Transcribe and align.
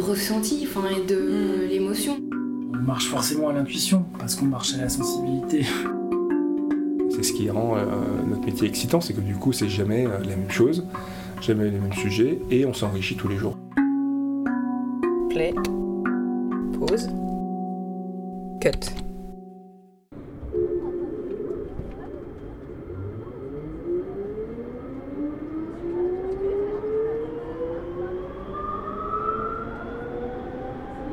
ressenti 0.00 0.66
enfin, 0.68 0.88
et 0.90 1.06
de 1.06 1.66
l'émotion. 1.68 2.18
On 2.74 2.82
marche 2.82 3.08
forcément 3.08 3.48
à 3.48 3.52
l'intuition, 3.52 4.04
parce 4.18 4.34
qu'on 4.34 4.46
marche 4.46 4.74
à 4.74 4.78
la 4.78 4.88
sensibilité. 4.88 5.64
C'est 7.10 7.22
ce 7.22 7.32
qui 7.32 7.50
rend 7.50 7.76
euh, 7.76 7.84
notre 8.28 8.46
métier 8.46 8.68
excitant, 8.68 9.00
c'est 9.00 9.12
que 9.12 9.20
du 9.20 9.34
coup 9.34 9.52
c'est 9.52 9.68
jamais 9.68 10.06
euh, 10.06 10.20
la 10.20 10.36
même 10.36 10.50
chose, 10.50 10.86
jamais 11.40 11.64
les 11.64 11.78
mêmes 11.78 11.92
sujets, 11.92 12.38
et 12.50 12.64
on 12.64 12.72
s'enrichit 12.72 13.16
tous 13.16 13.28
les 13.28 13.36
jours. 13.36 13.58
Play, 15.28 15.52
pause, 16.78 17.10
cut. 18.60 19.09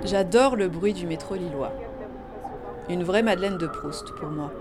J'adore 0.07 0.55
le 0.55 0.69
bruit 0.69 0.93
du 0.93 1.05
métro 1.05 1.35
lillois. 1.35 1.73
Une 2.89 3.03
vraie 3.03 3.23
Madeleine 3.23 3.57
de 3.57 3.67
Proust 3.67 4.13
pour 4.13 4.29
moi. 4.29 4.53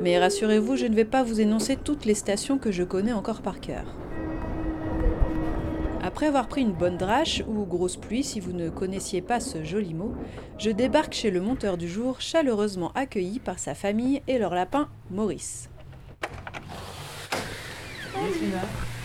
Mais 0.00 0.18
rassurez-vous, 0.18 0.76
je 0.76 0.86
ne 0.86 0.94
vais 0.94 1.04
pas 1.04 1.22
vous 1.22 1.42
énoncer 1.42 1.76
toutes 1.76 2.06
les 2.06 2.14
stations 2.14 2.56
que 2.56 2.72
je 2.72 2.82
connais 2.82 3.12
encore 3.12 3.42
par 3.42 3.60
cœur. 3.60 3.84
Après 6.02 6.28
avoir 6.28 6.48
pris 6.48 6.62
une 6.62 6.72
bonne 6.72 6.96
drache, 6.96 7.44
ou 7.46 7.66
grosse 7.66 7.98
pluie 7.98 8.24
si 8.24 8.40
vous 8.40 8.52
ne 8.52 8.70
connaissiez 8.70 9.20
pas 9.20 9.38
ce 9.38 9.64
joli 9.64 9.92
mot, 9.92 10.14
je 10.56 10.70
débarque 10.70 11.12
chez 11.12 11.30
le 11.30 11.42
monteur 11.42 11.76
du 11.76 11.86
jour, 11.86 12.22
chaleureusement 12.22 12.92
accueilli 12.94 13.38
par 13.38 13.58
sa 13.58 13.74
famille 13.74 14.22
et 14.26 14.38
leur 14.38 14.54
lapin 14.54 14.88
Maurice. 15.10 15.68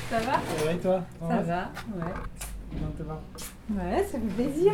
Ça 0.10 0.20
va? 0.20 0.66
Ouais, 0.66 0.78
toi? 0.78 1.02
Ça 1.20 1.42
va, 1.42 1.72
ouais. 1.98 2.14
Ouais, 3.72 4.04
ça 4.04 4.20
fait 4.20 4.44
plaisir. 4.44 4.74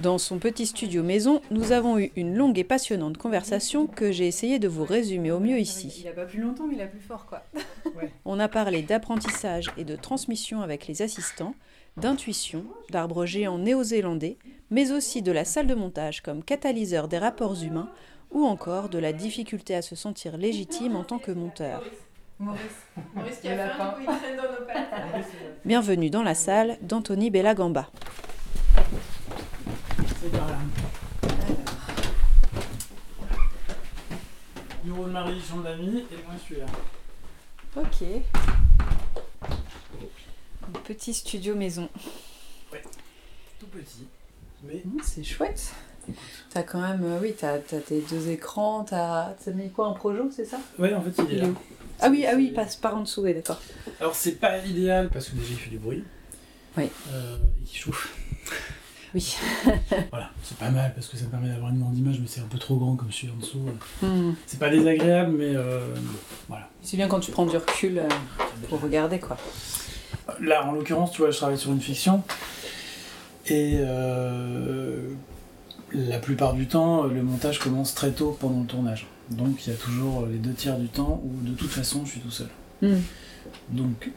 Dans 0.00 0.16
son 0.18 0.38
petit 0.38 0.66
studio 0.66 1.02
maison, 1.02 1.40
nous 1.50 1.72
avons 1.72 1.98
eu 1.98 2.12
une 2.14 2.36
longue 2.36 2.58
et 2.58 2.64
passionnante 2.64 3.18
conversation 3.18 3.86
que 3.88 4.12
j'ai 4.12 4.28
essayé 4.28 4.60
de 4.60 4.68
vous 4.68 4.84
résumer 4.84 5.32
au 5.32 5.40
mieux 5.40 5.58
ici. 5.58 6.02
Il 6.04 6.08
a 6.08 6.12
pas 6.12 6.24
plus 6.24 6.40
longtemps, 6.40 6.66
mais 6.68 6.76
il 6.76 6.80
a 6.80 6.86
plus 6.86 7.00
fort 7.00 7.26
quoi. 7.26 7.42
On 8.24 8.38
a 8.38 8.48
parlé 8.48 8.82
d'apprentissage 8.82 9.72
et 9.76 9.84
de 9.84 9.96
transmission 9.96 10.60
avec 10.60 10.86
les 10.86 11.02
assistants, 11.02 11.54
d'intuition, 11.96 12.64
d'arbres 12.90 13.26
géants 13.26 13.58
néo-zélandais, 13.58 14.38
mais 14.70 14.92
aussi 14.92 15.20
de 15.20 15.32
la 15.32 15.44
salle 15.44 15.66
de 15.66 15.74
montage 15.74 16.22
comme 16.22 16.44
catalyseur 16.44 17.08
des 17.08 17.18
rapports 17.18 17.60
humains, 17.60 17.90
ou 18.30 18.44
encore 18.44 18.88
de 18.88 18.98
la 18.98 19.12
difficulté 19.12 19.74
à 19.74 19.82
se 19.82 19.96
sentir 19.96 20.36
légitime 20.36 20.94
en 20.94 21.02
tant 21.02 21.18
que 21.18 21.32
monteur. 21.32 21.82
Maurice. 22.40 22.60
Maurice 23.14 23.38
qui 23.40 23.48
a 23.48 23.68
faim, 23.70 23.94
du 23.98 24.06
coup, 24.06 24.12
il 24.12 24.18
traîne 24.18 24.36
dans 24.36 24.42
nos 24.44 24.66
pattes. 24.66 25.24
Bienvenue 25.64 26.10
dans 26.10 26.22
la 26.22 26.34
salle 26.34 26.78
d'Anthony 26.82 27.30
Bellagamba. 27.30 27.88
C'est 30.20 30.30
par 30.30 30.46
là. 30.48 30.58
Bureau 34.84 35.04
de 35.04 35.10
Marie, 35.10 35.40
chambre 35.40 35.64
d'amis, 35.64 36.04
et 36.12 36.16
moi 36.24 36.34
je 36.38 36.42
suis 36.44 36.56
là. 36.56 36.66
Ok. 37.76 38.02
Un 40.62 40.78
petit 40.84 41.14
studio 41.14 41.54
maison. 41.54 41.88
Tout 43.58 43.66
petit, 43.66 44.06
mais 44.62 44.82
Mmh, 44.84 45.00
C'est 45.02 45.24
chouette. 45.24 45.72
T'as 46.50 46.62
quand 46.62 46.80
même, 46.80 47.02
euh, 47.04 47.18
oui, 47.20 47.34
t'as 47.36 47.54
as 47.54 47.58
tes 47.58 48.00
deux 48.00 48.28
écrans, 48.30 48.84
t'as 48.84 49.34
t'as 49.44 49.50
mis 49.50 49.70
quoi, 49.70 49.88
un 49.88 49.92
projo, 49.92 50.30
c'est 50.30 50.44
ça? 50.46 50.58
Ouais, 50.78 50.94
en 50.94 51.02
fait 51.02 51.10
il 51.18 51.24
est 51.24 51.28
Il 51.32 51.38
est 51.38 51.42
là. 51.42 51.48
Ah 52.00 52.08
oui, 52.10 52.24
ah 52.26 52.34
oui, 52.36 52.50
passe 52.50 52.76
par 52.76 52.96
en 52.96 53.00
dessous, 53.00 53.22
oui, 53.22 53.34
d'accord. 53.34 53.60
Alors 54.00 54.14
c'est 54.14 54.40
pas 54.40 54.58
idéal 54.58 55.08
parce 55.12 55.28
que 55.28 55.36
déjà 55.36 55.50
il 55.50 55.56
fait 55.56 55.70
du 55.70 55.78
bruit. 55.78 56.04
Oui. 56.76 56.84
Euh, 57.12 57.36
et 57.60 57.64
qu'il 57.64 57.78
chauffe. 57.78 58.14
Oui. 59.14 59.36
Voilà, 60.10 60.30
c'est 60.42 60.58
pas 60.58 60.70
mal 60.70 60.92
parce 60.94 61.08
que 61.08 61.16
ça 61.16 61.24
permet 61.26 61.48
d'avoir 61.48 61.70
une 61.70 61.80
grande 61.80 61.96
image, 61.96 62.18
mais 62.20 62.26
c'est 62.26 62.40
un 62.40 62.46
peu 62.46 62.58
trop 62.58 62.76
grand 62.76 62.94
comme 62.94 63.10
je 63.10 63.14
suis 63.14 63.30
en 63.30 63.36
dessous. 63.36 63.64
Hmm. 64.02 64.32
C'est 64.46 64.58
pas 64.58 64.68
désagréable, 64.68 65.32
mais 65.38 65.56
euh, 65.56 65.80
voilà. 66.48 66.68
C'est 66.82 66.96
bien 66.96 67.08
quand 67.08 67.20
tu 67.20 67.30
prends 67.30 67.46
du 67.46 67.56
recul 67.56 67.98
euh, 67.98 68.08
pour 68.68 68.80
regarder, 68.82 69.18
quoi. 69.18 69.38
Là, 70.40 70.66
en 70.66 70.72
l'occurrence, 70.72 71.12
tu 71.12 71.22
vois, 71.22 71.30
je 71.30 71.38
travaille 71.38 71.56
sur 71.56 71.72
une 71.72 71.80
fiction. 71.80 72.22
Et 73.46 73.78
euh, 73.80 75.08
la 75.92 76.18
plupart 76.18 76.52
du 76.52 76.66
temps, 76.68 77.04
le 77.04 77.22
montage 77.22 77.58
commence 77.60 77.94
très 77.94 78.10
tôt 78.10 78.36
pendant 78.38 78.60
le 78.60 78.66
tournage. 78.66 79.06
Donc 79.30 79.66
il 79.66 79.70
y 79.70 79.72
a 79.74 79.76
toujours 79.76 80.26
les 80.26 80.38
deux 80.38 80.52
tiers 80.52 80.78
du 80.78 80.88
temps 80.88 81.22
où 81.24 81.46
de 81.46 81.54
toute 81.54 81.70
façon 81.70 82.04
je 82.04 82.12
suis 82.12 82.20
tout 82.20 82.30
seul. 82.30 82.48
Hmm. 82.82 82.96
Donc, 83.70 84.10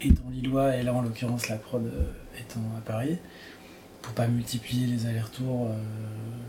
étant 0.00 0.22
Lillois, 0.32 0.76
et 0.76 0.82
là 0.82 0.94
en 0.94 1.02
l'occurrence 1.02 1.48
la 1.48 1.56
prod 1.56 1.84
euh, 1.84 2.02
étant 2.40 2.60
à 2.76 2.80
Paris, 2.80 3.16
pour 4.02 4.12
pas 4.14 4.26
multiplier 4.28 4.86
les 4.86 5.06
allers-retours 5.06 5.66
euh, 5.70 5.74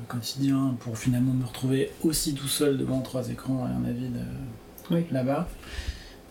quotidiens, 0.07 0.75
pour 0.79 0.97
finalement 0.97 1.33
me 1.33 1.45
retrouver 1.45 1.91
aussi 2.03 2.33
tout 2.33 2.47
seul 2.47 2.77
devant 2.77 3.01
trois 3.01 3.29
écrans 3.29 3.67
et 3.67 3.71
un 3.71 3.89
avis 3.89 4.09
de- 4.09 4.95
Oui. 4.95 5.05
là-bas, 5.11 5.47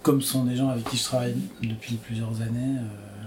comme 0.02 0.20
sont 0.22 0.44
des 0.44 0.56
gens 0.56 0.68
avec 0.68 0.84
qui 0.88 0.96
je 0.96 1.04
travaille 1.04 1.36
depuis 1.62 1.96
plusieurs 1.96 2.40
années. 2.42 2.78
euh, 2.78 3.24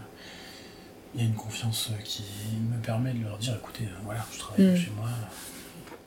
il 1.13 1.19
y 1.21 1.23
a 1.25 1.27
une 1.27 1.35
confiance 1.35 1.89
euh, 1.91 2.01
qui 2.05 2.23
me 2.71 2.81
permet 2.81 3.11
de 3.13 3.21
leur 3.23 3.37
dire 3.37 3.53
écoutez, 3.55 3.83
euh, 3.83 3.97
voilà, 4.05 4.25
je 4.33 4.39
travaille 4.39 4.65
Mm. 4.73 4.77
chez 4.77 4.91
moi. 4.95 5.09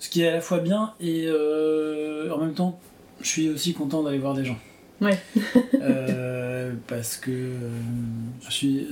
Ce 0.05 0.11
qui 0.11 0.21
est 0.21 0.29
à 0.29 0.33
la 0.33 0.43
fois 0.43 0.59
bien 0.59 0.93
et 1.01 1.25
euh, 1.29 2.31
en 2.31 2.37
même 2.37 2.53
temps, 2.53 2.79
je 3.23 3.27
suis 3.27 3.49
aussi 3.49 3.73
content 3.73 4.03
d'aller 4.03 4.19
voir 4.19 4.35
des 4.35 4.45
gens. 4.45 4.59
Ouais. 5.01 5.19
Euh, 5.81 6.73
parce 6.87 7.17
que 7.17 7.31
euh, 7.31 7.69
je 8.47 8.51
suis 8.53 8.87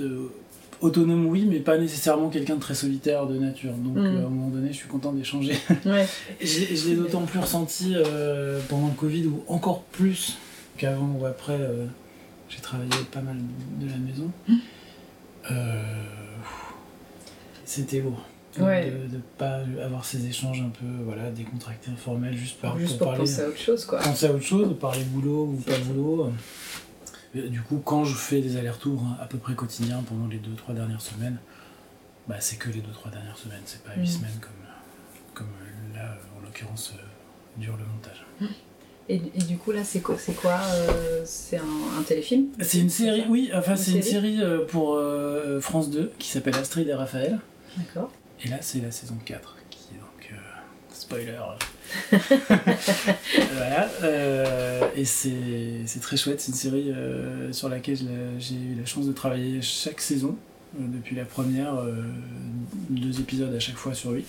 autonome, 0.80 1.26
oui, 1.26 1.46
mais 1.48 1.58
pas 1.58 1.76
nécessairement 1.76 2.28
quelqu'un 2.30 2.54
de 2.56 2.60
très 2.60 2.74
solitaire 2.74 3.26
de 3.26 3.36
nature. 3.38 3.72
Donc 3.74 3.96
Mm. 3.96 4.06
à 4.06 4.08
un 4.08 4.28
moment 4.30 4.48
donné, 4.48 4.68
je 4.68 4.76
suis 4.78 4.88
content 4.88 5.12
d'échanger. 5.12 5.54
Ouais. 5.86 6.06
Je 6.40 6.88
l'ai 6.88 6.96
d'autant 6.96 7.22
plus 7.26 7.40
ressenti 7.40 7.94
pendant 8.70 8.86
le 8.88 8.94
Covid, 8.94 9.26
ou 9.26 9.42
encore 9.48 9.82
plus 9.82 10.38
qu'avant 10.78 11.14
ou 11.20 11.26
après. 11.26 11.58
j'ai 12.48 12.60
travaillé 12.60 12.90
pas 13.10 13.20
mal 13.20 13.36
de 13.80 13.86
la 13.86 13.96
maison. 13.98 14.30
Euh, 15.50 15.82
C'était 17.66 18.00
lourd. 18.00 18.22
De- 18.56 18.62
Ouais. 18.62 18.90
De 18.90 19.16
ne 19.16 19.22
pas 19.38 19.60
avoir 19.82 20.04
ces 20.04 20.26
échanges 20.26 20.60
un 20.60 20.68
peu 20.68 20.84
voilà, 21.04 21.30
décontractés, 21.30 21.90
informels, 21.90 22.36
juste, 22.36 22.60
par, 22.60 22.76
Juste 22.78 22.90
pour 22.90 22.98
pour 22.98 23.06
parler 23.08 23.20
penser 23.20 23.40
à 23.42 23.48
autre 23.48 23.58
chose 23.58 23.84
quoi. 23.86 23.98
penser 24.00 24.26
à 24.26 24.32
autre 24.32 24.44
chose, 24.44 24.76
parler 24.78 25.04
boulot 25.04 25.44
ou 25.46 25.56
pas 25.56 25.78
boulot. 25.78 26.26
Euh, 27.34 27.48
Du 27.48 27.62
coup, 27.62 27.80
quand 27.82 28.04
je 28.04 28.14
fais 28.14 28.42
des 28.42 28.58
allers-retours 28.58 29.02
hein, 29.06 29.16
à 29.22 29.24
peu 29.26 29.38
près 29.38 29.54
quotidiens 29.54 30.02
pendant 30.06 30.26
les 30.26 30.36
2-3 30.38 30.74
dernières 30.74 31.00
semaines, 31.00 31.38
bah, 32.28 32.36
c'est 32.40 32.56
que 32.56 32.68
les 32.68 32.80
2-3 32.80 33.10
dernières 33.10 33.38
semaines, 33.38 33.62
c'est 33.64 33.82
pas 33.82 33.92
8 33.96 34.02
Mm. 34.02 34.06
semaines 34.06 34.38
comme, 34.42 34.50
comme 35.34 35.46
euh, 35.46 35.96
là, 35.96 36.04
euh, 36.12 36.38
en 36.38 36.44
l'occurrence, 36.44 36.92
dure 37.56 37.76
le 37.78 37.84
montage. 37.84 38.26
Et, 39.08 39.16
et 39.16 39.42
du 39.42 39.56
coup 39.56 39.72
là 39.72 39.82
c'est 39.82 40.00
quoi 40.00 40.16
C'est 40.18 40.32
quoi 40.34 40.58
euh, 40.74 41.22
C'est 41.24 41.56
un, 41.58 41.98
un 41.98 42.02
téléfilm 42.02 42.46
C'est 42.60 42.78
une 42.78 42.88
série, 42.90 43.24
oui, 43.28 43.50
enfin 43.54 43.76
c'est 43.76 43.92
une 43.92 44.02
série 44.02 44.38
pour 44.68 44.94
euh, 44.94 45.60
France 45.60 45.90
2 45.90 46.12
qui 46.18 46.28
s'appelle 46.28 46.54
Astrid 46.54 46.86
et 46.88 46.94
Raphaël. 46.94 47.40
D'accord. 47.76 48.12
Et 48.44 48.48
là, 48.48 48.58
c'est 48.60 48.80
la 48.80 48.90
saison 48.90 49.16
4 49.24 49.56
qui 49.70 49.78
est 49.94 49.98
donc. 49.98 50.32
euh, 50.32 50.36
spoiler. 50.92 51.38
voilà. 53.52 53.88
euh, 54.02 54.88
et 54.96 55.04
c'est 55.04 56.00
très 56.00 56.16
chouette. 56.16 56.40
C'est 56.40 56.52
une 56.52 56.58
série 56.58 56.90
euh, 56.92 57.52
sur 57.52 57.68
laquelle 57.68 57.96
j'ai- 58.38 58.54
eu 58.54 58.74
la 58.78 58.86
chance 58.86 59.06
de 59.06 59.12
travailler 59.12 59.62
chaque 59.62 60.00
saison. 60.00 60.36
depuis 60.78 61.14
la 61.14 61.24
première, 61.26 61.74
euh, 61.74 62.02
deux 62.88 63.20
épisodes 63.20 63.54
à 63.54 63.60
chaque 63.60 63.76
fois 63.76 63.92
sur 63.94 64.10
huit. 64.12 64.26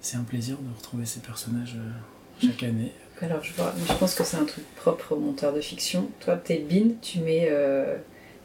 c'est 0.00 0.16
un 0.16 0.22
plaisir 0.22 0.56
de 0.56 0.76
retrouver 0.76 1.04
ces 1.06 1.18
personnages 1.20 1.74
euh, 1.76 2.46
chaque 2.46 2.62
année. 2.62 2.92
Alors 3.20 3.42
je 3.44 3.52
vois, 3.54 3.74
je 3.88 3.92
pense 3.94 4.14
que 4.14 4.22
c'est 4.24 4.36
un 4.38 4.44
truc 4.44 4.64
propre 4.76 5.12
au 5.12 5.18
monteur 5.18 5.52
de 5.52 5.60
fiction. 5.60 6.08
Toi, 6.20 6.36
t'es 6.36 6.58
bin, 6.58 6.92
tu 7.02 7.18
mets 7.18 7.48
euh, 7.50 7.96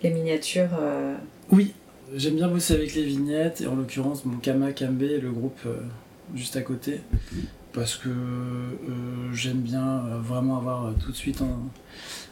les 0.03 0.09
miniatures. 0.09 0.71
Oui, 1.51 1.73
j'aime 2.13 2.35
bien 2.35 2.47
bosser 2.47 2.73
avec 2.73 2.93
les 2.95 3.03
vignettes, 3.03 3.61
et 3.61 3.67
en 3.67 3.75
l'occurrence 3.75 4.25
mon 4.25 4.37
Kama 4.37 4.71
Kambe, 4.73 5.01
le 5.01 5.31
groupe 5.31 5.59
euh, 5.65 5.77
juste 6.35 6.55
à 6.55 6.61
côté, 6.61 7.01
parce 7.73 7.95
que 7.95 8.09
euh, 8.09 9.33
j'aime 9.33 9.61
bien 9.61 10.05
euh, 10.05 10.19
vraiment 10.19 10.57
avoir 10.57 10.93
tout 11.03 11.11
de 11.11 11.15
suite 11.15 11.41
en, 11.41 11.69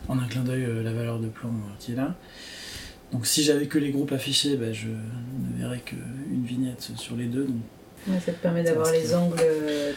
en 0.08 0.20
un 0.20 0.26
clin 0.28 0.44
d'œil 0.44 0.66
la 0.84 0.94
valeur 0.94 1.20
de 1.20 1.28
plan 1.28 1.50
euh, 1.50 1.74
qui 1.80 1.94
est 1.94 1.96
là. 1.96 2.16
Donc 3.12 3.28
si 3.28 3.44
j'avais 3.44 3.68
que 3.68 3.78
les 3.78 3.92
groupes 3.92 4.12
affichés, 4.12 4.56
ben, 4.56 4.74
je 4.74 4.88
ne 4.88 5.60
verrais 5.60 5.80
qu'une 5.80 6.44
vignette 6.46 6.92
sur 6.96 7.16
les 7.16 7.26
deux. 7.26 7.44
Donc 7.46 7.56
ouais, 8.08 8.20
ça 8.20 8.32
te 8.32 8.42
permet 8.42 8.64
d'avoir 8.64 8.92
les 8.92 9.14
angles, 9.14 9.36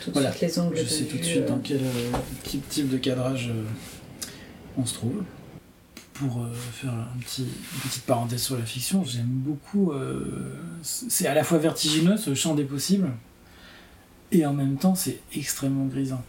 tout 0.03 0.11
de 0.11 0.15
Voilà, 0.15 0.33
suite 0.33 0.43
les 0.43 0.59
angles 0.59 0.77
je 0.77 0.83
de 0.83 0.87
sais 0.89 1.05
tout 1.05 1.17
de 1.17 1.23
suite 1.23 1.47
dans 1.47 1.59
quel 1.59 1.81
type, 2.69 2.91
de 2.91 2.99
cadrage 2.99 3.51
on 4.77 4.85
se 4.85 4.95
trouve. 4.95 5.23
Pour 6.19 6.43
euh, 6.43 6.53
faire 6.73 6.95
un 6.95 7.19
petit, 7.21 7.43
une 7.43 7.81
petite 7.89 8.05
parenthèse 8.05 8.43
sur 8.43 8.57
la 8.57 8.65
fiction, 8.65 9.05
j'aime 9.05 9.27
beaucoup. 9.27 9.93
euh, 9.93 10.55
c'est 10.83 11.27
à 11.27 11.35
la 11.35 11.45
fois 11.45 11.59
vertigineux, 11.59 12.17
ce 12.17 12.35
champ 12.35 12.55
des 12.55 12.65
possibles, 12.65 13.11
et 14.33 14.47
en 14.47 14.55
même 14.55 14.77
temps, 14.77 14.95
c'est 14.95 15.21
extrêmement 15.35 15.87
grisant. 15.87 16.23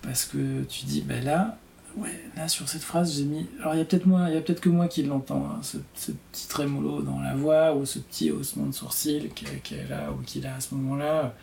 Parce 0.00 0.24
que 0.24 0.62
tu 0.64 0.86
dis, 0.86 1.02
ben 1.02 1.22
là, 1.22 1.58
ouais, 1.96 2.24
là 2.36 2.48
sur 2.48 2.68
cette 2.68 2.82
phrase, 2.82 3.14
j'ai 3.16 3.24
mis. 3.24 3.46
Alors 3.60 3.74
il 3.74 3.78
y 3.78 3.80
a 3.80 3.84
peut-être 3.84 4.06
moi, 4.06 4.24
il 4.28 4.34
y 4.34 4.36
a 4.36 4.40
peut-être 4.40 4.60
que 4.60 4.68
moi 4.70 4.88
qui 4.88 5.02
l'entends, 5.02 5.46
hein, 5.46 5.60
ce, 5.62 5.76
ce 5.94 6.12
petit 6.32 6.48
trémolo 6.48 7.02
dans 7.02 7.20
la 7.20 7.34
voix 7.34 7.76
ou 7.76 7.84
ce 7.86 7.98
petit 7.98 8.30
haussement 8.30 8.66
de 8.66 8.72
sourcil 8.72 9.28
qu'elle 9.34 9.60
qu'elle 9.60 9.92
a 9.92 10.10
ou 10.10 10.22
qu'il 10.24 10.46
a 10.46 10.56
à 10.56 10.60
ce 10.60 10.74
moment-là. 10.74 11.34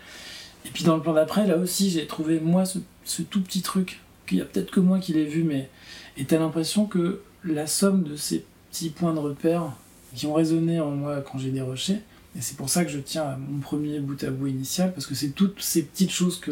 Et 0.66 0.70
puis 0.70 0.84
dans 0.84 0.96
le 0.98 1.02
plan 1.02 1.14
d'après, 1.14 1.48
là 1.48 1.56
aussi, 1.56 1.90
j'ai 1.90 2.06
trouvé 2.08 2.40
moi 2.40 2.66
ce, 2.66 2.80
ce 3.06 3.22
tout 3.22 3.42
petit 3.42 3.62
truc 3.62 4.02
qu'il 4.28 4.40
y 4.40 4.42
a 4.42 4.46
peut-être 4.46 4.72
que 4.72 4.82
moi 4.82 5.00
qui 5.00 5.14
l'ai 5.14 5.26
vu, 5.26 5.44
mais 5.44 5.70
et 6.18 6.26
t'as 6.26 6.40
l'impression 6.40 6.86
que 6.86 7.22
la 7.44 7.68
somme 7.68 8.04
de 8.04 8.16
ces 8.16 8.46
petits 8.70 8.90
points 8.90 9.14
de 9.14 9.20
repère 9.20 9.72
qui 10.16 10.26
ont 10.28 10.34
résonné 10.34 10.80
en 10.80 10.92
moi 10.92 11.22
quand 11.22 11.38
j'ai 11.38 11.52
déroché, 11.52 11.94
et 12.36 12.42
c'est 12.42 12.58
pour 12.58 12.70
ça 12.70 12.86
que 12.86 12.92
je 12.92 13.00
tiens 13.00 13.24
à 13.24 13.38
mon 13.38 13.60
premier 13.60 14.00
bout 14.00 14.24
à 14.24 14.30
bout 14.30 14.48
initial, 14.48 14.94
parce 14.94 15.06
que 15.08 15.16
c'est 15.16 15.30
toutes 15.30 15.62
ces 15.62 15.84
petites 15.84 16.12
choses 16.12 16.40
que, 16.40 16.52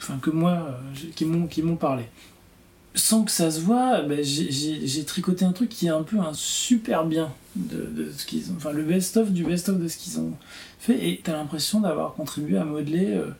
enfin, 0.00 0.18
que 0.20 0.30
moi, 0.30 0.52
euh, 0.52 1.10
qui 1.14 1.24
m'ont 1.24 1.46
qui 1.46 1.62
m'ont 1.62 1.76
parlé. 1.76 2.04
Sans 2.94 3.22
que 3.24 3.30
ça 3.30 3.50
se 3.50 3.60
voit, 3.60 4.02
ben, 4.02 4.22
j'ai- 4.24 5.04
tricoté 5.04 5.44
un 5.44 5.52
truc 5.52 5.68
qui 5.68 5.86
est 5.86 5.90
un 5.90 6.02
peu 6.02 6.18
un 6.18 6.32
super 6.34 7.04
bien 7.04 7.32
de, 7.54 7.86
de 7.86 8.10
ce 8.16 8.24
qu'ils 8.26 8.50
ont, 8.50 8.54
enfin 8.56 8.72
le 8.72 8.82
best-of 8.82 9.30
du 9.30 9.44
best-of 9.44 9.78
de 9.78 9.86
ce 9.88 9.96
qu'ils 9.98 10.18
ont 10.18 10.32
fait, 10.80 11.08
et 11.08 11.20
t'as 11.22 11.32
l'impression 11.32 11.80
d'avoir 11.80 12.14
contribué 12.14 12.58
à 12.58 12.64
modeler, 12.64 13.14
euh, 13.14 13.30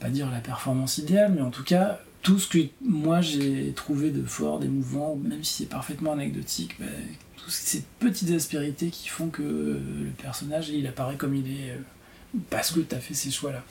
pas 0.00 0.08
dire 0.08 0.30
la 0.30 0.38
performance 0.40 0.96
idéale, 0.98 1.32
mais 1.34 1.42
en 1.42 1.50
tout 1.50 1.64
cas 1.64 2.00
tout 2.22 2.38
ce 2.38 2.48
que 2.48 2.58
moi 2.82 3.20
j'ai 3.20 3.72
trouvé 3.74 4.10
de 4.10 4.24
fort, 4.24 4.58
d'émouvant, 4.58 5.16
même 5.16 5.42
si 5.42 5.62
c'est 5.62 5.68
parfaitement 5.68 6.12
anecdotique, 6.12 6.76
ben, 6.78 6.88
toutes 7.36 7.50
ces 7.50 7.82
petites 7.98 8.30
aspérités 8.30 8.88
qui 8.88 9.08
font 9.08 9.28
que 9.28 9.42
euh, 9.42 9.80
le 10.04 10.10
personnage 10.10 10.68
il 10.68 10.86
apparaît 10.86 11.16
comme 11.16 11.34
il 11.34 11.46
est 11.46 11.70
euh, 11.70 12.38
parce 12.50 12.72
que 12.72 12.80
tu 12.80 12.94
as 12.94 13.00
fait 13.00 13.14
ces 13.14 13.30
choix-là. 13.30 13.62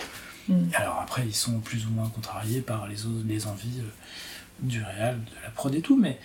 Mm. 0.47 0.69
Alors 0.73 0.99
après, 1.01 1.23
ils 1.25 1.35
sont 1.35 1.59
plus 1.59 1.85
ou 1.85 1.91
moins 1.91 2.09
contrariés 2.09 2.61
par 2.61 2.87
les, 2.87 3.05
autres, 3.05 3.23
les 3.27 3.45
envies 3.45 3.79
euh, 3.79 3.89
du 4.61 4.81
réal, 4.81 5.15
de 5.15 5.43
la 5.43 5.51
prod 5.51 5.73
et 5.73 5.81
tout, 5.81 5.95
mais 5.95 6.17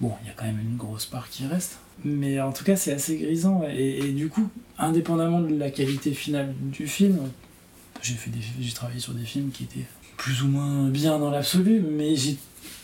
bon, 0.00 0.12
il 0.22 0.28
y 0.28 0.30
a 0.30 0.34
quand 0.34 0.44
même 0.44 0.60
une 0.60 0.76
grosse 0.76 1.06
part 1.06 1.28
qui 1.28 1.46
reste. 1.46 1.78
Mais 2.04 2.40
en 2.40 2.52
tout 2.52 2.64
cas, 2.64 2.76
c'est 2.76 2.92
assez 2.92 3.18
grisant, 3.18 3.62
et, 3.68 3.98
et 3.98 4.12
du 4.12 4.28
coup, 4.28 4.48
indépendamment 4.78 5.40
de 5.40 5.56
la 5.56 5.70
qualité 5.70 6.12
finale 6.12 6.54
du 6.60 6.88
film, 6.88 7.18
j'ai 8.04 8.14
fait 8.14 8.30
des, 8.30 8.40
j'ai 8.60 8.72
travaillé 8.72 9.00
sur 9.00 9.14
des 9.14 9.24
films 9.24 9.50
qui 9.50 9.64
étaient 9.64 9.86
plus 10.16 10.42
ou 10.42 10.48
moins 10.48 10.88
bien 10.88 11.18
dans 11.18 11.30
l'absolu, 11.30 11.80
mais 11.80 12.14
j'ai 12.14 12.36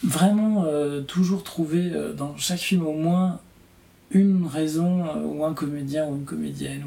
vraiment 0.03 0.65
euh, 0.65 1.03
toujours 1.03 1.45
trouvé 1.45 1.91
euh, 1.93 2.13
dans 2.13 2.37
chaque 2.37 2.59
film 2.59 2.87
au 2.87 2.95
moins 2.95 3.41
une 4.11 4.47
raison, 4.47 5.05
euh, 5.05 5.23
ou 5.23 5.45
un 5.45 5.55
comédien 5.55 6.09
ou 6.09 6.17
une 6.17 6.25
comédienne, 6.25 6.85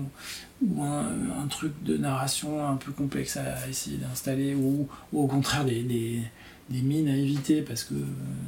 ou, 0.62 0.76
ou 0.76 0.84
un, 0.84 1.48
truc 1.48 1.72
de 1.84 1.96
narration 1.96 2.68
un 2.68 2.76
peu 2.76 2.92
complexe 2.92 3.38
à 3.38 3.68
essayer 3.70 3.98
d'installer, 3.98 4.56
ou, 4.56 4.88
ou 5.14 5.24
au 5.24 5.28
contraire 5.28 5.64
des, 5.64 5.84
des, 5.84 6.82
mines 6.82 7.08
à 7.08 7.16
éviter 7.16 7.62
parce 7.62 7.84
que 7.84 7.94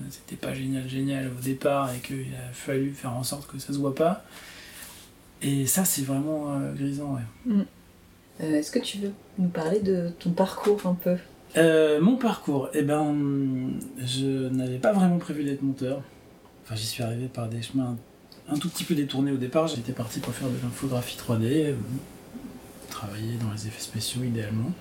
c'était 0.09 0.35
pas 0.35 0.53
génial, 0.53 0.89
génial 0.89 1.27
au 1.27 1.41
départ 1.41 1.93
et 1.93 1.99
qu'il 1.99 2.33
a 2.33 2.51
fallu 2.53 2.91
faire 2.91 3.13
en 3.13 3.23
sorte 3.23 3.51
que 3.51 3.59
ça 3.59 3.71
se 3.71 3.77
voit 3.77 3.93
pas. 3.93 4.25
Et 5.41 5.67
ça, 5.67 5.85
c'est 5.85 6.01
vraiment 6.01 6.59
grisant, 6.75 7.17
ouais. 7.45 7.65
Euh, 8.41 8.55
Est-ce 8.59 8.71
que 8.71 8.79
tu 8.79 8.97
veux 8.99 9.11
nous 9.37 9.47
parler 9.49 9.79
de 9.79 10.09
ton 10.19 10.31
parcours 10.31 10.85
un 10.85 10.93
peu? 10.95 11.15
Euh, 11.57 12.01
mon 12.01 12.17
parcours, 12.17 12.69
eh 12.73 12.81
ben, 12.81 13.15
je 14.05 14.49
n'avais 14.49 14.77
pas 14.77 14.91
vraiment 14.91 15.17
prévu 15.17 15.43
d'être 15.43 15.61
monteur. 15.61 16.01
Enfin, 16.65 16.75
j'y 16.75 16.85
suis 16.85 17.03
arrivé 17.03 17.27
par 17.27 17.47
des 17.47 17.61
chemins 17.61 17.95
un 18.49 18.57
tout 18.57 18.69
petit 18.69 18.83
peu 18.83 18.93
détournés 18.95 19.31
au 19.31 19.37
départ. 19.37 19.67
J'étais 19.67 19.93
parti 19.93 20.19
pour 20.19 20.33
faire 20.33 20.49
de 20.49 20.55
l'infographie 20.63 21.17
3D, 21.17 21.43
euh, 21.67 21.73
travailler 22.89 23.37
dans 23.41 23.51
les 23.53 23.67
effets 23.67 23.81
spéciaux 23.81 24.23
idéalement. 24.23 24.71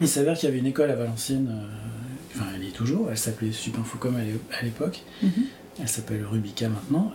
Il 0.00 0.08
s'avère 0.08 0.36
qu'il 0.36 0.48
y 0.48 0.52
avait 0.52 0.58
une 0.60 0.66
école 0.66 0.90
à 0.90 0.96
Valenciennes, 0.96 1.50
enfin 2.34 2.46
elle 2.56 2.64
y 2.64 2.68
est 2.68 2.72
toujours, 2.72 3.08
elle 3.10 3.16
s'appelait 3.18 3.52
Supinfocom 3.52 4.16
à 4.16 4.22
l'é- 4.24 4.40
à 4.58 4.64
l'époque, 4.64 5.02
elle 5.80 5.88
s'appelle 5.88 6.24
Rubica 6.24 6.68
maintenant. 6.68 7.12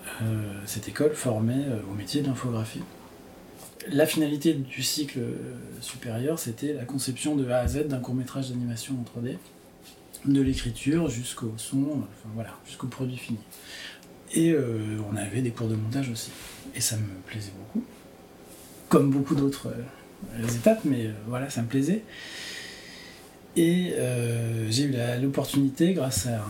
Cette 0.66 0.88
école 0.88 1.14
formait 1.14 1.66
au 1.92 1.94
métier 1.96 2.22
de 2.22 2.28
l'infographie. 2.28 2.82
La 3.92 4.06
finalité 4.06 4.54
du 4.54 4.84
cycle 4.84 5.20
euh, 5.20 5.34
supérieur, 5.82 6.40
c'était 6.40 6.74
la 6.74 6.84
conception 6.84 7.36
de 7.36 7.48
A 7.50 7.60
à 7.60 7.68
Z 7.68 7.88
d'un 7.88 8.00
court 8.00 8.16
métrage 8.16 8.50
d'animation 8.50 8.96
en 8.96 9.20
3D, 9.20 9.38
de 10.26 10.42
l'écriture 10.42 11.10
jusqu'au 11.10 11.54
son, 11.58 12.04
voilà, 12.34 12.50
jusqu'au 12.66 12.88
produit 12.88 13.18
fini. 13.18 13.40
Et 14.34 14.52
euh, 14.52 14.98
on 15.10 15.16
avait 15.16 15.42
des 15.42 15.52
cours 15.52 15.68
de 15.68 15.76
montage 15.76 16.10
aussi. 16.10 16.32
Et 16.76 16.82
ça 16.82 16.98
me 16.98 17.08
plaisait 17.28 17.52
beaucoup. 17.58 17.86
Comme 18.90 19.12
beaucoup 19.12 19.36
d'autres 19.36 19.70
euh, 19.70 20.48
étapes, 20.48 20.82
mais 20.84 21.10
voilà, 21.28 21.50
ça 21.50 21.62
me 21.62 21.68
plaisait. 21.68 22.04
Et 23.56 23.94
j'ai 24.70 24.84
eu 24.84 24.96
l'opportunité, 25.20 25.94
grâce 25.94 26.28
à 26.28 26.46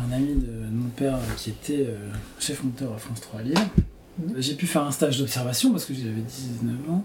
un, 0.00 0.12
ami 0.12 0.34
de 0.34 0.50
mon 0.72 0.88
père 0.88 1.18
qui 1.36 1.50
était 1.50 1.86
chef 2.38 2.62
monteur 2.62 2.94
à 2.94 2.96
France 2.96 3.20
3 3.20 3.40
à 3.40 3.42
Lille, 3.42 3.58
j'ai 4.38 4.54
pu 4.54 4.66
faire 4.66 4.82
un 4.82 4.90
stage 4.90 5.18
d'observation 5.18 5.70
parce 5.72 5.84
que 5.84 5.94
j'avais 5.94 6.20
19 6.22 6.90
ans. 6.90 7.04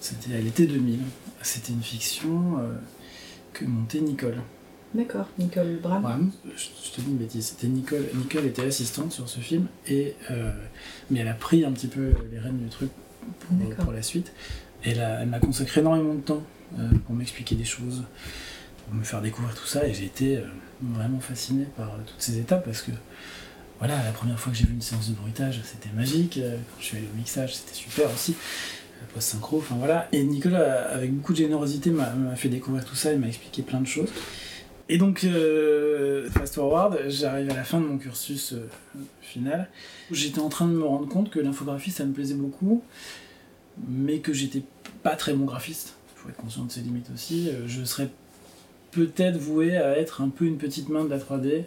C'était 0.00 0.34
à 0.34 0.40
l'été 0.40 0.66
2000. 0.66 0.98
C'était 1.42 1.72
une 1.72 1.82
fiction 1.82 2.58
euh, 2.58 2.74
que 3.52 3.64
montait 3.64 4.00
Nicole. 4.00 4.36
D'accord, 4.94 5.26
Nicole 5.38 5.78
Bram. 5.82 6.02
Bram, 6.02 6.30
je, 6.56 6.64
je 6.86 6.90
te 6.94 7.00
dis 7.00 7.10
une 7.10 7.16
bêtise, 7.16 7.46
c'était 7.46 7.66
Nicole. 7.66 8.04
Nicole 8.14 8.46
était 8.46 8.62
assistante 8.64 9.12
sur 9.12 9.28
ce 9.28 9.40
film, 9.40 9.66
et, 9.88 10.14
euh, 10.30 10.52
mais 11.10 11.20
elle 11.20 11.28
a 11.28 11.34
pris 11.34 11.64
un 11.64 11.72
petit 11.72 11.88
peu 11.88 12.12
les 12.30 12.38
rênes 12.38 12.58
du 12.58 12.68
truc 12.68 12.90
pour, 13.80 13.92
la 13.92 14.02
suite. 14.02 14.30
Elle, 14.84 15.00
a- 15.00 15.22
elle 15.22 15.28
m'a 15.28 15.40
consacré 15.40 15.80
énormément 15.80 16.14
de 16.14 16.20
temps 16.20 16.42
euh, 16.78 16.88
pour 17.06 17.14
m'expliquer 17.16 17.56
des 17.56 17.64
choses, 17.64 18.04
pour 18.86 18.94
me 18.94 19.02
faire 19.02 19.20
découvrir 19.20 19.52
tout 19.56 19.66
ça, 19.66 19.84
et 19.84 19.92
j'ai 19.94 20.04
été 20.04 20.36
euh, 20.36 20.42
vraiment 20.80 21.18
fasciné 21.18 21.64
par 21.76 21.88
euh, 21.94 21.98
toutes 22.06 22.20
ces 22.20 22.38
étapes 22.38 22.64
parce 22.64 22.82
que 22.82 22.92
voilà, 23.86 24.02
la 24.02 24.12
première 24.12 24.40
fois 24.40 24.50
que 24.50 24.56
j'ai 24.56 24.64
vu 24.64 24.72
une 24.72 24.80
séance 24.80 25.10
de 25.10 25.14
bruitage, 25.14 25.60
c'était 25.62 25.94
magique. 25.94 26.38
Euh, 26.38 26.56
Quand 26.56 26.80
je 26.80 26.84
suis 26.86 26.96
allé 26.96 27.06
au 27.12 27.16
mixage, 27.18 27.54
c'était 27.54 27.74
super 27.74 28.10
aussi. 28.10 28.34
La 29.02 29.06
post-synchro, 29.12 29.58
enfin 29.58 29.74
voilà. 29.78 30.08
Et 30.10 30.24
Nicolas, 30.24 30.84
avec 30.90 31.12
beaucoup 31.12 31.32
de 31.32 31.38
générosité, 31.38 31.90
m'a 31.90 32.08
fait 32.34 32.48
découvrir 32.48 32.86
tout 32.86 32.94
ça, 32.94 33.12
il 33.12 33.18
m'a 33.18 33.26
expliqué 33.26 33.60
plein 33.60 33.82
de 33.82 33.86
choses. 33.86 34.08
Et 34.88 34.96
donc, 34.96 35.24
euh, 35.24 36.30
fast 36.30 36.54
forward, 36.54 36.98
j'arrive 37.08 37.50
à 37.50 37.54
la 37.54 37.62
fin 37.64 37.78
de 37.78 37.84
mon 37.84 37.98
cursus 37.98 38.54
euh, 38.54 38.66
final. 39.20 39.68
J'étais 40.10 40.40
en 40.40 40.48
train 40.48 40.66
de 40.66 40.72
me 40.72 40.84
rendre 40.84 41.06
compte 41.06 41.28
que 41.28 41.38
l'infographie, 41.38 41.90
ça 41.90 42.06
me 42.06 42.14
plaisait 42.14 42.32
beaucoup, 42.32 42.82
mais 43.86 44.20
que 44.20 44.32
j'étais 44.32 44.62
pas 45.02 45.14
très 45.14 45.34
bon 45.34 45.44
graphiste. 45.44 45.96
Il 46.16 46.20
faut 46.22 46.28
être 46.30 46.36
conscient 46.36 46.64
de 46.64 46.72
ses 46.72 46.80
limites 46.80 47.10
aussi. 47.12 47.50
Euh, 47.50 47.64
Je 47.66 47.84
serais 47.84 48.08
peut-être 48.92 49.36
voué 49.36 49.76
à 49.76 49.98
être 49.98 50.22
un 50.22 50.30
peu 50.30 50.46
une 50.46 50.56
petite 50.56 50.88
main 50.88 51.04
de 51.04 51.10
la 51.10 51.18
3D, 51.18 51.64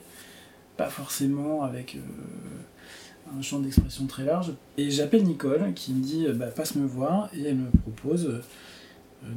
pas 0.78 0.90
forcément 0.90 1.64
avec 1.64 1.96
euh, 1.96 3.38
un 3.38 3.42
champ 3.42 3.60
d'expression 3.60 4.06
très 4.06 4.24
large. 4.24 4.54
Et 4.78 4.90
j'appelle 4.92 5.24
Nicole 5.24 5.74
qui 5.74 5.94
me 5.94 6.04
dit 6.04 6.28
bah, 6.34 6.48
passe 6.48 6.76
me 6.76 6.86
voir 6.86 7.30
et 7.34 7.44
elle 7.44 7.56
me 7.56 7.70
propose 7.82 8.26
euh, 8.28 8.42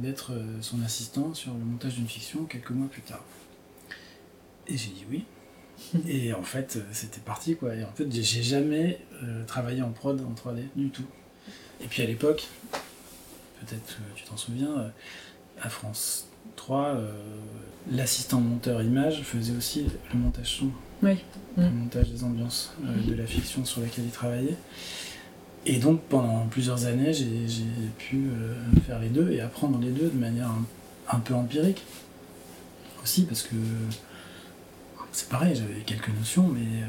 d'être 0.01 0.33
euh, 0.33 0.61
son 0.61 0.81
assistant 0.83 1.33
sur 1.33 1.51
le 1.53 1.59
montage 1.59 1.95
d'une 1.95 2.07
fiction 2.07 2.45
quelques 2.45 2.71
mois 2.71 2.87
plus 2.87 3.01
tard. 3.01 3.23
Et 4.67 4.77
j'ai 4.77 4.89
dit 4.91 5.05
oui. 5.09 5.25
Et 6.07 6.31
en 6.33 6.43
fait, 6.43 6.77
c'était 6.91 7.19
parti 7.21 7.55
quoi. 7.55 7.75
Et 7.75 7.83
en 7.83 7.91
fait, 7.91 8.05
j'ai- 8.11 8.43
jamais 8.43 8.99
euh, 9.23 9.43
travaillé 9.45 9.81
en 9.81 9.89
prod 9.91 10.21
en 10.21 10.33
3D 10.33 10.61
du 10.75 10.89
tout. 10.89 11.05
Et 11.83 11.87
puis 11.87 12.03
à 12.03 12.05
l'époque, 12.05 12.47
peut-être 13.59 13.97
tu 14.15 14.23
t'en 14.25 14.37
souviens, 14.37 14.91
à 15.59 15.69
France 15.69 16.27
3, 16.55 16.85
euh, 16.89 17.11
l'assistant 17.91 18.39
monteur 18.39 18.83
image 18.83 19.23
faisait 19.23 19.55
aussi 19.55 19.87
le 20.13 20.19
montage 20.19 20.57
son, 20.59 20.69
Oui. 21.03 21.17
le 21.57 21.69
montage 21.69 22.09
des 22.11 22.23
ambiances 22.23 22.73
euh, 22.85 23.09
de 23.09 23.13
la 23.15 23.25
fiction 23.25 23.65
sur 23.65 23.81
laquelle 23.81 24.05
il 24.05 24.11
travaillait. 24.11 24.57
Et 25.65 25.77
donc 25.79 26.01
pendant 26.09 26.45
plusieurs 26.47 26.85
années, 26.85 27.13
j'ai 27.13 27.25
pu 27.97 28.17
euh, 28.31 28.53
faire 28.87 28.99
les 28.99 29.09
deux 29.09 29.31
et 29.31 29.41
apprendre 29.41 29.79
les 29.79 29.91
deux 29.91 30.09
de 30.09 30.17
manière 30.17 30.47
un, 30.47 30.65
un 31.09 31.19
peu 31.19 31.33
empirique 31.35 31.83
aussi 33.03 33.23
parce 33.23 33.41
que 33.43 33.55
c'est 35.11 35.27
pareil, 35.29 35.55
j'avais 35.55 35.81
quelques 35.85 36.09
notions, 36.09 36.47
mais 36.47 36.61
euh, 36.61 36.85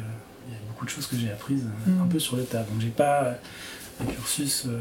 il 0.48 0.52
y 0.54 0.56
a 0.56 0.60
beaucoup 0.68 0.84
de 0.84 0.90
choses 0.90 1.06
que 1.06 1.16
j'ai 1.16 1.30
apprises 1.30 1.64
euh, 1.64 1.90
Mm. 1.90 2.02
un 2.02 2.06
peu 2.06 2.18
sur 2.18 2.36
le 2.36 2.44
tas. 2.44 2.62
Donc 2.62 2.80
j'ai 2.80 2.88
pas 2.88 3.34
un 4.00 4.04
cursus 4.06 4.64
euh, 4.66 4.80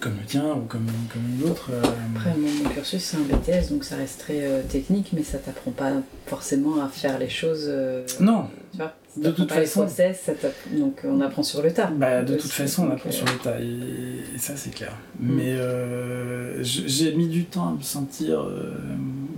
comme 0.00 0.14
le 0.20 0.24
tien 0.26 0.52
ou 0.54 0.62
comme, 0.66 0.86
comme 1.12 1.22
l'autre. 1.40 1.70
euh, 1.72 1.82
Après, 2.16 2.34
mon, 2.36 2.48
mon 2.64 2.70
cursus, 2.70 3.02
c'est 3.02 3.16
un 3.16 3.20
BTS, 3.20 3.70
donc 3.70 3.84
ça 3.84 3.96
reste 3.96 4.20
très 4.20 4.44
euh, 4.44 4.62
technique, 4.62 5.10
mais 5.12 5.22
ça 5.22 5.38
t'apprend 5.38 5.70
pas 5.70 5.92
forcément 6.26 6.82
à 6.84 6.88
faire 6.88 7.18
les 7.18 7.28
choses. 7.28 7.66
euh, 7.68 8.04
Non. 8.20 8.48
Tu 8.72 8.78
vois, 8.78 8.94
ça 9.14 9.20
De 9.20 9.30
toute 9.30 9.48
pas 9.48 9.60
les 9.60 9.66
façon. 9.66 9.80
process, 9.82 10.22
ça 10.26 10.32
donc 10.72 11.00
on 11.04 11.20
apprend 11.20 11.42
sur 11.42 11.62
le 11.62 11.72
tas. 11.72 11.86
Bah, 11.86 12.22
de 12.22 12.34
toute 12.36 12.50
façon, 12.50 12.88
on 12.88 12.90
apprend 12.92 13.08
euh, 13.10 13.12
sur 13.12 13.24
le 13.26 13.38
tas, 13.38 13.60
et, 13.60 14.34
et 14.34 14.38
ça 14.38 14.54
c'est 14.56 14.74
clair. 14.74 14.92
Mm. 15.20 15.34
Mais 15.36 15.52
euh, 15.52 16.62
j'ai 16.62 17.14
mis 17.14 17.28
du 17.28 17.44
temps 17.44 17.68
à 17.68 17.72
me 17.72 17.82
sentir 17.82 18.40
euh, 18.40 18.74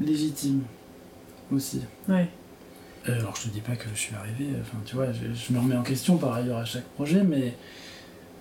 légitime 0.00 0.62
aussi. 1.52 1.82
Ouais. 2.08 2.28
Euh, 3.08 3.20
alors 3.20 3.36
je 3.36 3.44
te 3.44 3.48
dis 3.48 3.60
pas 3.60 3.76
que 3.76 3.84
je 3.94 3.98
suis 4.00 4.14
arrivé, 4.14 4.46
enfin 4.60 4.78
tu 4.84 4.96
vois, 4.96 5.12
je, 5.12 5.20
je 5.34 5.52
me 5.52 5.60
remets 5.60 5.76
en 5.76 5.82
question 5.82 6.16
par 6.16 6.34
ailleurs 6.34 6.58
à 6.58 6.64
chaque 6.64 6.84
projet, 6.94 7.22
mais, 7.22 7.54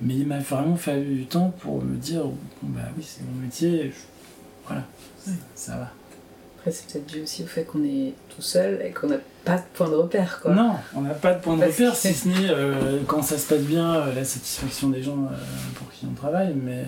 mais 0.01 0.16
il 0.16 0.27
m'a 0.27 0.39
vraiment 0.39 0.75
fallu 0.75 1.16
du 1.16 1.25
temps 1.25 1.54
pour 1.60 1.82
me 1.84 1.96
dire, 1.98 2.24
bon, 2.24 2.36
bah 2.63 2.82
oui, 2.98 3.04
c'est 3.08 3.24
mon 3.24 3.42
métier, 3.42 3.89
je- 3.92 4.66
voilà, 4.68 4.84
ça- 5.24 5.32
ça 5.56 5.77
va. 5.77 5.92
Après, 6.60 6.72
c'est 6.72 6.88
peut-être 6.92 7.06
dû 7.08 7.22
aussi 7.22 7.44
au 7.44 7.48
fait 7.48 7.63
qu'on 7.63 7.84
est 7.84 8.13
tout 8.36 8.42
seul 8.42 8.82
et 8.84 8.92
qu'on 8.92 9.08
n'a 9.08 9.18
pas 9.46 9.58
de 9.58 9.63
point 9.74 9.89
de 9.89 9.96
repère, 9.96 10.39
quoi. 10.42 10.54
Non, 10.54 10.74
on 10.96 11.01
n'a 11.01 11.13
pas 11.13 11.34
de 11.34 11.42
point 11.42 11.56
de 11.56 11.62
Parce 11.62 11.74
repère, 11.74 11.96
si 11.96 12.13
ce 12.13 12.27
n'est 12.27 12.50
euh, 12.50 13.00
quand 13.08 13.22
ça 13.22 13.38
se 13.38 13.48
passe 13.48 13.62
bien, 13.62 13.96
euh, 13.96 14.13
la 14.13 14.24
satisfaction 14.25 14.89
des 14.89 15.01
gens 15.01 15.18
euh, 15.32 15.36
pour 15.75 15.89
qui 15.92 16.06
on 16.06 16.13
travaille, 16.13 16.54
mais, 16.54 16.84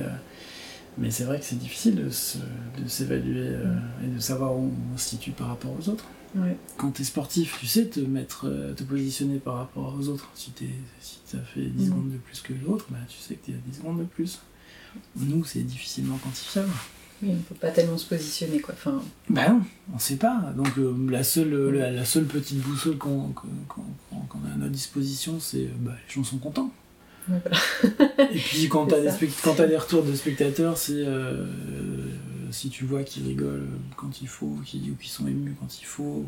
mais 0.98 1.12
c'est 1.12 1.24
vrai 1.24 1.40
que 1.40 1.46
c'est 1.46 1.58
difficile 1.60 1.96
de, 2.04 2.10
se- 2.10 2.38
de 2.38 2.88
s'évaluer 2.88 3.48
euh, 3.50 3.64
et 4.04 4.08
de 4.08 4.20
savoir 4.20 4.54
où 4.54 4.70
on 4.94 4.98
se 4.98 5.10
situe 5.10 5.32
par 5.32 5.48
rapport 5.48 5.72
aux 5.80 5.90
autres. 5.90 6.06
Ouais. 6.36 6.56
Quand 6.78 6.92
tu 6.92 7.02
es 7.02 7.06
sportif, 7.06 7.58
tu 7.60 7.66
sais 7.66 7.86
te 7.88 8.00
mettre, 8.00 8.48
euh, 8.48 8.74
te 8.74 8.84
positionner 8.84 9.38
par 9.40 9.56
rapport 9.56 9.96
aux 10.00 10.08
autres. 10.10 10.30
Si 10.36 10.52
tu 10.52 10.66
si 11.02 11.18
as 11.36 11.40
fait 11.40 11.62
10 11.62 11.84
Mhm. 11.86 11.90
secondes 11.90 12.12
de 12.12 12.18
plus 12.18 12.42
que 12.42 12.54
l'autre, 12.66 12.86
bah, 12.90 12.98
tu 13.08 13.18
sais 13.18 13.36
que 13.36 13.46
tu 13.46 13.52
es 13.52 13.56
à 13.56 13.58
10 13.68 13.78
secondes 13.78 14.00
de 14.00 14.04
plus. 14.04 14.40
Nous, 15.16 15.44
c'est 15.44 15.60
difficilement 15.62 16.18
quantifiable. 16.18 16.70
Oui, 17.22 17.32
on 17.34 17.42
peut 17.42 17.56
pas 17.56 17.70
tellement 17.72 17.98
se 17.98 18.06
positionner, 18.08 18.60
quoi. 18.62 18.74
Enfin, 18.78 19.02
Bah 19.30 19.50
non, 19.50 19.62
on 19.94 20.00
sait 20.00 20.16
pas. 20.16 20.54
Donc 20.56 20.70
euh, 20.78 20.96
la, 21.10 21.24
seule, 21.24 21.54
la, 21.76 21.92
la 21.92 22.06
seule 22.06 22.26
petite 22.26 22.60
boussole 22.60 22.98
qu'on 22.98 23.30
qu'on- 23.34 23.82
qu'on 24.30 24.48
a 24.50 24.54
à 24.54 24.58
notre 24.58 24.72
disposition, 24.72 25.40
c'est 25.40 25.64
euh, 25.66 25.70
bah, 25.82 25.92
les 26.08 26.14
gens 26.14 26.24
sont 26.24 26.38
contents. 26.38 26.72
Et 28.32 28.38
puis 28.40 28.68
quand 28.70 28.86
t'as 28.88 29.12
spect- 29.12 29.42
quand 29.44 29.56
t'as 29.56 29.68
des 29.68 29.78
retours 29.78 30.04
de 30.04 30.16
spectateurs, 30.16 30.78
c'est 30.78 30.94
euh, 30.96 31.46
si 32.52 32.70
tu 32.70 32.86
vois 32.86 33.04
qu'ils 33.04 33.26
rigolent 33.28 33.68
quand 33.96 34.22
il 34.22 34.28
faut, 34.28 34.58
qu'ils 34.66 34.92
ou 34.92 34.96
qu'ils 34.96 35.10
sont 35.10 35.28
émus 35.28 35.56
quand 35.60 35.80
il 35.82 35.86
faut. 35.86 36.04
ou 36.04 36.26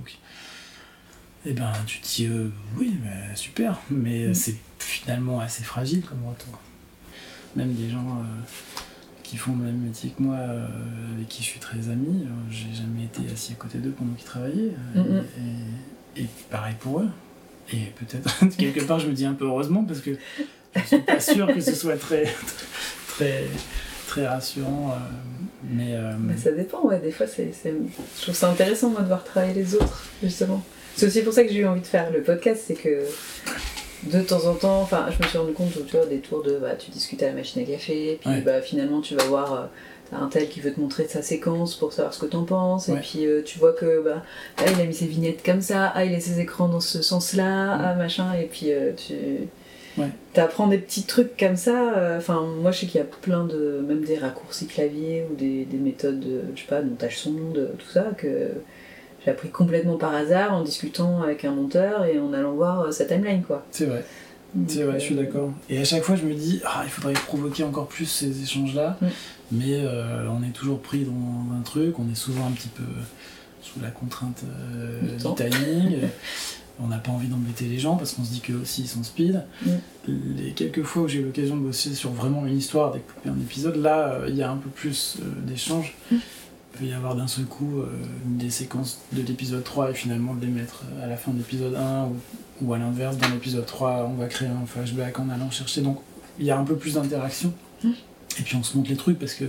Eh 1.45 1.53
ben 1.53 1.71
tu 1.87 1.99
te 1.99 2.07
dis 2.07 2.27
euh, 2.27 2.49
oui, 2.77 2.95
bah, 3.03 3.35
super, 3.35 3.79
mais 3.89 4.27
Mm. 4.27 4.33
c'est 4.33 4.55
finalement 4.79 5.39
assez 5.39 5.63
fragile 5.63 6.01
comme 6.03 6.23
retour. 6.27 6.59
Même 7.55 7.73
des 7.73 7.89
gens 7.89 8.19
euh, 8.19 8.23
qui 9.23 9.37
font 9.37 9.55
le 9.55 9.63
même 9.65 9.77
métier 9.79 10.11
que 10.11 10.21
moi, 10.23 10.35
euh, 10.35 10.67
avec 11.15 11.27
qui 11.27 11.41
je 11.43 11.47
suis 11.47 11.59
très 11.59 11.89
ami, 11.89 12.23
euh, 12.25 12.29
j'ai 12.49 12.73
jamais 12.73 13.05
été 13.05 13.21
assis 13.33 13.53
à 13.53 13.55
côté 13.55 13.77
d'eux 13.79 13.91
pendant 13.91 14.13
qu'ils 14.13 14.25
travaillaient. 14.25 14.71
euh, 14.95 15.03
Mhm. 15.21 15.25
et, 16.17 16.21
et 16.23 16.27
pareil 16.49 16.75
pour 16.79 16.99
eux. 17.01 17.09
Et 17.73 17.85
peut-être, 17.97 18.29
quelque 18.57 18.81
part, 18.81 18.99
je 18.99 19.07
me 19.07 19.13
dis 19.13 19.25
un 19.25 19.33
peu 19.33 19.45
heureusement 19.45 19.83
parce 19.85 20.01
que 20.01 20.11
je 20.75 20.81
suis 20.85 20.99
pas 20.99 21.19
sûr 21.19 21.47
que 21.47 21.59
ce 21.61 21.73
soit 21.73 21.97
très, 21.97 22.23
très, 23.07 23.45
très 23.47 23.47
rassurant. 24.19 24.91
euh, 24.93 24.95
mais 25.69 25.95
bah, 25.95 26.33
ça 26.41 26.51
dépend, 26.51 26.81
ouais. 26.87 26.99
Des 26.99 27.11
fois, 27.11 27.27
c'est, 27.27 27.51
je 27.63 28.21
trouve 28.21 28.35
ça 28.35 28.49
intéressant, 28.49 28.89
moi, 28.89 29.01
de 29.01 29.07
voir 29.07 29.23
travailler 29.23 29.53
les 29.53 29.75
autres, 29.75 30.05
justement. 30.21 30.61
C'est 30.95 31.05
aussi 31.07 31.21
pour 31.21 31.33
ça 31.33 31.43
que 31.43 31.49
j'ai 31.51 31.59
eu 31.59 31.65
envie 31.67 31.81
de 31.81 31.85
faire 31.87 32.11
le 32.11 32.21
podcast, 32.21 32.63
c'est 32.67 32.73
que 32.73 33.05
de 34.03 34.21
temps 34.21 34.45
en 34.47 34.55
temps, 34.55 34.81
enfin, 34.81 35.05
je 35.15 35.23
me 35.23 35.27
suis 35.29 35.37
rendu 35.37 35.53
compte, 35.53 35.71
tu 35.87 35.95
vois, 35.95 36.05
des 36.05 36.17
tours 36.19 36.43
de, 36.43 36.57
bah, 36.57 36.75
tu 36.77 36.89
discutes 36.91 37.21
à 37.23 37.27
la 37.27 37.33
machine 37.33 37.61
à 37.61 37.65
café, 37.65 38.17
puis 38.19 38.29
Ouais. 38.29 38.41
bah, 38.41 38.61
finalement, 38.61 38.99
tu 39.01 39.15
vas 39.15 39.23
voir, 39.25 39.53
euh, 39.53 39.65
t'as 40.09 40.17
un 40.17 40.27
tel 40.27 40.49
qui 40.49 40.59
veut 40.59 40.73
te 40.73 40.79
montrer 40.79 41.07
sa 41.07 41.21
séquence 41.21 41.75
pour 41.75 41.93
savoir 41.93 42.13
ce 42.13 42.19
que 42.19 42.25
t'en 42.25 42.43
penses, 42.43 42.89
et 42.89 42.95
puis 42.95 43.25
euh, 43.27 43.41
tu 43.43 43.59
vois 43.59 43.73
que, 43.73 44.01
bah, 44.03 44.23
ah, 44.57 44.63
il 44.75 44.81
a 44.81 44.85
mis 44.85 44.93
ses 44.93 45.05
vignettes 45.05 45.43
comme 45.45 45.61
ça, 45.61 45.91
ah, 45.95 46.03
il 46.03 46.13
a 46.15 46.19
ses 46.19 46.39
écrans 46.39 46.67
dans 46.67 46.79
ce 46.81 47.01
sens-là, 47.03 47.77
Mm. 47.77 47.81
ah, 47.85 47.93
machin, 47.95 48.33
et 48.33 48.45
puis 48.47 48.71
euh, 48.73 48.91
tu... 48.93 49.13
Ouais. 49.97 50.09
T'apprends 50.33 50.67
des 50.67 50.77
petits 50.77 51.03
trucs 51.03 51.37
comme 51.37 51.57
ça, 51.57 51.93
euh, 51.93 52.17
enfin, 52.17 52.41
moi, 52.41 52.71
je 52.71 52.79
sais 52.79 52.85
qu'il 52.85 52.99
y 52.99 53.03
a 53.03 53.07
plein 53.07 53.45
de, 53.45 53.83
même 53.85 54.03
des 54.03 54.17
raccourcis 54.17 54.67
clavier, 54.67 55.25
ou 55.29 55.35
des, 55.35 55.65
des 55.65 55.77
méthodes, 55.77 56.19
de, 56.19 56.41
je 56.55 56.61
sais 56.61 56.67
pas, 56.67 56.81
de 56.81 56.89
montage 56.89 57.17
son, 57.17 57.51
de 57.53 57.65
tout 57.77 57.89
ça, 57.89 58.11
que 58.17 58.51
j'ai 59.23 59.31
appris 59.31 59.49
complètement 59.49 59.97
par 59.97 60.13
hasard 60.13 60.53
en 60.53 60.63
discutant 60.63 61.21
avec 61.21 61.45
un 61.45 61.51
monteur 61.51 62.05
et 62.05 62.19
en 62.19 62.33
allant 62.33 62.53
voir 62.53 62.81
euh, 62.81 62.91
sa 62.91 63.05
timeline, 63.05 63.43
quoi. 63.43 63.65
c'est 63.71 63.85
vrai. 63.85 64.03
C'est 64.67 64.83
vrai, 64.83 64.99
je 64.99 65.05
suis 65.05 65.15
d'accord. 65.15 65.51
Et 65.69 65.79
à 65.79 65.85
chaque 65.85 66.03
fois, 66.03 66.17
je 66.17 66.25
me 66.25 66.33
dis, 66.33 66.61
ah, 66.65 66.81
il 66.83 66.89
faudrait 66.89 67.13
provoquer 67.13 67.63
encore 67.63 67.87
plus 67.87 68.05
ces 68.05 68.43
échanges-là. 68.43 68.97
Mm. 69.01 69.07
Mais 69.53 69.79
euh, 69.79 70.27
on 70.29 70.43
est 70.43 70.51
toujours 70.51 70.79
pris 70.79 71.05
dans 71.05 71.55
un 71.57 71.61
truc, 71.61 71.99
on 71.99 72.09
est 72.11 72.15
souvent 72.15 72.47
un 72.47 72.51
petit 72.51 72.67
peu 72.67 72.83
sous 73.61 73.79
la 73.81 73.89
contrainte 73.89 74.43
euh, 74.45 74.99
Du 75.17 75.35
timing. 75.35 75.99
on 76.83 76.87
n'a 76.87 76.97
pas 76.97 77.11
envie 77.11 77.27
d'embêter 77.27 77.65
les 77.65 77.79
gens 77.79 77.95
parce 77.95 78.13
qu'on 78.13 78.23
se 78.23 78.31
dit 78.31 78.41
qu'eux 78.41 78.59
aussi 78.61 78.81
ils 78.81 78.87
sont 78.87 79.03
speed. 79.03 79.43
Mm. 79.65 79.69
Les 80.07 80.51
quelques 80.51 80.83
fois 80.83 81.03
où 81.03 81.07
j'ai 81.07 81.19
eu 81.19 81.23
l'occasion 81.23 81.55
de 81.55 81.61
bosser 81.61 81.93
sur 81.93 82.11
vraiment 82.11 82.45
une 82.45 82.57
histoire, 82.57 82.91
découper 82.91 83.29
un 83.29 83.39
épisode, 83.39 83.75
là, 83.75 84.13
euh, 84.13 84.25
il 84.29 84.35
y 84.35 84.43
a 84.43 84.49
un 84.49 84.57
peu 84.57 84.69
plus 84.69 85.17
euh, 85.19 85.41
d'échanges. 85.45 85.95
Mm. 86.11 86.15
Il 86.15 86.79
peut 86.79 86.85
y 86.85 86.93
avoir 86.93 87.15
d'un 87.15 87.27
seul 87.27 87.45
coup 87.45 87.79
euh, 87.79 87.87
des 88.25 88.49
séquences 88.49 89.01
de 89.11 89.21
l'épisode 89.21 89.63
3 89.63 89.91
et 89.91 89.93
finalement 89.93 90.33
de 90.33 90.41
les 90.41 90.51
mettre 90.51 90.83
à 91.03 91.07
la 91.07 91.17
fin 91.17 91.31
de 91.31 91.37
l'épisode 91.37 91.75
1 91.75 92.05
ou, 92.05 92.15
ou 92.61 92.73
à 92.73 92.77
l'inverse, 92.77 93.17
dans 93.17 93.29
l'épisode 93.29 93.65
3, 93.65 94.09
on 94.09 94.15
va 94.15 94.27
créer 94.27 94.47
un 94.47 94.65
flashback 94.65 95.19
en 95.19 95.29
allant 95.29 95.51
chercher. 95.51 95.81
Donc 95.81 95.99
il 96.39 96.45
y 96.45 96.51
a 96.51 96.57
un 96.57 96.63
peu 96.63 96.75
plus 96.75 96.95
d'interaction. 96.95 97.53
Mm. 97.83 97.89
Et 98.39 98.43
puis 98.43 98.55
on 98.55 98.63
se 98.63 98.77
montre 98.77 98.89
les 98.89 98.95
trucs 98.95 99.19
parce 99.19 99.33
que 99.33 99.45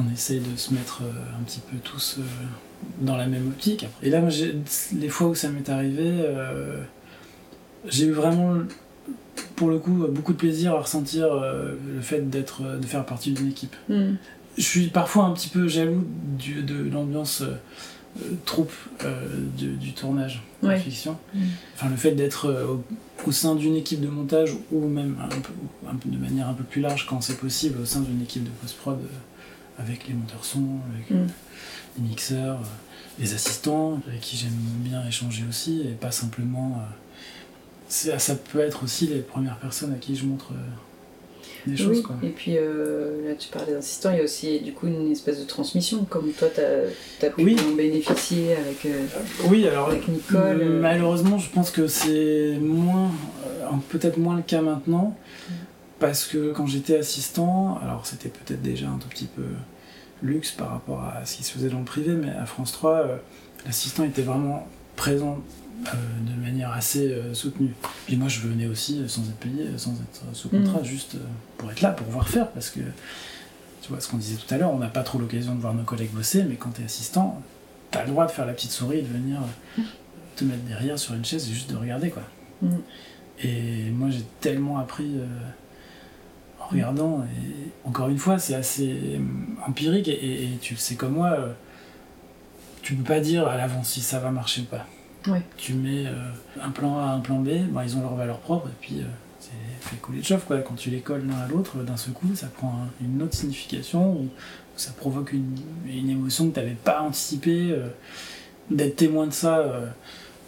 on 0.00 0.12
essaye 0.12 0.40
de 0.40 0.56
se 0.56 0.74
mettre 0.74 1.02
euh, 1.02 1.38
un 1.40 1.42
petit 1.44 1.60
peu 1.60 1.76
tous 1.78 2.16
euh, 2.18 2.22
dans 3.00 3.16
la 3.16 3.26
même 3.26 3.48
optique. 3.48 3.86
Et 4.02 4.10
là, 4.10 4.20
moi, 4.20 4.30
les 4.98 5.08
fois 5.08 5.28
où 5.28 5.34
ça 5.34 5.48
m'est 5.50 5.68
arrivé, 5.68 6.02
euh, 6.04 6.82
j'ai 7.86 8.06
eu 8.06 8.12
vraiment, 8.12 8.54
pour 9.56 9.68
le 9.68 9.78
coup, 9.78 10.06
beaucoup 10.08 10.32
de 10.32 10.38
plaisir 10.38 10.74
à 10.74 10.80
ressentir 10.80 11.26
euh, 11.32 11.74
le 11.94 12.00
fait 12.00 12.28
d'être, 12.28 12.62
de 12.78 12.86
faire 12.86 13.04
partie 13.06 13.32
d'une 13.32 13.48
équipe. 13.48 13.76
Mm. 13.88 14.14
Je 14.56 14.62
suis 14.62 14.86
parfois 14.88 15.24
un 15.24 15.32
petit 15.32 15.48
peu 15.48 15.66
jaloux 15.68 16.04
du- 16.38 16.62
de 16.62 16.88
l'ambiance 16.90 17.42
euh, 17.42 17.54
troupe 18.44 18.72
du, 19.58 19.70
du 19.74 19.92
tournage 19.92 20.42
de 20.62 20.68
fiction. 20.78 21.16
Mm. 21.34 21.40
Enfin, 21.76 21.88
le 21.90 21.96
fait 21.96 22.12
d'être 22.12 22.48
au, 22.68 22.84
au 23.28 23.32
sein 23.32 23.54
d'une 23.56 23.74
équipe 23.76 24.00
de 24.00 24.08
montage 24.08 24.52
ou 24.72 24.86
même 24.86 25.16
un 25.22 25.28
peu, 25.28 25.52
un 25.90 25.94
peu 25.96 26.08
de 26.08 26.18
manière 26.18 26.48
un 26.48 26.54
peu 26.54 26.64
plus 26.64 26.80
large 26.80 27.06
quand 27.08 27.20
c'est 27.20 27.36
possible 27.38 27.80
au 27.80 27.84
sein 27.84 28.00
d'une 28.00 28.22
équipe 28.22 28.44
de 28.44 28.50
post-prod 28.62 28.98
avec 29.78 30.06
les 30.08 30.14
monteurs 30.14 30.44
son, 30.44 30.62
avec 30.94 31.10
Mm. 31.10 31.26
les 31.98 32.02
mixeurs, 32.08 32.56
euh, 32.60 33.20
les 33.20 33.34
assistants 33.34 34.00
avec 34.08 34.20
qui 34.20 34.36
j'aime 34.36 34.50
bien 34.80 35.06
échanger 35.06 35.44
aussi 35.48 35.82
et 35.82 35.92
pas 35.92 36.10
simplement. 36.10 36.78
euh, 36.80 36.92
c'est- 37.88 38.18
ça 38.18 38.34
peut 38.34 38.60
être 38.60 38.82
aussi 38.84 39.06
les 39.06 39.20
premières 39.20 39.58
personnes 39.58 39.92
à 39.92 39.96
qui 39.98 40.16
je 40.16 40.24
montre 40.24 40.52
euh, 40.52 41.70
des 41.70 41.76
choses. 41.76 41.98
Oui, 41.98 42.02
Quoi. 42.02 42.16
et 42.22 42.28
puis 42.30 42.56
euh, 42.58 43.28
là 43.28 43.34
tu 43.36 43.48
parlais 43.48 43.72
d'assistant, 43.72 44.10
il 44.10 44.18
y 44.18 44.20
a 44.20 44.24
aussi 44.24 44.60
du 44.60 44.72
coup 44.72 44.86
une 44.86 45.10
espèce 45.12 45.38
de 45.38 45.44
transmission, 45.44 46.04
comme 46.04 46.30
toi 46.32 46.48
t'as 46.54 47.26
as 47.26 47.30
pu 47.30 47.42
Oui. 47.44 47.56
en 47.60 47.74
bénéficier 47.74 48.54
avec, 48.56 48.84
euh, 48.86 49.06
Oui, 49.48 49.66
alors 49.68 49.88
avec 49.90 50.06
Nicole. 50.08 50.60
euh, 50.60 50.80
malheureusement, 50.80 51.38
je 51.38 51.48
pense 51.50 51.70
que 51.70 51.86
c'est 51.88 52.58
moins, 52.60 53.10
euh, 53.46 53.68
peut-être 53.90 54.18
moins 54.18 54.36
le 54.36 54.42
cas 54.42 54.60
maintenant, 54.60 55.16
parce 56.04 56.26
que 56.26 56.52
quand 56.52 56.66
j'étais 56.66 56.98
assistant, 56.98 57.78
alors 57.82 58.04
c'était 58.06 58.28
peut-être 58.28 58.60
déjà 58.60 58.88
un 58.88 58.98
tout 58.98 59.08
petit 59.08 59.24
peu 59.24 59.44
luxe 60.22 60.50
par 60.50 60.70
rapport 60.70 61.02
à 61.02 61.24
ce 61.24 61.36
qui 61.36 61.44
se 61.44 61.52
faisait 61.52 61.70
dans 61.70 61.78
le 61.78 61.84
privé, 61.84 62.12
mais 62.12 62.30
à 62.30 62.44
France 62.44 62.72
3, 62.72 62.90
euh, 62.92 63.16
l'assistant 63.64 64.04
était 64.04 64.22
vraiment 64.22 64.68
présent 64.96 65.40
euh, 65.86 65.90
de 66.20 66.40
manière 66.40 66.72
assez 66.72 67.08
euh, 67.08 67.32
soutenue. 67.32 67.74
Puis 68.06 68.16
moi, 68.16 68.28
je 68.28 68.40
venais 68.40 68.66
aussi 68.66 69.02
sans 69.08 69.22
être 69.22 69.36
payé, 69.36 69.66
sans 69.78 69.92
être 69.92 70.22
sous 70.34 70.50
contrat, 70.50 70.80
Mm. 70.80 70.84
juste 70.84 71.14
euh, 71.14 71.18
pour 71.56 71.70
être 71.70 71.80
là, 71.80 71.90
pour 71.90 72.06
voir 72.08 72.28
faire, 72.28 72.50
parce 72.50 72.68
que 72.68 72.80
tu 73.82 73.88
vois 73.88 74.00
ce 74.00 74.08
qu'on 74.08 74.18
disait 74.18 74.36
tout 74.36 74.52
à 74.54 74.58
l'heure, 74.58 74.72
on 74.72 74.78
n'a 74.78 74.88
pas 74.88 75.02
trop 75.02 75.18
l'occasion 75.18 75.54
de 75.54 75.60
voir 75.60 75.72
nos 75.72 75.84
collègues 75.84 76.12
bosser, 76.12 76.42
mais 76.44 76.56
quand 76.56 76.70
tu 76.70 76.82
es 76.82 76.84
assistant, 76.84 77.42
tu 77.90 77.98
as 77.98 78.04
le 78.04 78.10
droit 78.10 78.26
de 78.26 78.30
faire 78.30 78.44
la 78.46 78.52
petite 78.52 78.72
souris 78.72 78.98
et 78.98 79.02
de 79.02 79.08
venir 79.08 79.40
te 80.36 80.44
mettre 80.44 80.62
derrière 80.64 80.98
sur 80.98 81.14
une 81.14 81.24
chaise 81.24 81.48
et 81.48 81.52
juste 81.52 81.70
de 81.70 81.76
regarder 81.76 82.10
quoi. 82.10 82.22
Mm. 82.62 82.76
Et 83.42 83.90
moi 83.90 84.10
j'ai 84.10 84.24
tellement 84.40 84.78
appris 84.78 85.16
en 86.64 86.68
regardant, 86.72 87.24
et 87.24 87.70
encore 87.88 88.08
une 88.08 88.18
fois 88.18 88.38
c'est 88.38 88.54
assez 88.54 88.90
euh, 88.90 89.18
empirique 89.66 90.08
et, 90.08 90.12
et- 90.12 90.44
et 90.44 90.56
tu 90.60 90.74
le 90.74 90.78
sais 90.80 90.94
comme 90.96 91.12
moi, 91.14 91.30
euh, 91.32 91.52
tu 92.82 92.94
peux 92.94 93.04
pas 93.04 93.20
dire 93.20 93.46
à 93.46 93.56
l'avance 93.56 93.90
si 93.90 94.00
ça 94.00 94.18
va 94.18 94.30
marcher 94.30 94.62
ou 94.62 94.64
pas. 94.64 94.86
Ouais. 95.30 95.42
Tu 95.56 95.72
mets 95.74 96.06
euh, 96.06 96.12
un 96.62 96.70
plan 96.70 96.98
A, 96.98 97.04
un 97.12 97.20
plan 97.20 97.38
B, 97.40 97.48
bon, 97.70 97.80
ils 97.80 97.96
ont 97.96 98.00
leur 98.02 98.14
valeur 98.14 98.38
propre 98.40 98.68
et 98.68 98.76
puis 98.80 99.02
c'est 99.40 99.50
fait 99.88 99.96
couler 99.96 100.20
de 100.20 100.24
chauffe 100.24 100.44
quoi. 100.44 100.58
Quand 100.58 100.74
tu 100.74 100.90
les 100.90 101.00
colles 101.00 101.26
l'un 101.26 101.38
à 101.38 101.48
l'autre, 101.48 101.78
d'un 101.78 101.96
seul 101.96 102.12
coup, 102.14 102.34
ça 102.34 102.46
prend 102.48 102.68
un- 102.68 103.04
une 103.04 103.22
autre 103.22 103.34
signification 103.34 104.12
ou 104.12 104.28
ça 104.76 104.90
provoque 104.92 105.32
une, 105.32 105.56
une 105.86 106.10
émotion 106.10 106.48
que 106.50 106.54
tu 106.54 106.60
n'avais 106.60 106.74
pas 106.74 107.00
anticipée. 107.02 107.74
D'être 108.70 108.96
témoin 108.96 109.26
de 109.26 109.32
ça, 109.32 109.62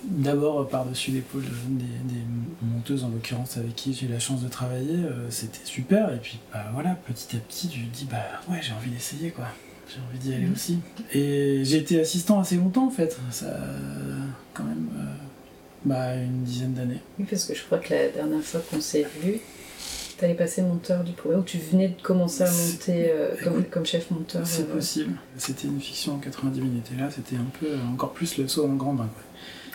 d'abord 0.06 0.68
par-dessus 0.68 1.10
l'épaule 1.10 1.44
des, 1.68 2.14
des 2.14 2.20
monteuses 2.62 3.04
en 3.04 3.08
l'occurrence 3.08 3.56
avec 3.56 3.74
qui 3.74 3.94
j'ai 3.94 4.06
eu 4.06 4.08
la 4.10 4.18
chance 4.18 4.42
de 4.42 4.48
travailler, 4.48 4.94
euh, 4.94 5.30
c'était 5.30 5.64
super. 5.64 6.12
Et 6.12 6.18
puis 6.18 6.38
bah, 6.52 6.64
voilà, 6.72 6.96
petit 7.06 7.36
à 7.36 7.40
petit, 7.40 7.68
tu 7.68 7.80
te 7.86 7.96
dis 7.96 8.06
bah 8.10 8.24
ouais, 8.48 8.60
j'ai 8.62 8.72
envie 8.72 8.90
d'essayer 8.90 9.30
quoi. 9.30 9.46
J'ai 9.88 10.00
envie 10.00 10.18
d'y 10.18 10.34
aller 10.34 10.48
aussi. 10.52 10.78
Et 11.12 11.62
j'ai 11.64 11.78
été 11.78 12.00
assistant 12.00 12.40
assez 12.40 12.56
longtemps 12.56 12.86
en 12.86 12.90
fait. 12.90 13.16
Ça, 13.30 13.46
quand 14.52 14.64
même, 14.64 14.88
euh, 14.96 15.14
bah, 15.84 16.16
une 16.16 16.42
dizaine 16.42 16.74
d'années. 16.74 17.00
Oui, 17.18 17.26
parce 17.28 17.44
que 17.44 17.54
je 17.54 17.62
crois 17.62 17.78
que 17.78 17.94
la 17.94 18.08
dernière 18.08 18.42
fois 18.42 18.60
qu'on 18.68 18.80
s'est 18.80 19.06
vu, 19.22 19.40
t'allais 20.18 20.34
passer 20.34 20.62
monteur 20.62 21.04
du 21.04 21.12
premier, 21.12 21.36
ou 21.36 21.42
tu 21.42 21.58
venais 21.58 21.88
de 21.88 22.02
commencer 22.02 22.42
à 22.42 22.50
monter 22.50 23.10
euh, 23.10 23.34
comme, 23.44 23.64
comme 23.64 23.86
chef 23.86 24.10
monteur. 24.10 24.46
C'est 24.46 24.62
euh, 24.62 24.74
possible. 24.74 25.16
C'était 25.36 25.68
une 25.68 25.80
fiction 25.80 26.14
en 26.14 26.18
90 26.18 26.60
minutes. 26.60 26.86
Et 26.96 27.00
là, 27.00 27.08
c'était 27.10 27.36
un 27.36 27.46
peu, 27.60 27.68
encore 27.92 28.12
plus 28.12 28.38
le 28.38 28.48
saut 28.48 28.66
en 28.66 28.74
grand 28.74 28.94
bain. 28.94 29.08
quoi. 29.14 29.22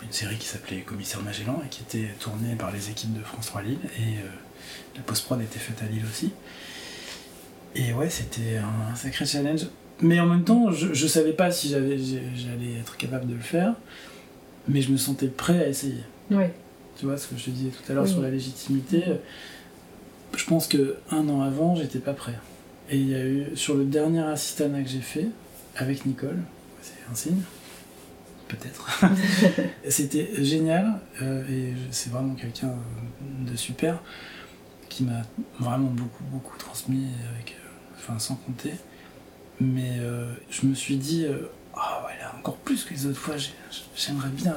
Une 0.03 0.11
série 0.11 0.37
qui 0.37 0.47
s'appelait 0.47 0.81
Commissaire 0.81 1.21
Magellan 1.21 1.61
et 1.65 1.69
qui 1.69 1.81
était 1.83 2.09
tournée 2.19 2.55
par 2.55 2.71
les 2.71 2.89
équipes 2.89 3.13
de 3.17 3.23
France 3.23 3.47
3 3.47 3.61
Lille. 3.61 3.77
Et 3.97 4.17
euh, 4.19 4.27
la 4.95 5.01
post-prod 5.01 5.41
était 5.41 5.59
faite 5.59 5.81
à 5.83 5.85
Lille 5.91 6.03
aussi. 6.09 6.31
Et 7.75 7.93
ouais, 7.93 8.09
c'était 8.09 8.57
un 8.57 8.95
sacré 8.95 9.25
challenge. 9.25 9.61
Mais 10.01 10.19
en 10.19 10.25
même 10.25 10.43
temps, 10.43 10.71
je, 10.71 10.93
je 10.93 11.07
savais 11.07 11.33
pas 11.33 11.51
si 11.51 11.69
j'avais- 11.69 11.97
j'allais 11.97 12.73
être 12.79 12.97
capable 12.97 13.27
de 13.27 13.35
le 13.35 13.39
faire. 13.39 13.75
Mais 14.67 14.81
je 14.81 14.91
me 14.91 14.97
sentais 14.97 15.27
prêt 15.27 15.63
à 15.63 15.67
essayer. 15.67 16.03
Ouais. 16.29 16.53
Tu 16.97 17.05
vois 17.05 17.17
ce 17.17 17.27
que 17.27 17.37
je 17.37 17.45
te 17.45 17.49
disais 17.51 17.69
tout 17.69 17.91
à 17.91 17.95
l'heure 17.95 18.03
Oui. 18.03 18.09
sur 18.11 18.21
la 18.21 18.29
légitimité. 18.29 19.03
Je 20.35 20.45
pense 20.45 20.67
que 20.67 20.97
un 21.11 21.27
an 21.29 21.41
avant, 21.41 21.75
j'étais 21.75 21.99
pas 21.99 22.13
prêt. 22.13 22.37
Et 22.89 22.97
il 22.97 23.07
y 23.09 23.15
a 23.15 23.25
eu 23.25 23.45
sur 23.55 23.75
le 23.75 23.85
dernier 23.85 24.21
assistana 24.23 24.81
que 24.81 24.89
j'ai 24.89 24.99
fait 25.01 25.27
avec 25.77 26.05
Nicole, 26.05 26.39
c'est 26.81 26.93
un 27.11 27.15
signe, 27.15 27.41
peut-être. 28.55 28.87
C'était 29.89 30.29
génial 30.43 30.99
euh, 31.21 31.43
et 31.49 31.73
c'est 31.91 32.09
vraiment 32.11 32.35
quelqu'un 32.35 32.67
euh, 32.69 33.51
de 33.51 33.55
super 33.55 34.01
qui 34.89 35.03
m'a 35.03 35.21
vraiment 35.59 35.89
beaucoup 35.89 36.23
beaucoup 36.31 36.57
transmis 36.57 37.07
avec, 37.35 37.51
euh, 37.51 37.67
enfin 37.97 38.19
sans 38.19 38.35
compter. 38.35 38.73
Mais 39.59 39.97
euh, 39.99 40.33
je 40.49 40.65
me 40.65 40.73
suis 40.75 40.97
dit 40.97 41.25
ah 41.75 42.03
ouais 42.05 42.17
là 42.19 42.33
encore 42.37 42.57
plus 42.57 42.83
que 42.83 42.93
les 42.93 43.05
autres 43.05 43.19
fois 43.19 43.37
j'ai- 43.37 43.53
j'aimerais 43.95 44.29
bien 44.29 44.55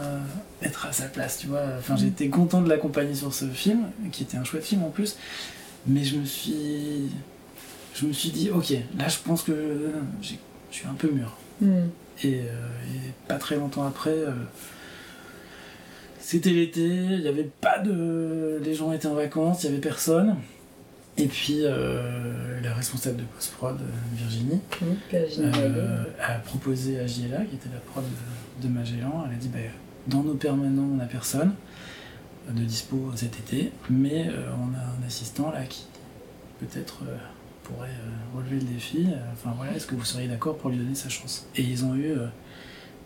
être 0.63 0.87
à 0.87 0.93
sa 0.93 1.07
place 1.07 1.39
tu 1.39 1.47
vois. 1.47 1.63
Enfin 1.79 1.97
j'étais 1.97 2.29
content 2.29 2.61
de 2.63 2.69
l'accompagner 2.69 3.15
sur 3.15 3.33
ce 3.33 3.45
film 3.47 3.87
qui 4.13 4.23
était 4.25 4.37
un 4.37 4.45
chouette 4.45 4.65
film 4.65 4.83
en 4.83 4.91
plus. 4.91 5.17
Mais 5.87 6.03
je 6.05 6.17
me 6.17 6.25
suis 6.25 7.11
je 7.95 8.07
me 8.07 8.13
suis 8.13 8.31
dit 8.31 8.51
ok 8.51 8.73
là 8.99 9.07
je 9.09 9.19
pense 9.25 9.43
que 9.43 9.93
je 10.23 10.35
suis 10.71 10.87
un 10.89 10.95
peu 10.95 11.11
mûr. 11.11 11.37
Hmm. 11.61 11.87
Et, 12.23 12.40
euh, 12.40 12.42
et 12.42 13.12
pas 13.28 13.37
très 13.37 13.56
longtemps 13.56 13.87
après, 13.87 14.11
euh, 14.11 14.33
c'était 16.18 16.50
l'été, 16.50 16.87
il 16.87 17.21
n'y 17.21 17.28
avait 17.28 17.50
pas 17.61 17.78
de. 17.78 18.61
Les 18.64 18.75
gens 18.75 18.92
étaient 18.92 19.09
en 19.09 19.14
vacances, 19.14 19.64
il 19.64 19.66
n'y 19.66 19.73
avait 19.75 19.83
personne. 19.83 20.37
Et 21.16 21.26
puis 21.26 21.61
euh, 21.62 22.61
la 22.61 22.75
responsable 22.75 23.18
de 23.18 23.23
post-prod, 23.23 23.78
Virginie, 24.14 24.61
a 26.21 26.35
proposé 26.40 26.99
à 26.99 27.06
Giela, 27.06 27.44
qui 27.44 27.54
était 27.54 27.68
la 27.73 27.78
prod 27.80 28.04
de, 28.04 28.66
de 28.66 28.73
Magellan, 28.73 29.25
elle 29.26 29.35
a 29.35 29.38
dit 29.38 29.49
bah, 29.49 29.61
dans 30.09 30.25
nos 30.25 30.35
permanents, 30.35 30.88
on 30.92 30.97
n'a 30.97 31.06
personne 31.06 31.54
de 32.50 32.62
dispo 32.62 33.12
cet 33.14 33.38
été, 33.38 33.71
mais 33.88 34.28
on 34.28 34.75
a 34.75 34.80
un 34.80 35.06
assistant 35.06 35.52
là 35.52 35.64
qui 35.66 35.87
peut-être 36.59 37.02
pourrait 37.64 37.88
euh, 37.88 38.37
relever 38.38 38.56
le 38.56 38.73
défi. 38.75 39.06
Euh, 39.09 39.16
Enfin 39.33 39.52
voilà, 39.56 39.75
est-ce 39.75 39.87
que 39.87 39.94
vous 39.97 40.04
seriez 40.04 40.28
d'accord 40.28 40.56
pour 40.56 40.71
lui 40.71 40.76
donner 40.78 40.94
sa 40.94 41.09
chance? 41.09 41.47
Et 41.56 41.62
ils 41.62 41.84
ont 41.84 41.95
eu 41.97 42.12
euh, 42.12 42.26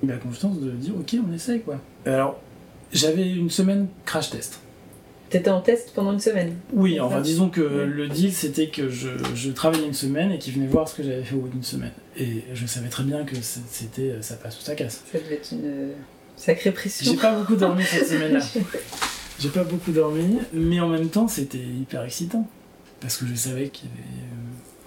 la 0.06 0.16
confiance 0.18 0.60
de 0.60 0.70
dire 0.72 0.94
ok, 0.96 1.16
on 1.26 1.32
essaye 1.32 1.62
quoi. 1.62 1.80
Alors 2.04 2.38
j'avais 2.92 3.30
une 3.30 3.50
semaine 3.50 3.88
crash 4.04 4.30
test. 4.30 4.60
T'étais 5.30 5.50
en 5.50 5.60
test 5.60 5.92
pendant 5.94 6.12
une 6.14 6.20
semaine? 6.20 6.54
Oui, 6.72 6.98
enfin 7.00 7.20
disons 7.20 7.50
que 7.50 7.60
le 7.60 8.08
deal 8.08 8.32
c'était 8.32 8.68
que 8.68 8.88
je, 8.88 9.10
je 9.34 9.50
travaillais 9.50 9.86
une 9.86 9.92
semaine 9.92 10.32
et 10.32 10.38
qu'ils 10.38 10.54
venaient 10.54 10.66
voir 10.66 10.88
ce 10.88 10.94
que 10.94 11.02
j'avais 11.02 11.22
fait 11.22 11.34
au 11.34 11.40
bout 11.40 11.48
d'une 11.48 11.62
semaine. 11.62 11.92
Et 12.16 12.44
je 12.54 12.64
savais 12.66 12.88
très 12.88 13.04
bien 13.04 13.24
que 13.24 13.36
c'était 13.42 14.10
euh, 14.10 14.22
ça 14.22 14.36
passe 14.36 14.58
ou 14.58 14.62
ça 14.62 14.74
casse. 14.74 15.02
Ça 15.12 15.18
devait 15.18 15.34
être 15.34 15.52
une 15.52 15.64
euh, 15.66 15.92
sacrée 16.36 16.72
pression. 16.72 17.12
J'ai 17.12 17.18
pas 17.18 17.34
beaucoup 17.38 17.56
dormi 17.56 17.84
cette 17.84 18.06
semaine-là. 18.12 18.40
J'ai 19.38 19.50
pas 19.50 19.64
beaucoup 19.64 19.92
dormi, 19.92 20.38
mais 20.54 20.80
en 20.80 20.88
même 20.88 21.08
temps 21.10 21.28
c'était 21.28 21.58
hyper 21.58 22.04
excitant. 22.04 22.48
Parce 23.00 23.18
que 23.18 23.26
je 23.26 23.34
savais 23.34 23.68
qu'il 23.68 23.88
y 23.90 23.92
avait 23.92 24.02
euh, 24.02 24.37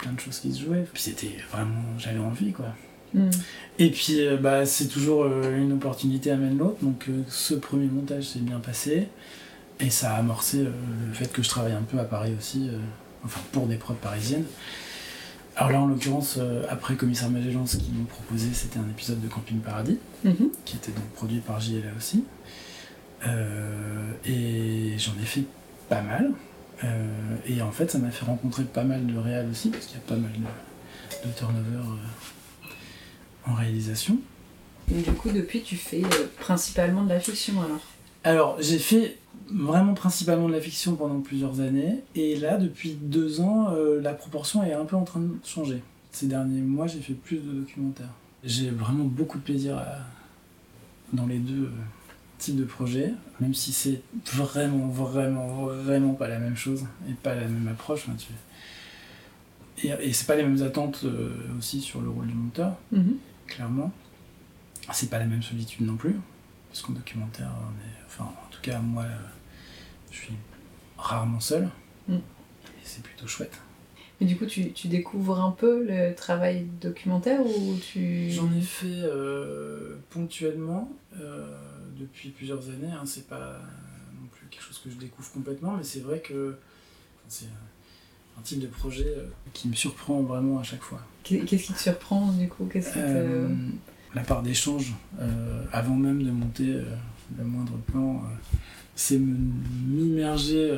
plein 0.02 0.12
de 0.12 0.20
choses 0.20 0.38
qui 0.40 0.52
se 0.52 0.62
jouaient. 0.62 0.84
Puis 0.92 1.02
c'était 1.02 1.36
vraiment, 1.50 1.82
j'avais 1.98 2.18
envie 2.18 2.52
quoi. 2.52 2.66
Hmm. 3.14 3.30
Et 3.78 3.90
puis 3.90 4.26
euh, 4.26 4.36
bah, 4.36 4.64
c'est 4.66 4.88
toujours 4.88 5.24
euh, 5.24 5.56
une 5.58 5.72
opportunité 5.72 6.30
amène 6.30 6.58
l'autre, 6.58 6.78
donc 6.82 7.06
euh, 7.08 7.22
ce 7.28 7.54
premier 7.54 7.86
montage 7.86 8.24
s'est 8.24 8.38
bien 8.40 8.58
passé. 8.58 9.08
Et 9.80 9.90
ça 9.90 10.12
a 10.14 10.18
amorcé 10.18 10.58
le 10.64 11.12
fait 11.12 11.30
que 11.32 11.42
je 11.42 11.48
travaille 11.48 11.72
un 11.72 11.82
peu 11.82 11.98
à 11.98 12.04
Paris 12.04 12.32
aussi, 12.38 12.70
enfin 13.24 13.40
pour 13.50 13.66
des 13.66 13.76
prods 13.76 13.94
parisiennes. 13.94 14.44
Alors 15.56 15.70
là 15.72 15.80
en 15.80 15.86
l'occurrence, 15.86 16.36
euh, 16.38 16.62
après 16.70 16.94
Commissaire 16.94 17.30
Magellan, 17.30 17.66
ce 17.66 17.76
qu'ils 17.78 17.92
m'ont 17.92 18.04
proposé 18.04 18.48
c'était 18.52 18.78
un 18.78 18.88
épisode 18.88 19.20
de 19.20 19.28
Camping 19.28 19.58
Paradis, 19.58 19.98
Mhm. 20.24 20.50
qui 20.64 20.76
était 20.76 20.92
donc 20.92 21.04
produit 21.14 21.40
par 21.40 21.60
JLA 21.60 21.88
aussi. 21.98 22.24
Euh, 23.26 24.12
et 24.24 24.94
j'en 24.98 25.12
ai 25.20 25.26
fait 25.26 25.44
pas 25.88 26.00
mal. 26.02 26.30
Euh, 26.84 27.36
et 27.46 27.62
en 27.62 27.70
fait 27.70 27.90
ça 27.90 27.98
m'a 27.98 28.10
fait 28.10 28.24
rencontrer 28.24 28.64
pas 28.64 28.84
mal 28.84 29.06
de 29.06 29.16
réals 29.16 29.48
aussi, 29.50 29.70
parce 29.70 29.86
qu'il 29.86 29.96
y 29.96 30.00
a 30.00 30.04
pas 30.04 30.16
mal 30.16 30.32
de, 30.32 31.28
de 31.28 31.32
turnover 31.34 31.76
euh, 31.76 33.50
en 33.50 33.54
réalisation. 33.54 34.18
Donc, 34.88 35.04
du 35.04 35.12
coup, 35.12 35.30
depuis, 35.30 35.62
tu 35.62 35.76
fais 35.76 36.02
euh, 36.02 36.26
principalement 36.40 37.04
de 37.04 37.10
la 37.10 37.20
fiction 37.20 37.60
alors? 37.62 37.80
Alors, 38.24 38.56
j'ai 38.60 38.78
fait 38.78 39.18
vraiment 39.48 39.94
principalement 39.94 40.48
de 40.48 40.52
la 40.52 40.60
fiction 40.60 40.96
pendant 40.96 41.20
plusieurs 41.20 41.60
années, 41.60 42.00
et 42.14 42.36
là, 42.36 42.56
depuis 42.56 42.94
deux 43.00 43.40
ans, 43.40 43.70
euh, 43.70 44.00
la 44.00 44.12
proportion 44.12 44.64
est 44.64 44.72
un 44.72 44.84
peu 44.84 44.96
en 44.96 45.04
train 45.04 45.20
de 45.20 45.30
changer. 45.44 45.82
Ces 46.10 46.26
derniers 46.26 46.60
mois, 46.60 46.88
j'ai 46.88 47.00
fait 47.00 47.14
plus 47.14 47.38
de 47.38 47.52
documentaires. 47.52 48.12
J'ai 48.44 48.70
vraiment 48.70 49.04
beaucoup 49.04 49.38
de 49.38 49.44
plaisir 49.44 49.78
à- 49.78 49.98
dans 51.12 51.26
les 51.26 51.38
deux 51.38 51.64
euh, 51.64 51.70
types 52.42 52.56
de 52.56 52.64
projets, 52.64 53.12
même 53.40 53.54
si 53.54 53.72
c'est 53.72 54.02
vraiment, 54.32 54.88
vraiment, 54.88 55.66
vraiment 55.66 56.14
pas 56.14 56.28
la 56.28 56.38
même 56.38 56.56
chose, 56.56 56.84
et 57.08 57.12
pas 57.14 57.34
la 57.34 57.46
même 57.46 57.68
approche. 57.68 58.08
hein, 58.08 58.16
tu- 58.18 58.32
Et, 59.86 59.90
et 60.08 60.12
c'est 60.12 60.26
pas 60.26 60.36
les 60.36 60.42
mêmes 60.42 60.62
attentes 60.62 61.00
euh, 61.04 61.30
aussi 61.58 61.80
sur 61.80 62.00
le 62.00 62.08
rôle 62.10 62.26
du 62.26 62.34
monteur 62.34 62.76
Mhm. 62.92 63.16
clairement. 63.46 63.92
C'est 64.92 65.10
pas 65.10 65.18
la 65.18 65.26
même 65.26 65.42
solitude 65.42 65.86
non 65.86 65.96
plus, 65.96 66.16
parce 66.68 66.82
qu'en 66.82 66.92
documentaire, 66.92 67.50
on 67.60 67.70
est, 67.86 68.04
enfin, 68.06 68.24
en 68.24 68.50
tout 68.50 68.60
cas, 68.60 68.78
moi, 68.80 69.04
euh, 69.04 69.16
je 70.10 70.16
suis 70.18 70.34
rarement 70.98 71.40
seul, 71.40 71.68
Mm. 72.08 72.14
et 72.16 72.20
c'est 72.84 73.02
plutôt 73.02 73.26
chouette. 73.28 73.60
Mais 74.20 74.26
du 74.26 74.36
coup, 74.36 74.46
tu, 74.46 74.72
tu 74.72 74.86
découvres 74.88 75.40
un 75.40 75.50
peu 75.52 75.84
le 75.84 76.14
travail 76.14 76.66
documentaire 76.80 77.40
ou 77.44 77.76
tu. 77.92 78.30
J'en 78.30 78.52
ai 78.52 78.60
fait 78.60 78.86
euh, 78.86 79.96
ponctuellement 80.10 80.90
euh, 81.20 81.56
depuis 81.98 82.30
plusieurs 82.30 82.68
années, 82.68 82.90
hein, 82.92 83.02
c'est 83.04 83.26
pas 83.28 83.60
non 84.20 84.26
plus 84.32 84.46
quelque 84.50 84.62
chose 84.62 84.80
que 84.82 84.90
je 84.90 84.96
découvre 84.96 85.30
complètement, 85.32 85.76
mais 85.76 85.84
c'est 85.84 86.00
vrai 86.00 86.20
que 86.20 86.56
c'est 87.28 87.46
un, 88.38 88.42
type 88.42 88.60
de 88.60 88.66
projet 88.66 89.06
euh, 89.06 89.26
qui 89.52 89.68
me 89.68 89.74
surprend 89.74 90.22
vraiment 90.22 90.58
à 90.58 90.62
chaque 90.62 90.82
fois. 90.82 91.00
Qu'est- 91.22 91.40
Qu'est-ce 91.44 91.64
qui 91.68 91.72
te 91.74 91.78
surprend 91.78 92.32
du 92.32 92.48
coup? 92.48 92.66
Qu'est-ce 92.66 92.90
Euh, 92.96 93.48
la 94.14 94.22
part 94.22 94.42
d'échange, 94.42 94.94
euh, 95.20 95.64
avant 95.72 95.94
même 95.96 96.22
de 96.22 96.30
monter 96.30 96.74
euh, 96.74 96.84
le 97.38 97.44
moindre 97.44 97.76
plan, 97.86 98.22
c'est 98.96 99.18
me- 99.18 99.36
m'immerger 99.86 100.70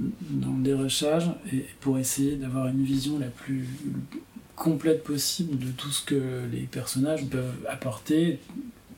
dans 0.00 0.54
le 0.56 0.62
dérochage 0.62 1.30
et 1.52 1.64
pour 1.80 1.98
essayer 1.98 2.36
d'avoir 2.36 2.66
une 2.66 2.84
vision 2.84 3.18
la 3.18 3.28
plus 3.28 3.66
complète 4.56 5.04
possible 5.04 5.58
de 5.58 5.70
tout 5.70 5.90
ce 5.90 6.04
que 6.04 6.44
les 6.50 6.62
personnages 6.62 7.24
peuvent 7.26 7.54
apporter, 7.68 8.40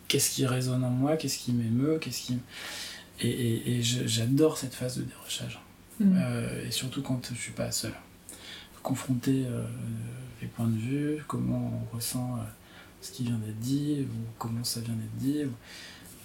qu'est-ce 0.08 0.30
qui 0.30 0.46
résonne 0.46 0.82
en 0.84 0.90
moi, 0.90 1.16
qu'est-ce 1.16 1.38
qui 1.38 1.52
m'émeut, 1.52 1.98
qu'est-ce 2.00 2.22
qui... 2.22 2.38
Et, 3.20 3.28
et- 3.28 3.78
et 3.78 3.82
j'adore 3.82 4.58
cette 4.58 4.74
phase 4.74 4.96
de 4.98 5.02
dérochage. 5.02 5.60
Mhm. 6.00 6.16
Euh, 6.16 6.66
et 6.66 6.70
surtout 6.70 7.02
quand 7.02 7.20
je 7.32 7.38
suis 7.38 7.52
pas 7.52 7.70
seul. 7.72 7.92
Confronter 8.82 9.44
euh, 9.46 9.62
les 10.40 10.46
points 10.48 10.68
de 10.68 10.78
vue, 10.78 11.24
comment 11.26 11.82
on 11.92 11.96
ressent 11.96 12.36
euh, 12.38 12.42
ce 13.02 13.10
qui 13.12 13.24
vient 13.24 13.36
d'être 13.38 13.58
dit, 13.58 14.02
ou 14.08 14.16
comment 14.38 14.64
ça 14.64 14.80
vient 14.80 14.94
d'être 14.94 15.16
dit. 15.16 15.44
ou- 15.44 15.52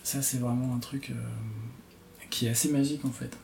Ça, 0.03 0.21
c'est 0.21 0.37
vraiment 0.37 0.75
un 0.75 0.79
truc 0.79 1.11
qui 2.29 2.45
est 2.45 2.49
assez 2.49 2.69
magique 2.69 3.05
en 3.05 3.11
fait. 3.11 3.35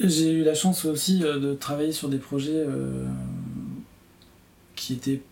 J'ai 0.00 0.32
eu 0.32 0.42
la 0.44 0.54
chance 0.54 0.84
aussi 0.84 1.20
de 1.20 1.54
travailler 1.54 1.92
sur 1.92 2.08
des 2.10 2.18
projets 2.18 2.64
qui 4.74 4.92
étaient 4.94 5.22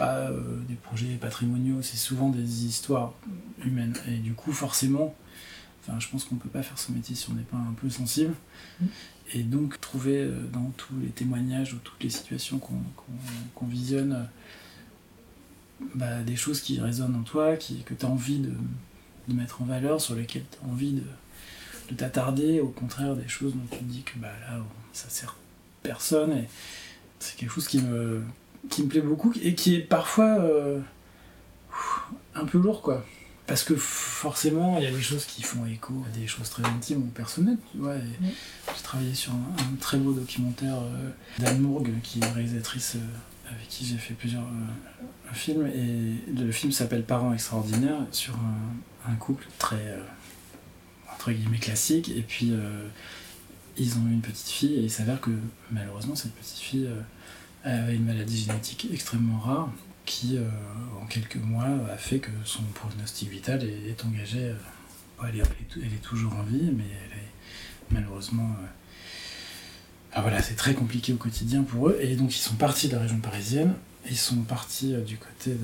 pas 0.00 0.30
euh, 0.30 0.56
des 0.66 0.74
projets 0.74 1.14
patrimoniaux, 1.16 1.82
c'est 1.82 1.98
souvent 1.98 2.30
des 2.30 2.64
histoires 2.64 3.12
humaines. 3.62 3.94
Et 4.08 4.16
du 4.16 4.32
coup, 4.32 4.50
forcément, 4.52 5.14
enfin, 5.82 6.00
je 6.00 6.08
pense 6.08 6.24
qu'on 6.24 6.36
peut 6.36 6.48
pas 6.48 6.62
faire 6.62 6.78
ce 6.78 6.90
métier 6.90 7.14
si 7.14 7.28
on 7.30 7.34
n'est 7.34 7.42
pas 7.42 7.58
un 7.58 7.74
peu 7.74 7.90
sensible. 7.90 8.34
Et 9.34 9.42
donc 9.42 9.78
trouver 9.80 10.22
euh, 10.22 10.46
dans 10.52 10.72
tous 10.78 10.94
les 11.00 11.10
témoignages 11.10 11.74
ou 11.74 11.78
toutes 11.84 12.02
les 12.02 12.10
situations 12.10 12.58
qu'on 12.58 13.66
visionne 13.66 14.26
bah, 15.94 16.22
des 16.22 16.36
choses 16.36 16.62
qui 16.62 16.80
résonnent 16.80 17.16
en 17.16 17.22
toi, 17.22 17.56
qui, 17.56 17.82
que 17.82 17.92
tu 17.92 18.06
as 18.06 18.08
envie 18.08 18.38
de, 18.38 18.52
de 19.28 19.34
mettre 19.34 19.60
en 19.60 19.66
valeur, 19.66 20.00
sur 20.00 20.14
lesquelles 20.14 20.46
tu 20.50 20.58
as 20.64 20.68
envie 20.68 20.92
de, 20.92 21.04
de 21.90 21.94
t'attarder, 21.94 22.60
au 22.60 22.68
contraire 22.68 23.16
des 23.16 23.28
choses 23.28 23.52
dont 23.54 23.66
tu 23.70 23.78
te 23.78 23.84
dis 23.84 24.02
que 24.02 24.18
bah, 24.18 24.32
là 24.48 24.64
ça 24.94 25.10
sert 25.10 25.36
personne. 25.82 26.32
Et 26.32 26.48
c'est 27.18 27.36
quelque 27.36 27.52
chose 27.52 27.68
qui 27.68 27.82
me, 27.82 28.22
qui 28.68 28.82
me 28.82 28.88
plaît 28.88 29.00
beaucoup 29.00 29.32
et 29.42 29.54
qui 29.54 29.76
est 29.76 29.80
parfois 29.80 30.38
euh, 30.40 30.80
un 32.34 32.44
peu 32.44 32.58
lourd 32.58 32.82
quoi. 32.82 33.04
Parce 33.46 33.64
que 33.64 33.74
forcément, 33.74 34.78
il 34.78 34.84
y 34.84 34.86
a 34.86 34.92
des 34.92 35.02
choses 35.02 35.24
qui 35.24 35.42
font 35.42 35.66
écho 35.66 35.92
à 36.06 36.16
des 36.16 36.28
choses 36.28 36.48
très 36.50 36.64
intimes 36.64 36.98
ou 36.98 37.06
personnelles. 37.06 37.58
Tu 37.72 37.78
vois, 37.78 37.96
J'ai 37.96 38.82
travaillé 38.84 39.12
sur 39.12 39.32
un, 39.32 39.56
un 39.58 39.76
très 39.80 39.96
beau 39.96 40.12
documentaire 40.12 40.76
euh, 40.76 41.10
d'Anne 41.40 41.58
Mourgue, 41.58 41.90
qui 42.04 42.20
est 42.20 42.26
une 42.28 42.32
réalisatrice 42.32 42.94
euh, 42.94 43.50
avec 43.52 43.66
qui 43.66 43.84
j'ai 43.84 43.96
fait 43.96 44.14
plusieurs 44.14 44.44
euh, 44.44 45.32
films. 45.32 45.66
Et 45.66 46.32
le 46.40 46.52
film 46.52 46.70
s'appelle 46.70 47.02
Parents 47.02 47.32
extraordinaires, 47.32 48.06
sur 48.12 48.34
un, 48.36 49.10
un 49.10 49.16
couple 49.16 49.44
très, 49.58 49.74
euh, 49.84 50.00
entre 51.12 51.32
guillemets, 51.32 51.58
classique. 51.58 52.08
Et 52.10 52.22
puis, 52.22 52.52
euh, 52.52 52.86
ils 53.76 53.98
ont 53.98 54.06
eu 54.08 54.12
une 54.12 54.20
petite 54.20 54.46
fille, 54.46 54.74
et 54.74 54.82
il 54.82 54.90
s'avère 54.92 55.20
que 55.20 55.32
malheureusement, 55.72 56.14
cette 56.14 56.34
petite 56.36 56.58
fille 56.58 56.88
une 57.64 58.04
maladie 58.04 58.38
génétique 58.38 58.88
extrêmement 58.92 59.38
rare 59.38 59.70
qui, 60.10 60.36
euh, 60.36 60.48
en 61.00 61.06
quelques 61.06 61.36
mois, 61.36 61.68
a 61.92 61.96
fait 61.96 62.18
que 62.18 62.30
son 62.44 62.62
pronostic 62.74 63.28
vital 63.30 63.62
est, 63.62 64.04
engagé. 64.04 64.40
euh, 64.40 64.54
elle, 65.28 65.38
est, 65.38 66.02
toujours 66.02 66.34
en 66.34 66.42
vie, 66.42 66.70
mais 66.76 66.84
elle 66.84 67.18
est 67.18 67.30
malheureusement. 67.90 68.56
euh, 70.16 70.40
c'est 70.42 70.56
très 70.56 70.74
compliqué 70.74 71.12
au 71.12 71.16
quotidien 71.16 71.62
pour 71.62 71.90
eux. 71.90 71.98
Et 72.00 72.16
donc, 72.16 72.34
ils 72.34 72.40
sont 72.40 72.56
partis 72.56 72.88
de 72.88 72.94
la 72.94 73.02
région 73.02 73.18
parisienne. 73.18 73.74
Ils 74.10 74.16
sont 74.16 74.42
partis 74.42 74.94
du 75.06 75.16
côté 75.16 75.56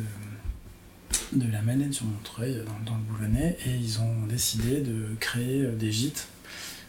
de, 1.32 1.50
la 1.50 1.62
Madeleine 1.62 1.92
sur 1.92 2.04
Montreuil, 2.04 2.62
dans, 2.64 2.92
dans 2.92 2.98
le 2.98 3.02
Boulonnais. 3.02 3.56
Et 3.66 3.74
ils 3.74 4.00
ont 4.00 4.26
décidé 4.28 4.80
de 4.80 5.16
créer 5.18 5.66
des 5.72 5.90
gîtes 5.90 6.28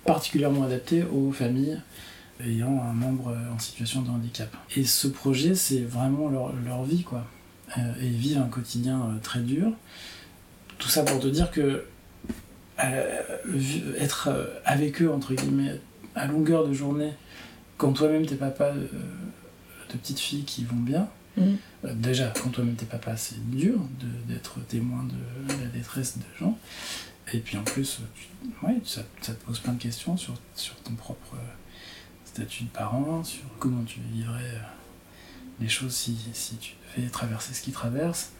particulièrement 0.06 0.64
adaptés 0.64 1.04
aux 1.04 1.32
familles 1.32 1.80
ayant 2.46 2.82
un 2.84 2.94
membre 2.94 3.36
en 3.54 3.60
situation 3.60 4.02
de 4.02 4.10
handicap. 4.10 4.56
Et 4.76 4.84
ce 4.84 5.08
projet, 5.08 5.56
c'est 5.56 5.82
vraiment 5.82 6.30
leur, 6.30 6.54
leur 6.66 6.84
vie, 6.84 7.04
quoi. 7.04 7.26
Euh, 7.78 7.82
et 8.02 8.06
ils 8.08 8.18
vivent 8.18 8.38
un 8.38 8.48
quotidien 8.48 9.02
euh, 9.02 9.20
très 9.22 9.40
dur. 9.42 9.72
Tout 10.78 10.88
ça 10.90 11.04
pour 11.04 11.20
te 11.20 11.28
dire 11.28 11.52
que 11.52 11.84
euh, 12.84 13.22
être 14.00 14.30
avec 14.66 15.02
eux, 15.02 15.12
entre 15.12 15.34
guillemets, 15.34 15.80
à 16.16 16.28
longueur 16.28 16.68
de 16.68 16.74
journée, 16.74 17.14
quand 17.78 17.94
toi-même 17.94 18.26
t'es 18.26 18.36
papa 18.36 18.72
de, 18.72 18.88
petites 19.90 20.20
filles 20.20 20.44
qui 20.44 20.64
vont 20.66 20.76
bien, 20.78 21.08
euh, 21.40 21.94
déjà, 21.94 22.32
quand 22.44 22.50
toi-même 22.50 22.76
t'es 22.76 22.86
papa, 22.86 23.16
c'est 23.18 23.50
dur 23.50 23.80
d'être 24.28 24.60
témoin 24.68 25.04
de 25.06 25.54
la 25.64 25.68
détresse 25.70 26.18
de 26.18 26.24
gens. 26.40 26.58
Et 27.34 27.40
puis 27.40 27.58
en 27.58 27.64
plus, 27.64 28.00
tu- 28.16 28.66
ouais, 28.66 28.78
ça, 28.86 29.02
ça 29.22 29.34
te 29.34 29.44
pose 29.46 29.60
plein 29.60 29.74
de 29.74 29.82
questions 29.82 30.16
sur, 30.18 30.34
sur 30.56 30.76
ton 30.78 30.94
propre 30.94 31.36
statut 32.38 32.66
de 32.66 32.70
parent, 32.70 33.24
sur 33.24 33.44
comment 33.58 33.84
tu 33.84 34.00
vivrais 34.14 34.44
euh, 34.44 34.60
les 35.60 35.70
choses 35.70 35.94
si, 35.94 36.16
si 36.34 36.56
tu 36.58 36.74
devais 36.96 37.10
traverser 37.10 37.54
ce 37.54 37.62
qu'ils 37.62 37.74
traversent. 37.74 38.32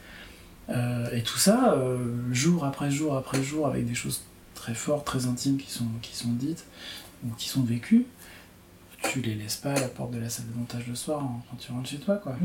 Euh, 0.70 1.10
et 1.12 1.24
tout 1.24 1.38
ça, 1.38 1.74
euh, 1.74 1.98
jour 2.32 2.64
après 2.66 2.92
jour 2.92 3.18
après 3.18 3.42
jour, 3.42 3.66
avec 3.66 3.88
des 3.88 3.96
choses 3.96 4.24
très 4.54 4.76
fortes, 4.76 5.06
très 5.06 5.26
intimes 5.26 5.58
qui 5.58 5.72
sont, 5.72 5.88
qui 6.02 6.16
sont 6.16 6.32
dites 6.32 6.66
ou 7.26 7.34
qui 7.38 7.50
sont 7.50 7.64
vécues, 7.64 8.06
tu 9.02 9.22
les 9.22 9.34
laisses 9.34 9.56
pas 9.56 9.72
à 9.72 9.80
la 9.80 9.88
porte 9.88 10.12
de 10.12 10.20
la 10.20 10.30
salle 10.30 10.46
de 10.48 10.58
montage 10.58 10.86
le 10.88 10.96
soir 10.96 11.24
hein, 11.24 11.42
quand 11.50 11.58
tu 11.58 11.72
rentres 11.72 11.90
chez 11.90 12.00
toi. 12.00 12.18
quoi. 12.18 12.36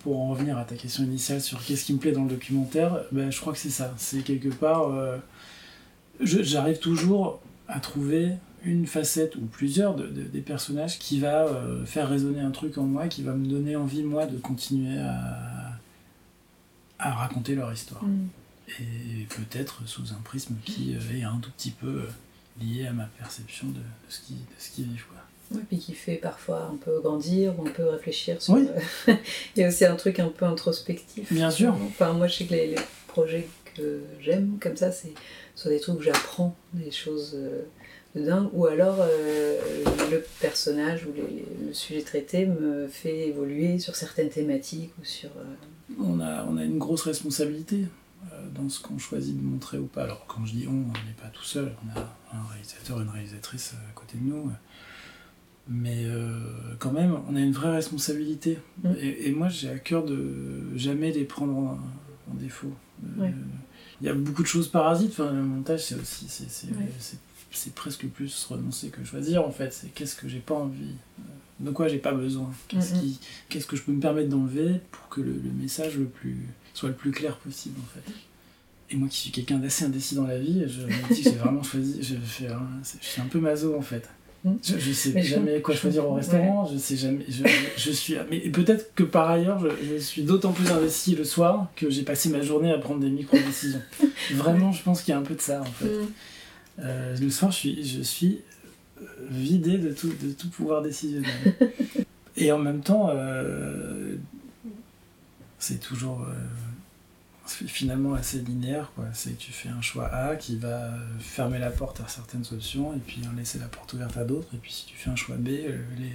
Pour 0.00 0.20
en 0.20 0.28
revenir 0.28 0.58
à 0.58 0.64
ta 0.64 0.74
question 0.74 1.04
initiale 1.04 1.40
sur 1.40 1.64
qu'est-ce 1.64 1.84
qui 1.84 1.94
me 1.94 1.98
plaît 1.98 2.12
dans 2.12 2.24
le 2.24 2.30
documentaire, 2.30 2.98
ben, 3.12 3.30
je 3.30 3.40
crois 3.40 3.52
que 3.54 3.58
c'est 3.58 3.70
ça. 3.70 3.94
C'est 3.96 4.22
quelque 4.22 4.48
part, 4.48 4.88
euh, 4.90 5.16
j'arrive 6.20 6.80
toujours 6.80 7.40
à 7.68 7.80
trouver 7.80 8.32
une 8.64 8.86
facette 8.86 9.36
ou 9.36 9.42
plusieurs 9.42 9.94
de, 9.94 10.06
de- 10.06 10.22
des 10.22 10.40
personnages 10.40 10.98
qui 10.98 11.20
va 11.20 11.44
euh, 11.46 11.84
faire 11.84 12.08
résonner 12.08 12.40
un 12.40 12.50
truc 12.50 12.78
en 12.78 12.84
moi, 12.84 13.08
qui 13.08 13.22
va 13.22 13.32
me 13.32 13.46
donner 13.46 13.76
envie, 13.76 14.02
moi, 14.02 14.26
de 14.26 14.36
continuer 14.38 14.98
à, 14.98 15.72
à 16.98 17.12
raconter 17.12 17.54
leur 17.54 17.72
histoire. 17.72 18.02
Mm. 18.04 18.28
Et 18.80 19.26
peut-être 19.28 19.86
sous 19.86 20.12
un 20.12 20.20
prisme 20.24 20.56
qui 20.64 20.96
euh, 20.96 21.18
est 21.18 21.22
un 21.22 21.38
tout 21.40 21.50
petit 21.52 21.70
peu 21.70 21.86
euh, 21.86 22.08
lié 22.60 22.86
à 22.86 22.92
ma 22.92 23.04
perception 23.18 23.68
de, 23.68 23.74
de 23.74 23.80
ce 24.08 24.20
ce 24.58 24.70
qu'ils 24.70 24.86
vivent. 24.86 25.04
Ouais, 25.52 25.60
puis 25.68 25.78
qui 25.78 25.92
fait 25.94 26.16
parfois 26.16 26.68
un 26.72 26.76
peu 26.76 27.00
grandir 27.00 27.56
ou 27.56 27.68
un 27.68 27.70
peu 27.70 27.84
réfléchir 27.86 28.42
sur. 28.42 28.54
Oui. 28.54 28.66
Il 29.54 29.60
y 29.60 29.62
a 29.64 29.68
aussi 29.68 29.84
un 29.84 29.94
truc 29.94 30.18
un 30.18 30.26
peu 30.26 30.44
introspectif. 30.44 31.32
Bien 31.32 31.52
sûr. 31.52 31.72
Enfin, 31.86 32.14
moi, 32.14 32.26
je 32.26 32.34
sais 32.38 32.46
que 32.46 32.54
les, 32.54 32.66
les 32.66 32.78
projets 33.06 33.46
que 33.76 34.00
j'aime 34.20 34.58
comme 34.60 34.76
ça, 34.76 34.90
c'est 34.90 35.12
soit 35.54 35.70
des 35.70 35.78
trucs 35.78 36.00
où 36.00 36.02
j'apprends 36.02 36.56
des 36.72 36.90
choses 36.90 37.38
de 38.16 38.22
dingue, 38.22 38.48
ou 38.52 38.66
alors 38.66 38.96
euh, 39.00 39.58
le 40.10 40.24
personnage 40.40 41.04
ou 41.06 41.12
les- 41.14 41.44
le 41.66 41.72
sujet 41.74 42.02
traité 42.02 42.46
me 42.46 42.88
fait 42.88 43.28
évoluer 43.28 43.78
sur 43.78 43.94
certaines 43.94 44.30
thématiques 44.30 44.92
ou 45.00 45.04
sur. 45.04 45.28
euh, 45.36 45.94
On 46.00 46.18
a, 46.20 46.44
on 46.46 46.56
a 46.56 46.64
une 46.64 46.78
grosse 46.78 47.02
responsabilité 47.02 47.84
euh, 48.32 48.48
dans 48.54 48.68
ce 48.68 48.80
qu'on 48.80 48.98
choisit 48.98 49.36
de 49.36 49.42
montrer 49.42 49.78
ou 49.78 49.86
pas. 49.86 50.04
Alors 50.04 50.24
quand 50.26 50.44
je 50.46 50.52
dis 50.54 50.66
on, 50.66 50.72
on 50.72 51.06
n'est 51.06 51.16
pas 51.20 51.28
tout 51.32 51.44
seul, 51.44 51.72
on 51.84 51.98
a 52.00 52.16
un 52.34 52.42
réalisateur, 52.52 53.00
une 53.00 53.08
réalisatrice 53.10 53.74
à 53.74 53.92
côté 53.94 54.16
de 54.18 54.24
nous. 54.24 54.50
Mais 55.68 56.04
euh, 56.04 56.28
quand 56.78 56.92
même, 56.92 57.16
on 57.28 57.34
a 57.34 57.40
une 57.40 57.52
vraie 57.52 57.72
responsabilité. 57.72 58.58
Mm. 58.84 58.88
Et, 59.00 59.28
et 59.28 59.32
moi, 59.32 59.48
j'ai 59.48 59.68
à 59.68 59.78
cœur 59.78 60.04
de 60.04 60.62
jamais 60.76 61.10
les 61.10 61.24
prendre 61.24 61.56
en, 61.56 61.78
en 62.30 62.34
défaut. 62.34 62.72
Ouais. 63.18 63.34
Il 64.00 64.06
y 64.06 64.10
a 64.10 64.14
beaucoup 64.14 64.42
de 64.42 64.46
choses 64.46 64.68
parasites. 64.68 65.10
Enfin, 65.10 65.32
le 65.32 65.42
montage, 65.42 65.84
c'est 65.86 65.96
aussi, 65.96 66.26
c'est, 66.28 66.48
c'est, 66.48 66.68
Ouais. 66.68 66.88
c'est- 67.00 67.18
c'est 67.56 67.74
presque 67.74 68.06
plus 68.06 68.44
renoncer 68.50 68.88
que 68.88 69.04
choisir 69.04 69.44
en 69.46 69.50
fait. 69.50 69.72
C'est 69.72 69.88
qu'est-ce 69.94 70.14
que 70.16 70.28
j'ai 70.28 70.38
pas 70.38 70.54
envie, 70.54 70.94
euh, 71.18 71.22
de 71.60 71.70
quoi 71.70 71.88
j'ai 71.88 71.98
pas 71.98 72.12
besoin, 72.12 72.50
qu'est-ce, 72.68 72.94
Mhm. 72.94 73.00
qui, 73.00 73.20
qu'est-ce 73.48 73.66
que 73.66 73.76
je 73.76 73.82
peux 73.82 73.92
me 73.92 74.00
permettre 74.00 74.28
d'enlever 74.28 74.80
pour 74.92 75.08
que 75.08 75.20
le, 75.20 75.32
le 75.32 75.50
message 75.60 75.96
le 75.96 76.04
plus, 76.04 76.36
soit 76.74 76.90
le 76.90 76.94
plus 76.94 77.10
clair 77.10 77.36
possible 77.36 77.76
en 77.82 77.86
fait. 77.94 78.12
Et 78.90 78.96
moi 78.96 79.08
qui 79.08 79.18
suis 79.18 79.30
quelqu'un 79.30 79.58
d'assez 79.58 79.84
indécis 79.84 80.14
dans 80.14 80.26
la 80.26 80.38
vie, 80.38 80.62
je 80.68 80.82
me 80.82 81.14
dis 81.14 81.22
que 81.22 81.30
j'ai 81.30 81.36
vraiment 81.36 81.62
choisi, 81.72 81.98
je, 82.02 82.14
fais 82.16 82.48
je 83.00 83.06
suis 83.06 83.20
un 83.20 83.26
peu 83.26 83.40
maso 83.40 83.74
en 83.76 83.80
fait. 83.82 84.08
Mhm. 84.44 84.58
Je, 84.62 84.78
je 84.78 84.92
sais 84.92 85.10
Mais 85.12 85.22
je 85.24 85.30
jamais 85.34 85.60
quoi 85.60 85.74
je 85.74 85.80
choisir 85.80 86.06
au 86.08 86.14
restaurant, 86.14 86.68
je 86.72 86.78
sais 86.78 86.96
jamais. 86.96 87.24
Je, 87.28 87.42
je 87.76 87.90
suis. 87.90 88.14
Mais 88.30 88.38
peut-être 88.50 88.94
que 88.94 89.02
par 89.02 89.28
ailleurs, 89.30 89.58
je, 89.58 89.68
je 89.94 89.96
suis 89.96 90.22
d'autant 90.22 90.52
plus 90.52 90.70
investi 90.70 91.16
le 91.16 91.24
soir 91.24 91.68
que 91.74 91.90
j'ai 91.90 92.02
passé 92.02 92.28
ma 92.28 92.42
journée 92.42 92.70
à 92.70 92.78
prendre 92.78 93.00
des 93.00 93.10
micro-décisions. 93.10 93.82
Vraiment, 94.34 94.70
je 94.70 94.82
pense 94.84 95.02
qu'il 95.02 95.12
y 95.12 95.14
a 95.14 95.18
un 95.18 95.22
peu 95.24 95.34
de 95.34 95.40
ça 95.40 95.62
en 95.62 95.64
fait. 95.64 95.86
Mm. 95.86 96.06
Euh, 96.78 97.16
le 97.16 97.30
soir, 97.30 97.50
je 97.50 97.56
suis, 97.56 97.84
je 97.84 98.02
suis 98.02 98.42
euh, 99.00 99.04
vidé 99.30 99.78
de 99.78 99.92
tout, 99.92 100.12
de 100.22 100.32
tout 100.32 100.48
pouvoir 100.48 100.82
décisionnel. 100.82 101.32
Et 102.36 102.52
en 102.52 102.58
même 102.58 102.80
temps, 102.80 103.10
euh, 103.10 104.16
c'est 105.58 105.80
toujours 105.80 106.22
euh, 106.22 106.34
finalement 107.46 108.14
assez 108.14 108.38
linéaire. 108.40 108.92
quoi. 108.94 109.06
C'est 109.12 109.32
que 109.32 109.42
tu 109.42 109.52
fais 109.52 109.68
un 109.68 109.80
choix 109.80 110.06
A 110.06 110.36
qui 110.36 110.56
va 110.56 110.94
fermer 111.18 111.58
la 111.58 111.70
porte 111.70 112.00
à 112.00 112.08
certaines 112.08 112.44
options 112.52 112.94
et 112.94 112.98
puis 112.98 113.22
en 113.30 113.36
laisser 113.36 113.58
la 113.58 113.66
porte 113.66 113.92
ouverte 113.94 114.16
à 114.16 114.24
d'autres. 114.24 114.48
Et 114.54 114.58
puis 114.58 114.72
si 114.72 114.86
tu 114.86 114.96
fais 114.96 115.10
un 115.10 115.16
choix 115.16 115.36
B, 115.36 115.48
les, 115.48 116.12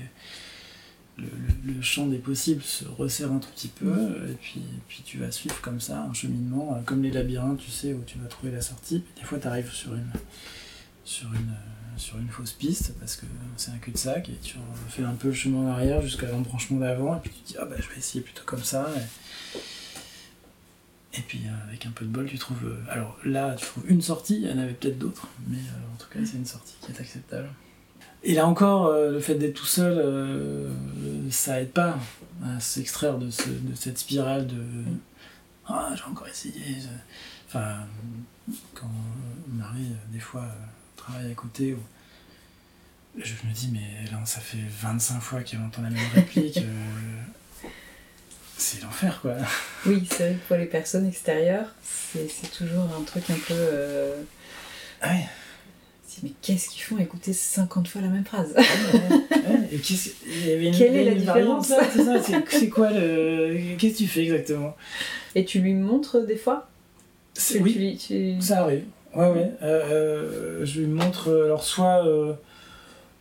le, 1.65 1.81
champ 1.81 2.07
des 2.07 2.17
possibles 2.17 2.61
se 2.61 2.85
resserre 2.85 3.31
un 3.31 3.39
tout 3.39 3.49
petit 3.49 3.67
peu 3.67 4.29
et 4.29 4.33
puis, 4.33 4.61
puis 4.87 5.01
tu 5.03 5.17
vas 5.17 5.31
suivre 5.31 5.59
comme 5.61 5.81
ça 5.81 6.03
un 6.03 6.13
cheminement, 6.13 6.75
euh, 6.75 6.81
comme 6.85 7.01
les 7.01 7.11
labyrinthes, 7.11 7.59
tu 7.59 7.71
sais, 7.71 7.93
où 7.93 8.03
tu 8.05 8.19
vas 8.19 8.27
trouver 8.27 8.51
la 8.51 8.61
sortie. 8.61 8.99
Puis 8.99 9.13
des 9.21 9.23
fois, 9.23 9.39
tu 9.39 9.47
arrives 9.47 9.71
sur 9.71 9.93
une, 9.95 10.11
sur, 11.03 11.27
une, 11.33 11.49
euh, 11.49 11.97
sur 11.97 12.17
une 12.19 12.29
fausse 12.29 12.51
piste 12.51 12.93
parce 12.99 13.15
que 13.15 13.25
c'est 13.57 13.71
un 13.71 13.77
cul-de-sac 13.77 14.29
et 14.29 14.37
tu 14.43 14.57
fais 14.89 15.03
un 15.03 15.13
peu 15.13 15.29
le 15.29 15.33
chemin 15.33 15.59
en 15.59 15.71
arrière 15.71 16.01
jusqu'à 16.01 16.27
l'embranchement 16.27 16.79
d'avant 16.79 17.15
et 17.17 17.19
puis 17.19 17.31
tu 17.31 17.41
te 17.41 17.47
dis, 17.47 17.55
ah 17.59 17.65
bah 17.65 17.75
je 17.79 17.89
vais 17.89 17.97
essayer 17.97 18.21
plutôt 18.21 18.43
comme 18.45 18.63
ça. 18.63 18.87
Et, 21.13 21.19
et 21.19 21.21
puis 21.21 21.41
euh, 21.45 21.67
avec 21.67 21.85
un 21.87 21.91
peu 21.91 22.05
de 22.05 22.11
bol, 22.11 22.27
tu 22.27 22.37
trouves. 22.37 22.77
alors 22.89 23.17
là, 23.25 23.55
tu 23.55 23.65
trouves 23.65 23.89
une 23.89 24.01
sortie, 24.01 24.35
il 24.35 24.49
y 24.49 24.53
en 24.53 24.59
avait 24.59 24.73
peut-être 24.73 24.99
d'autres, 24.99 25.27
mais 25.47 25.57
en 25.93 25.97
tout 25.97 26.07
cas, 26.09 26.19
c'est 26.25 26.37
une 26.37 26.45
sortie 26.45 26.75
qui 26.81 26.91
est 26.91 26.99
acceptable. 26.99 27.49
Et 28.23 28.33
là 28.35 28.45
encore, 28.47 28.85
euh, 28.87 29.11
le 29.11 29.19
fait 29.19 29.35
d'être 29.35 29.55
tout 29.55 29.65
seul, 29.65 29.97
euh, 29.97 30.69
ça 31.31 31.59
aide 31.61 31.71
pas 31.71 31.97
à 32.45 32.59
s'extraire 32.59 33.17
de, 33.17 33.31
ce- 33.31 33.49
de 33.49 33.75
cette 33.75 33.97
spirale 33.97 34.45
de 34.47 34.63
Ah, 35.67 35.91
j'ai 35.95 36.03
encore 36.03 36.27
essayé. 36.27 36.53
Enfin, 37.47 37.77
quand 38.75 38.89
Marie, 39.47 39.87
des 40.11 40.19
fois, 40.19 40.41
euh, 40.43 40.65
travaille 40.97 41.31
à 41.31 41.35
côté, 41.35 41.75
je 43.17 43.33
me 43.47 43.53
dis, 43.53 43.69
mais 43.73 44.11
là, 44.11 44.19
ça 44.25 44.39
fait 44.39 44.57
25 44.81 45.19
fois 45.19 45.41
qu'elle 45.43 45.61
entend 45.61 45.81
la 45.81 45.89
même 45.89 46.09
réplique. 46.13 46.57
euh, 46.57 47.67
c'est 48.57 48.83
l'enfer, 48.83 49.19
quoi. 49.21 49.33
Oui, 49.87 50.07
c'est 50.09 50.17
vrai 50.29 50.33
que 50.35 50.47
pour 50.47 50.57
les 50.57 50.65
personnes 50.67 51.07
extérieures, 51.07 51.73
c'est 51.83 52.51
toujours 52.55 52.87
un 52.99 53.03
truc 53.03 53.27
un 53.31 53.39
peu. 53.47 53.53
euh, 53.55 54.21
Ouais. 55.03 55.27
Mais 56.23 56.31
qu'est-ce 56.41 56.69
qu'ils 56.69 56.81
font 56.83 56.97
écouter 56.97 57.33
50 57.33 57.87
fois 57.87 58.01
la 58.01 58.07
même 58.09 58.25
phrase 58.25 58.53
Ouais, 58.55 59.69
et 59.71 59.75
il 59.79 60.47
y 60.47 60.51
avait 60.51 60.67
une- 60.67 60.75
Quelle 60.77 60.95
est 60.95 61.05
la 61.05 61.15
différence 61.15 61.67
c'est 61.67 62.03
ça, 62.03 62.21
c'est- 62.21 62.43
C'est 62.49 62.69
quoi 62.69 62.91
le. 62.91 63.75
Qu'est-ce 63.77 63.93
que 63.93 63.97
tu 63.99 64.07
fais 64.07 64.23
exactement 64.23 64.75
Et 65.35 65.45
tu 65.45 65.59
lui 65.59 65.73
montres 65.73 66.25
des 66.25 66.35
fois 66.35 66.69
Oui, 67.59 67.73
tu 67.73 67.79
lui- 67.79 67.97
tu- 67.97 68.41
ça 68.41 68.63
arrive. 68.63 68.83
Ouais, 69.15 69.29
ouais. 69.29 69.51
Euh, 69.61 70.61
euh, 70.61 70.65
je 70.65 70.79
lui 70.81 70.87
montre, 70.87 71.29
alors 71.45 71.63
soit 71.63 72.05
euh, 72.07 72.33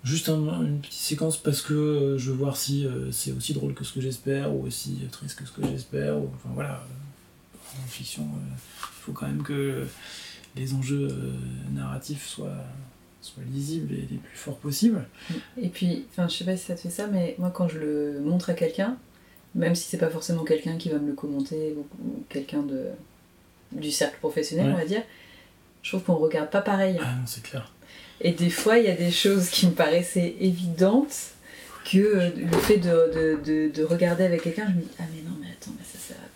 juste 0.04 0.28
un- 0.28 0.62
une 0.62 0.80
petite 0.80 1.00
séquence 1.00 1.36
parce 1.36 1.62
que 1.62 2.16
je 2.18 2.30
veux 2.30 2.36
voir 2.36 2.56
si 2.56 2.86
c'est 3.12 3.32
aussi 3.32 3.52
drôle 3.54 3.74
que 3.74 3.84
ce 3.84 3.92
que 3.92 4.00
j'espère 4.00 4.54
ou 4.54 4.66
aussi 4.66 4.98
triste 5.10 5.38
que 5.38 5.46
ce 5.46 5.52
que 5.52 5.62
j'espère. 5.66 6.16
ou- 6.16 6.30
Enfin 6.36 6.50
voilà. 6.54 6.84
En 7.84 7.88
fiction, 7.88 8.22
il 8.22 8.56
faut 9.02 9.12
quand 9.12 9.26
même 9.26 9.42
que 9.42 9.86
les 10.56 10.74
enjeux 10.74 11.08
euh, 11.10 11.32
narratifs 11.74 12.26
soient, 12.26 12.64
soient 13.20 13.42
lisibles 13.52 13.92
et 13.94 14.06
les 14.10 14.18
plus 14.18 14.36
forts 14.36 14.58
possibles. 14.58 15.04
Et 15.60 15.68
puis, 15.68 16.06
enfin, 16.10 16.28
je 16.28 16.34
sais 16.36 16.44
pas 16.44 16.56
si 16.56 16.66
ça 16.66 16.74
te 16.74 16.80
fait 16.80 16.90
ça, 16.90 17.06
mais 17.06 17.34
moi, 17.38 17.50
quand 17.50 17.68
je 17.68 17.78
le 17.78 18.20
montre 18.20 18.50
à 18.50 18.54
quelqu'un, 18.54 18.96
même 19.54 19.74
si 19.74 19.88
c'est 19.88 19.98
pas 19.98 20.10
forcément 20.10 20.44
quelqu'un 20.44 20.76
qui 20.76 20.88
va 20.90 20.98
me 20.98 21.08
le 21.08 21.14
commenter 21.14 21.74
ou, 21.76 21.80
ou 22.06 22.24
quelqu'un 22.28 22.62
de 22.62 22.86
du 23.72 23.92
cercle 23.92 24.18
professionnel, 24.18 24.66
Ouais. 24.66 24.72
on 24.74 24.76
va 24.78 24.84
dire, 24.84 25.02
je 25.82 25.90
trouve 25.90 26.02
qu'on 26.02 26.16
regarde 26.16 26.50
pas 26.50 26.60
pareil. 26.60 26.98
Ah 27.00 27.14
non, 27.14 27.22
c'est 27.26 27.42
clair. 27.42 27.72
Et 28.20 28.32
des 28.32 28.50
fois, 28.50 28.78
il 28.78 28.84
y 28.84 28.88
a 28.90 28.96
des 28.96 29.12
choses 29.12 29.48
qui 29.48 29.66
me 29.68 29.72
paraissaient 29.72 30.34
évidentes 30.40 31.14
que 31.90 31.98
euh, 31.98 32.30
le 32.36 32.56
fait 32.58 32.78
de, 32.78 32.88
de, 32.90 33.40
de, 33.44 33.72
de 33.72 33.84
regarder 33.84 34.24
avec 34.24 34.42
quelqu'un, 34.42 34.66
je 34.70 34.74
me 34.74 34.80
dis 34.82 34.88
Ah, 34.98 35.04
mais 35.14 35.19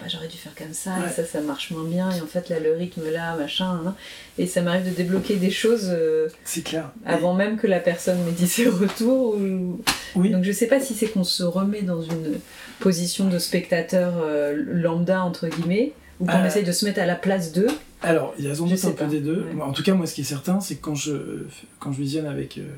j'aurais 0.09 0.29
dû 0.29 0.37
faire 0.37 0.55
comme 0.55 0.73
ça, 0.73 0.91
Ouais. 0.99 1.07
et 1.09 1.13
ça, 1.13 1.25
ça 1.25 1.41
marche 1.41 1.71
moins 1.71 1.85
bien, 1.85 2.11
et 2.11 2.21
en 2.21 2.27
fait, 2.27 2.49
là, 2.49 2.59
le 2.61 2.73
rythme 2.75 3.11
là, 3.11 3.37
machin, 3.37 3.81
hein. 3.87 3.95
et 4.39 4.47
ça 4.47 4.63
m'arrive 4.63 4.85
de 4.85 4.91
débloquer 4.95 5.37
des 5.37 5.51
choses 5.51 5.89
euh, 5.91 6.29
C'est 6.45 6.63
clair. 6.63 6.91
avant 7.07 7.35
même 7.35 7.57
que 7.59 7.67
la 7.67 7.81
personne 7.81 8.23
m'ait 8.25 8.33
dit 8.33 8.47
ses 8.49 8.69
retours. 8.69 9.37
Ou... 9.37 9.81
Oui. 10.17 10.31
Donc, 10.31 10.45
je 10.45 10.53
sais 10.53 10.67
pas 10.67 10.81
si 10.81 10.95
c'est 10.95 11.07
qu'on 11.09 11.25
se 11.25 11.43
remet 11.43 11.83
dans 11.83 12.03
une 12.03 12.39
position 12.81 13.29
de 13.29 13.39
spectateur 13.39 14.15
euh, 14.23 14.55
lambda, 14.57 15.23
entre 15.25 15.49
guillemets, 15.49 15.93
ou 16.21 16.27
qu'on 16.27 16.33
Euh, 16.43 16.47
essaye 16.47 16.65
de 16.65 16.73
se 16.73 16.85
mettre 16.85 17.01
à 17.01 17.07
la 17.07 17.17
place 17.17 17.53
d'eux. 17.53 17.69
Alors, 18.03 18.35
il 18.39 18.45
y 18.45 18.51
a 18.51 18.55
sans 18.55 18.67
doute 18.67 18.85
un 18.85 18.91
peu 18.91 18.95
pas. 18.97 19.07
des 19.07 19.21
deux. 19.21 19.47
Ouais. 19.55 19.63
En 19.63 19.73
tout 19.73 19.83
cas, 19.83 19.95
moi, 19.95 20.07
ce 20.07 20.15
qui 20.15 20.21
est 20.21 20.25
certain, 20.25 20.61
c'est 20.61 20.77
que 20.77 20.83
quand 20.83 20.95
je, 20.95 21.47
quand 21.81 21.91
je 21.93 21.99
visionne 21.99 22.27
avec, 22.27 22.59
euh, 22.59 22.69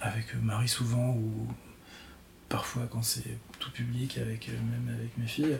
avec 0.00 0.26
Marie 0.42 0.68
souvent, 0.68 1.10
ou 1.10 1.46
parfois 2.48 2.82
quand 2.90 3.02
c'est 3.02 3.22
tout 3.60 3.70
public, 3.70 4.18
avec, 4.18 4.48
euh, 4.48 4.52
même 4.52 4.92
avec 4.94 5.16
mes 5.18 5.26
filles, 5.26 5.58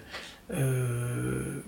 euh, 0.53 1.61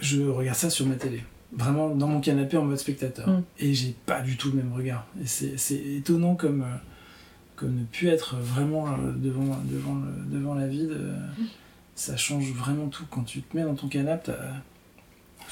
je 0.00 0.22
regarde 0.22 0.56
ça 0.56 0.70
sur 0.70 0.86
ma 0.86 0.96
télé. 0.96 1.22
Vraiment 1.52 1.90
dans 1.94 2.06
mon 2.08 2.20
canapé 2.20 2.56
en 2.56 2.64
mode 2.64 2.78
spectateur. 2.78 3.28
Mm. 3.28 3.42
Et 3.58 3.74
j'ai 3.74 3.94
pas 4.06 4.20
du 4.20 4.36
tout 4.36 4.50
le 4.50 4.56
même 4.56 4.72
regard. 4.72 5.06
Et 5.22 5.26
c'est 5.26 5.76
étonnant 5.76 6.34
comme, 6.34 6.62
euh, 6.62 6.76
comme 7.56 7.74
ne 7.74 7.84
plus 7.84 8.08
être 8.08 8.36
vraiment 8.36 8.86
devant, 9.16 9.58
devant, 9.70 9.94
le- 9.96 10.38
devant 10.38 10.54
la 10.54 10.66
vide. 10.66 10.90
euh, 10.92 11.16
Ça 11.96 12.16
change 12.16 12.50
vraiment 12.52 12.86
tout. 12.88 13.04
Quand 13.10 13.24
tu 13.24 13.42
te 13.42 13.54
mets 13.56 13.64
dans 13.64 13.74
ton 13.74 13.88
canapé, 13.88 14.32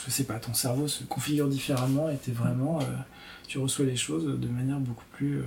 je 0.06 0.10
sais 0.10 0.24
pas, 0.24 0.38
ton 0.38 0.54
cerveau 0.54 0.88
se 0.88 1.04
configure 1.04 1.48
différemment 1.48 2.08
et 2.08 2.16
t'es 2.16 2.30
vraiment, 2.32 2.80
euh, 2.80 2.84
tu 3.48 3.58
reçois 3.58 3.84
les 3.84 3.96
choses 3.96 4.24
de 4.40 4.48
manière 4.48 4.78
beaucoup 4.78 5.04
plus, 5.12 5.40
euh, 5.40 5.44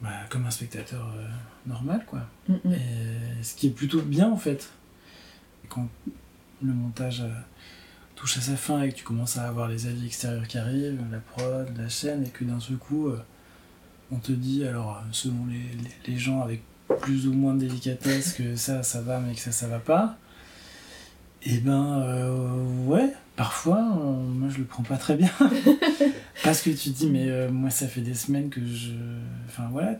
bah, 0.00 0.10
comme 0.30 0.46
un 0.46 0.50
spectateur 0.50 1.06
euh, 1.16 1.26
normal, 1.66 2.04
quoi. 2.06 2.20
Mm, 2.48 2.54
mm. 2.64 2.72
Et 2.72 3.42
ce 3.42 3.54
qui 3.54 3.66
est 3.68 3.70
plutôt 3.70 4.02
bien 4.02 4.30
en 4.30 4.36
fait, 4.36 4.70
quand 5.68 5.88
le 6.62 6.72
montage 6.72 7.20
euh, 7.22 7.28
touche 8.16 8.36
à 8.38 8.40
sa 8.40 8.56
fin 8.56 8.82
et 8.82 8.90
que 8.90 8.96
tu 8.96 9.04
commences 9.04 9.36
à 9.38 9.48
avoir 9.48 9.68
les 9.68 9.86
avis 9.86 10.06
extérieurs 10.06 10.46
qui 10.46 10.58
arrivent, 10.58 11.00
la 11.10 11.18
prod, 11.18 11.66
la 11.76 11.88
chaîne, 11.88 12.24
et 12.24 12.28
que 12.30 12.44
d'un 12.44 12.60
seul 12.60 12.76
coup, 12.76 13.08
euh, 13.08 13.18
on 14.10 14.16
te 14.16 14.32
dit, 14.32 14.64
alors 14.66 15.02
selon 15.12 15.46
les, 15.46 15.54
les- 15.58 16.12
les 16.12 16.18
gens 16.18 16.42
avec 16.42 16.62
plus 17.00 17.26
ou 17.28 17.32
moins 17.32 17.54
de 17.54 17.60
délicatesse, 17.60 18.32
que 18.34 18.56
ça, 18.56 18.82
ça 18.82 19.00
va, 19.00 19.20
mais 19.20 19.34
que 19.34 19.40
ça, 19.40 19.52
ça 19.52 19.68
va 19.68 19.78
pas, 19.78 20.18
et 21.42 21.58
ben 21.58 22.00
euh, 22.02 22.84
ouais, 22.86 23.14
parfois, 23.44 23.78
on- 23.78 24.22
moi 24.40 24.50
je 24.50 24.58
le 24.58 24.64
prends 24.64 24.82
pas 24.82 24.98
très 24.98 25.16
bien. 25.16 25.30
Parce 26.44 26.60
que 26.60 26.68
tu 26.68 26.90
te 26.92 26.98
dis, 26.98 27.08
mais 27.08 27.30
euh, 27.30 27.50
moi 27.50 27.70
ça 27.70 27.86
fait 27.88 28.02
des 28.02 28.12
semaines 28.12 28.50
que 28.50 28.60
je. 28.66 28.90
Enfin 29.48 29.66
voilà, 29.72 29.98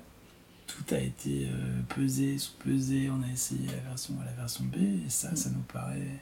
tout 0.67 0.95
a 0.95 0.99
été 0.99 1.47
euh, 1.47 1.81
pesé, 1.97 2.37
sous-pesé, 2.37 3.09
on 3.11 3.23
a 3.27 3.33
essayé 3.33 3.67
la 3.69 3.89
version 3.89 4.13
A, 4.21 4.27
la 4.27 4.33
version 4.33 4.65
B, 4.65 4.77
et 4.77 5.09
ça, 5.09 5.35
ça 5.37 5.49
nous 5.49 5.63
paraît 5.73 6.19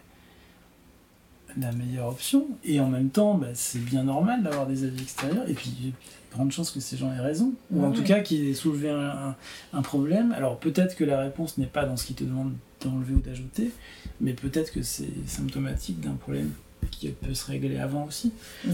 la 1.57 1.73
meilleure 1.73 2.07
option. 2.07 2.47
Et 2.65 2.79
en 2.79 2.89
même 2.89 3.11
temps, 3.11 3.35
bah, 3.37 3.49
c'est 3.55 3.85
bien 3.85 4.05
normal 4.05 4.45
d'avoir 4.45 4.69
des 4.69 4.85
avis 4.85 5.03
extérieurs, 5.03 5.49
et 5.49 5.55
puis 5.55 5.73
il 5.81 5.87
y 5.89 5.91
a 5.91 5.93
grande 6.35 6.53
chance 6.53 6.71
que 6.71 6.79
ces 6.79 6.97
gens 6.97 7.13
aient 7.13 7.19
raison, 7.21 7.53
ou 7.73 7.83
en 7.85 7.91
Ouais. 7.91 7.97
tout 7.97 8.05
cas 8.05 8.21
qu'ils 8.21 8.47
aient 8.49 8.55
soulevé 8.55 8.91
un, 8.91 9.01
un- 9.31 9.37
un 9.73 9.83
problème. 9.83 10.31
Alors 10.33 10.57
peut-être 10.61 10.95
que 10.95 11.03
la 11.03 11.19
réponse 11.21 11.59
n'est 11.59 11.67
pas 11.67 11.85
dans 11.85 11.97
ce 11.97 12.05
qu'ils 12.07 12.15
te 12.17 12.23
demandent 12.23 12.55
d'enlever 12.81 13.15
ou 13.15 13.21
d'ajouter, 13.21 13.73
mais 14.21 14.35
peut-être 14.35 14.71
que 14.73 14.83
c'est 14.83 15.11
symptomatique 15.27 16.01
d'un 16.01 16.13
problème 16.15 16.53
qui 16.91 17.09
peut 17.09 17.35
se 17.35 17.47
régler 17.47 17.79
avant 17.79 18.05
aussi. 18.07 18.33
Mm. 18.65 18.71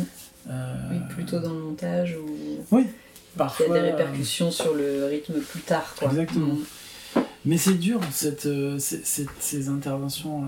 Euh, 0.50 0.74
Oui, 0.90 0.96
plutôt 1.10 1.40
dans 1.40 1.52
le 1.52 1.60
montage 1.60 2.16
ou 2.16 2.26
oui, 2.70 2.82
il 2.82 2.86
y 2.86 3.38
parfois. 3.38 3.66
a 3.76 3.80
des 3.80 3.88
euh, 3.88 3.96
répercussions 3.96 4.50
sur 4.50 4.74
le 4.74 5.06
rythme 5.06 5.40
plus 5.40 5.60
tard. 5.62 5.94
Quoi. 5.98 6.08
Exactement. 6.08 6.54
Mm. 6.54 7.20
Mais 7.46 7.58
c'est 7.58 7.74
dur, 7.74 8.00
cette, 8.12 8.46
euh, 8.46 8.78
ces- 8.78 9.68
interventions 9.68 10.46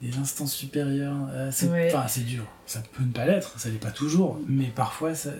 des 0.00 0.16
instances 0.18 0.52
supérieures. 0.54 1.16
euh, 1.32 1.50
c'est 1.52 1.66
Ouais. 1.68 1.92
enfin, 1.94 2.08
c'est 2.08 2.24
dur. 2.24 2.44
Ça 2.66 2.82
peut 2.92 3.02
ne 3.04 3.12
pas 3.12 3.24
l'être, 3.26 3.58
ça 3.58 3.68
l'est 3.68 3.76
pas 3.78 3.92
toujours, 3.92 4.40
mais 4.48 4.66
parfois 4.74 5.14
ça. 5.14 5.30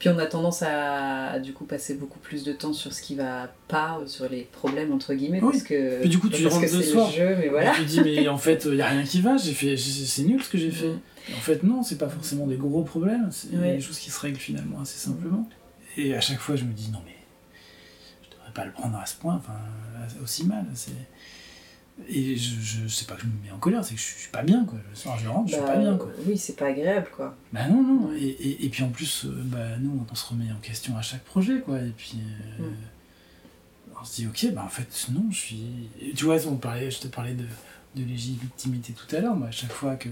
Puis 0.00 0.08
on 0.08 0.18
a 0.18 0.26
tendance 0.26 0.62
à, 0.62 1.38
du 1.40 1.52
coup 1.52 1.64
passer 1.66 1.94
beaucoup 1.94 2.18
plus 2.18 2.42
de 2.42 2.52
temps 2.52 2.72
sur 2.72 2.92
ce 2.92 3.00
qui 3.02 3.14
va 3.14 3.52
pas, 3.68 4.00
euh, 4.00 4.06
sur 4.06 4.28
les 4.28 4.42
problèmes 4.50 4.92
entre 4.92 5.14
guillemets, 5.14 5.40
Oui. 5.42 5.52
parce 5.52 5.62
que 5.62 6.00
Puis 6.00 6.08
du 6.08 6.18
coup, 6.18 6.28
tu 6.30 6.44
rentres 6.46 6.62
le 6.62 6.68
c'est 6.68 6.82
soir. 6.82 7.08
le 7.10 7.16
jeu, 7.16 7.36
mais 7.38 7.48
voilà. 7.48 7.72
Tu 7.74 7.82
te 7.82 7.86
dis, 7.86 8.00
mais 8.00 8.26
en 8.26 8.38
fait, 8.38 8.64
il 8.64 8.72
n'y 8.76 8.82
a 8.82 8.88
rien 8.88 9.02
qui 9.04 9.20
va, 9.20 9.36
j'ai 9.36 9.52
fait, 9.52 9.76
c'est 9.76 10.22
nul 10.22 10.42
ce 10.42 10.48
que 10.48 10.58
j'ai 10.58 10.70
fait. 10.72 10.88
Mm. 10.88 11.00
Et 11.28 11.34
En 11.34 11.40
fait, 11.40 11.62
non, 11.62 11.82
c'est 11.82 11.98
pas 11.98 12.08
forcément 12.08 12.46
des 12.46 12.56
gros 12.56 12.82
problèmes, 12.82 13.28
c'est 13.30 13.54
Ouais. 13.56 13.74
des 13.76 13.80
choses 13.80 13.98
qui 13.98 14.10
se 14.10 14.18
règlent 14.18 14.38
finalement 14.38 14.80
assez 14.80 14.98
simplement. 14.98 15.46
Et 15.98 16.14
à 16.14 16.20
chaque 16.22 16.38
fois, 16.40 16.56
je 16.56 16.64
me 16.64 16.72
dis, 16.72 16.90
non, 16.90 17.00
mais 17.04 17.14
je 18.24 18.30
devrais 18.34 18.52
pas 18.54 18.64
le 18.64 18.72
prendre 18.72 18.96
à 18.98 19.04
ce 19.04 19.16
point, 19.16 19.34
enfin, 19.36 19.52
aussi 20.24 20.46
mal. 20.46 20.64
C'est... 20.74 20.92
Et 22.08 22.36
je, 22.36 22.60
je 22.60 22.88
sais 22.88 23.04
pas 23.04 23.14
que 23.14 23.22
je 23.22 23.26
me 23.26 23.32
mets 23.44 23.50
en 23.52 23.58
colère, 23.58 23.84
c'est 23.84 23.94
que 23.94 24.00
je 24.00 24.06
suis 24.06 24.30
pas 24.30 24.42
bien, 24.42 24.64
quoi. 24.64 24.78
Le 24.88 24.96
soir, 24.96 25.18
je 25.18 25.28
rentre, 25.28 25.48
je 25.48 25.54
suis 25.54 25.62
Bah, 25.62 25.72
pas 25.72 25.78
bien, 25.78 25.96
quoi. 25.96 26.08
Oui, 26.26 26.36
c'est 26.38 26.56
pas 26.56 26.66
agréable 26.66 27.08
quoi. 27.14 27.36
Bah 27.52 27.68
non, 27.68 27.82
non. 27.82 28.12
Et, 28.14 28.18
et, 28.28 28.64
et 28.64 28.68
puis 28.68 28.82
en 28.82 28.88
plus, 28.90 29.24
euh, 29.26 29.42
bah, 29.44 29.76
nous, 29.78 30.04
on 30.10 30.14
se 30.14 30.26
remet 30.26 30.50
en 30.52 30.60
question 30.60 30.96
à 30.96 31.02
chaque 31.02 31.22
projet, 31.24 31.60
quoi. 31.60 31.80
Et 31.80 31.90
puis, 31.96 32.14
euh, 32.60 32.62
Mm. 32.68 33.94
on 34.00 34.04
se 34.04 34.16
dit, 34.16 34.26
ok, 34.26 34.52
bah 34.54 34.62
en 34.64 34.68
fait, 34.68 35.06
non, 35.12 35.26
je 35.30 35.36
suis. 35.36 35.64
tu 36.16 36.24
vois, 36.24 36.36
on 36.46 36.56
parlait, 36.56 36.90
je 36.90 37.00
te 37.00 37.08
parlais 37.08 37.34
de, 37.34 37.44
de 37.96 38.04
légitimité 38.04 38.92
tout 38.92 39.14
à 39.14 39.20
l'heure. 39.20 39.36
Moi, 39.36 39.48
à 39.48 39.52
chaque 39.52 39.72
fois 39.72 39.96
que 39.96 40.08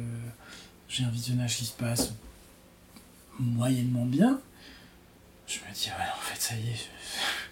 j'ai 0.88 1.04
un 1.04 1.10
visionnage 1.10 1.56
qui 1.56 1.64
se 1.64 1.72
passe 1.72 2.12
moyennement 3.38 4.04
bien, 4.04 4.40
je 5.46 5.56
me 5.58 5.74
dis, 5.74 5.88
ouais, 5.88 6.04
en 6.16 6.20
fait, 6.20 6.40
ça 6.40 6.54
y 6.54 6.68
est. 6.68 6.74
je- 6.74 7.47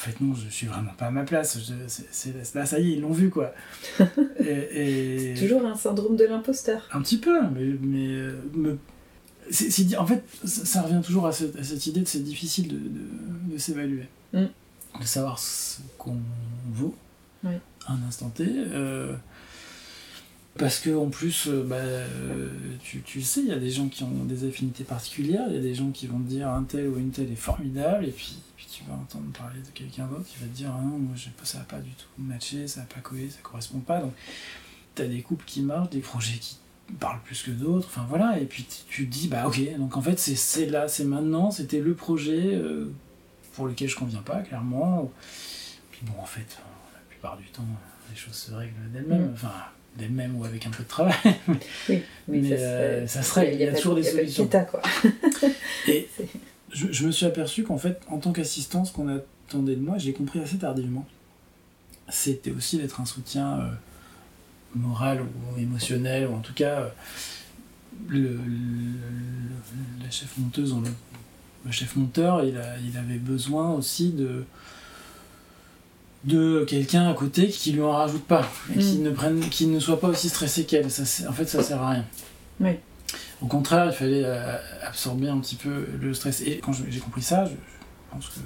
fait, 0.00 0.20
non, 0.20 0.34
je 0.34 0.48
suis 0.48 0.66
vraiment 0.66 0.92
pas 0.96 1.06
à 1.06 1.10
ma 1.10 1.24
place. 1.24 1.58
Je- 1.58 1.72
c'est- 1.88 2.06
c'est- 2.10 2.54
là, 2.54 2.66
ça 2.66 2.78
y 2.80 2.90
est, 2.90 2.94
ils 2.96 3.00
l'ont 3.00 3.12
vu, 3.12 3.30
quoi. 3.30 3.52
et, 4.40 5.32
et- 5.32 5.34
Toujours 5.38 5.64
un 5.66 5.76
syndrome 5.76 6.16
de 6.16 6.24
l'imposteur. 6.24 6.88
un 6.92 7.00
petit 7.02 7.18
peu, 7.18 7.40
mais. 7.54 7.74
mais 7.82 8.06
euh, 8.08 8.76
c'est- 9.50 9.70
c'est 9.70 9.96
en 9.96 10.06
fait, 10.06 10.22
ça, 10.44 10.64
ça 10.64 10.82
revient 10.82 11.00
toujours 11.04 11.26
à 11.26 11.32
cette, 11.32 11.56
à 11.56 11.64
cette 11.64 11.86
idée 11.86 12.00
de 12.00 12.08
c'est 12.08 12.22
difficile 12.24 12.68
de, 12.68 12.76
de- 12.76 13.52
de 13.54 13.58
s'évaluer. 13.58 14.06
Mm. 14.32 14.44
De 15.00 15.04
savoir 15.04 15.38
ce 15.38 15.78
qu'on 15.98 16.16
vaut 16.72 16.94
Oui. 17.44 17.54
à 17.86 17.92
un 17.92 18.02
instant 18.08 18.28
T. 18.30 18.44
euh, 18.48 19.14
parce 20.58 20.78
que 20.80 20.90
en 20.90 21.08
plus, 21.08 21.46
euh, 21.48 21.62
bah, 21.64 21.76
tu, 22.82 23.00
tu 23.02 23.18
le 23.18 23.24
sais, 23.24 23.40
il 23.40 23.46
y 23.48 23.52
a 23.52 23.58
des 23.58 23.70
gens 23.70 23.88
qui 23.88 24.02
ont 24.02 24.24
des 24.24 24.46
affinités 24.46 24.84
particulières, 24.84 25.44
il 25.48 25.54
y 25.54 25.58
a 25.58 25.62
des 25.62 25.74
gens 25.74 25.90
qui 25.90 26.06
vont 26.06 26.18
te 26.18 26.28
dire 26.28 26.48
un 26.48 26.64
tel 26.64 26.88
ou 26.88 26.98
une 26.98 27.10
telle 27.10 27.30
est 27.30 27.36
formidable, 27.36 28.04
et 28.06 28.10
puis, 28.10 28.36
puis 28.60 28.68
tu 28.70 28.84
vas 28.86 28.92
entendre 28.94 29.32
parler 29.32 29.60
de 29.60 29.68
quelqu'un 29.72 30.04
d'autre 30.06 30.26
qui 30.26 30.36
va 30.38 30.44
te 30.46 30.54
dire 30.54 30.68
ah 30.70 30.82
non, 30.82 30.98
moi 30.98 31.16
ça 31.44 31.58
n'a 31.58 31.64
pas 31.64 31.78
du 31.78 31.92
tout 31.92 32.04
matché, 32.18 32.68
ça 32.68 32.80
n'a 32.80 32.86
pas 32.86 33.00
collé, 33.00 33.30
ça 33.30 33.38
correspond 33.42 33.78
pas. 33.78 34.00
Donc 34.00 34.12
t'as 34.94 35.06
des 35.06 35.22
couples 35.22 35.46
qui 35.46 35.62
marchent, 35.62 35.88
des 35.88 36.00
projets 36.00 36.36
qui 36.38 36.58
parlent 36.98 37.22
plus 37.24 37.42
que 37.42 37.50
d'autres, 37.52 37.86
enfin 37.88 38.04
voilà, 38.06 38.38
et 38.38 38.44
puis 38.44 38.64
tu- 38.64 38.82
tu 38.86 39.06
te 39.08 39.10
dis 39.12 39.28
bah 39.28 39.46
ok, 39.46 39.58
donc 39.78 39.96
en 39.96 40.02
fait 40.02 40.18
c'est 40.18 40.66
là, 40.66 40.88
c'est 40.88 41.04
maintenant, 41.04 41.50
c'était 41.50 41.80
le 41.80 41.94
projet 41.94 42.54
euh, 42.54 42.92
pour 43.54 43.66
lequel 43.66 43.88
je 43.88 43.96
conviens 43.96 44.20
pas, 44.20 44.42
clairement. 44.42 45.10
Puis 45.90 46.02
bon, 46.02 46.20
en 46.20 46.26
fait, 46.26 46.40
euh, 46.40 46.62
la 46.94 47.00
plupart 47.08 47.38
du 47.38 47.44
temps, 47.46 47.64
les 48.10 48.16
choses 48.16 48.34
se 48.34 48.52
règlent 48.52 48.74
d'elles-mêmes, 48.92 49.28
Mm. 49.30 49.34
enfin 49.34 49.52
d'elles-mêmes 49.96 50.36
ou 50.36 50.44
avec 50.44 50.66
un 50.66 50.70
peu 50.70 50.82
de 50.82 50.88
travail. 50.88 51.14
Oui, 51.88 52.02
Mais, 52.28 52.48
ça, 52.50 52.54
euh, 52.62 53.06
se- 53.06 53.12
ça 53.14 53.22
se 53.22 53.34
règle, 53.34 53.54
il 53.54 53.60
y 53.60 53.68
a 53.68 53.72
toujours 53.74 53.94
des 53.96 54.02
pas 54.02 54.10
de 54.10 54.16
solutions. 54.16 54.44
bêta, 54.44 54.64
quoi. 54.64 54.82
Et 55.88 56.08
je, 56.72 56.86
je 56.92 57.06
me 57.06 57.10
suis 57.12 57.26
aperçu 57.26 57.62
qu'en 57.64 57.78
fait, 57.78 58.00
en 58.08 58.18
tant 58.18 58.32
qu'assistant, 58.32 58.84
ce 58.84 58.92
qu'on 58.92 59.08
attendait 59.08 59.76
de 59.76 59.80
moi, 59.82 59.98
j'ai 59.98 60.12
compris 60.12 60.40
assez 60.40 60.56
tardivement, 60.58 61.06
c'était 62.08 62.50
aussi 62.52 62.78
d'être 62.78 63.00
un 63.00 63.04
soutien 63.06 63.58
euh, 63.60 63.68
moral 64.74 65.22
ou 65.22 65.58
émotionnel, 65.60 66.26
ou 66.28 66.34
en 66.34 66.40
tout 66.40 66.54
cas 66.54 66.80
euh, 66.80 66.88
le, 68.08 68.20
le- 68.20 70.02
la 70.04 70.10
chef 70.10 70.36
monteuse, 70.38 70.72
on 70.72 70.80
le, 70.80 70.88
le 71.66 71.70
chef 71.72 71.96
monteur, 71.96 72.44
il, 72.44 72.56
a- 72.56 72.78
il 72.78 72.96
avait 72.96 73.18
besoin 73.18 73.70
aussi 73.72 74.10
de 74.10 74.44
de 76.24 76.64
quelqu'un 76.68 77.08
à 77.08 77.14
côté 77.14 77.48
qui 77.48 77.72
lui 77.72 77.80
en 77.80 77.92
rajoute 77.92 78.24
pas 78.24 78.46
et 78.74 78.78
qui 78.78 78.98
Mm. 78.98 79.02
ne 79.04 79.10
prenne 79.10 79.40
qui 79.48 79.66
ne 79.66 79.80
soit 79.80 79.98
pas 79.98 80.08
aussi 80.08 80.28
stressé 80.28 80.64
qu'elle 80.66 80.90
ça 80.90 81.04
en 81.28 81.32
fait 81.32 81.46
ça 81.46 81.62
sert 81.62 81.80
à 81.80 81.90
rien 81.92 82.04
Oui. 82.60 82.72
Au 83.42 83.46
contraire 83.46 83.86
il 83.86 83.92
fallait 83.92 84.24
euh, 84.24 84.56
absorber 84.82 85.28
un 85.28 85.38
petit 85.38 85.56
peu 85.56 85.86
le 86.00 86.14
stress 86.14 86.42
et 86.42 86.58
quand 86.58 86.72
j'ai 86.72 87.00
compris 87.00 87.22
ça 87.22 87.44
je, 87.44 87.52
pense 88.10 88.28
que 88.28 88.40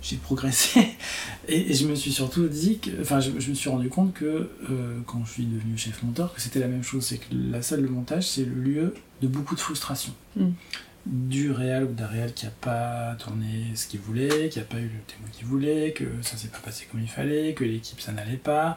j'ai 0.00 0.16
progressé 0.16 0.96
et, 1.48 1.74
je 1.74 1.86
me 1.86 1.94
suis 1.94 2.12
surtout 2.12 2.46
dit 2.48 2.78
que 2.78 2.90
enfin 3.00 3.20
je, 3.20 3.30
me 3.30 3.54
suis 3.54 3.70
rendu 3.70 3.88
compte 3.88 4.14
que 4.14 4.50
euh, 4.70 5.00
quand 5.06 5.24
je 5.24 5.32
suis 5.32 5.44
devenu 5.44 5.76
chef 5.76 6.02
monteur 6.02 6.34
que 6.34 6.40
c'était 6.40 6.60
la 6.60 6.68
même 6.68 6.82
chose 6.82 7.04
c'est 7.04 7.18
que 7.18 7.26
la 7.32 7.62
salle 7.62 7.82
de 7.82 7.88
montage 7.88 8.26
c'est 8.28 8.44
le 8.44 8.54
lieu 8.54 8.94
de 9.22 9.28
beaucoup 9.28 9.54
de 9.54 9.60
frustration 9.60 10.12
Mm. 10.36 11.20
du 11.28 11.50
réal 11.52 11.84
ou 11.84 11.92
d'un 11.92 12.06
réal 12.06 12.32
qui 12.32 12.46
a 12.46 12.50
pas 12.50 13.14
tourné 13.18 13.72
ce 13.74 13.86
qu'il 13.86 14.00
voulait, 14.00 14.48
qui 14.48 14.60
a 14.60 14.64
pas 14.64 14.78
eu 14.78 14.84
le 14.84 15.00
témoin 15.06 15.28
qu'il 15.32 15.46
voulait, 15.46 15.92
que 15.92 16.04
ça 16.22 16.36
s'est 16.36 16.48
pas 16.48 16.58
passé 16.58 16.86
comme 16.90 17.00
il 17.00 17.08
fallait, 17.08 17.54
que 17.54 17.64
l'équipe 17.64 18.00
ça 18.00 18.12
n'allait 18.12 18.36
pas. 18.36 18.76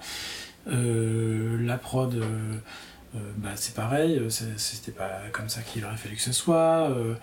Euh, 0.68 1.58
la 1.66 1.78
prod, 1.78 2.14
euh, 2.14 2.56
bah, 3.14 3.50
c'est 3.56 3.76
pareil, 3.76 4.18
euh, 4.18 4.30
c'était 4.30 4.92
pas 4.92 5.10
comme 5.32 5.50
ça 5.50 5.62
qu'il 5.62 5.84
aurait 5.86 5.98
fallu 5.98 6.16
que 6.16 6.22
ce 6.22 6.32
soit. 6.32 6.90
euh, 6.92 7.16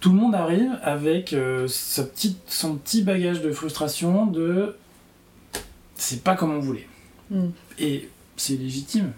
tout 0.00 0.10
le 0.10 0.16
monde 0.16 0.34
arrive 0.34 0.78
avec 0.82 1.32
euh, 1.32 1.66
sa 1.66 2.04
petite, 2.04 2.38
son 2.46 2.76
petit 2.76 3.02
bagage 3.02 3.40
de 3.40 3.50
frustration 3.52 4.26
de 4.26 4.76
c'est 5.94 6.22
pas 6.22 6.36
comme 6.36 6.52
on 6.52 6.60
voulait. 6.60 6.86
Mm. 7.30 7.48
Et 7.78 8.10
c'est 8.36 8.56
légitime. 8.56 9.12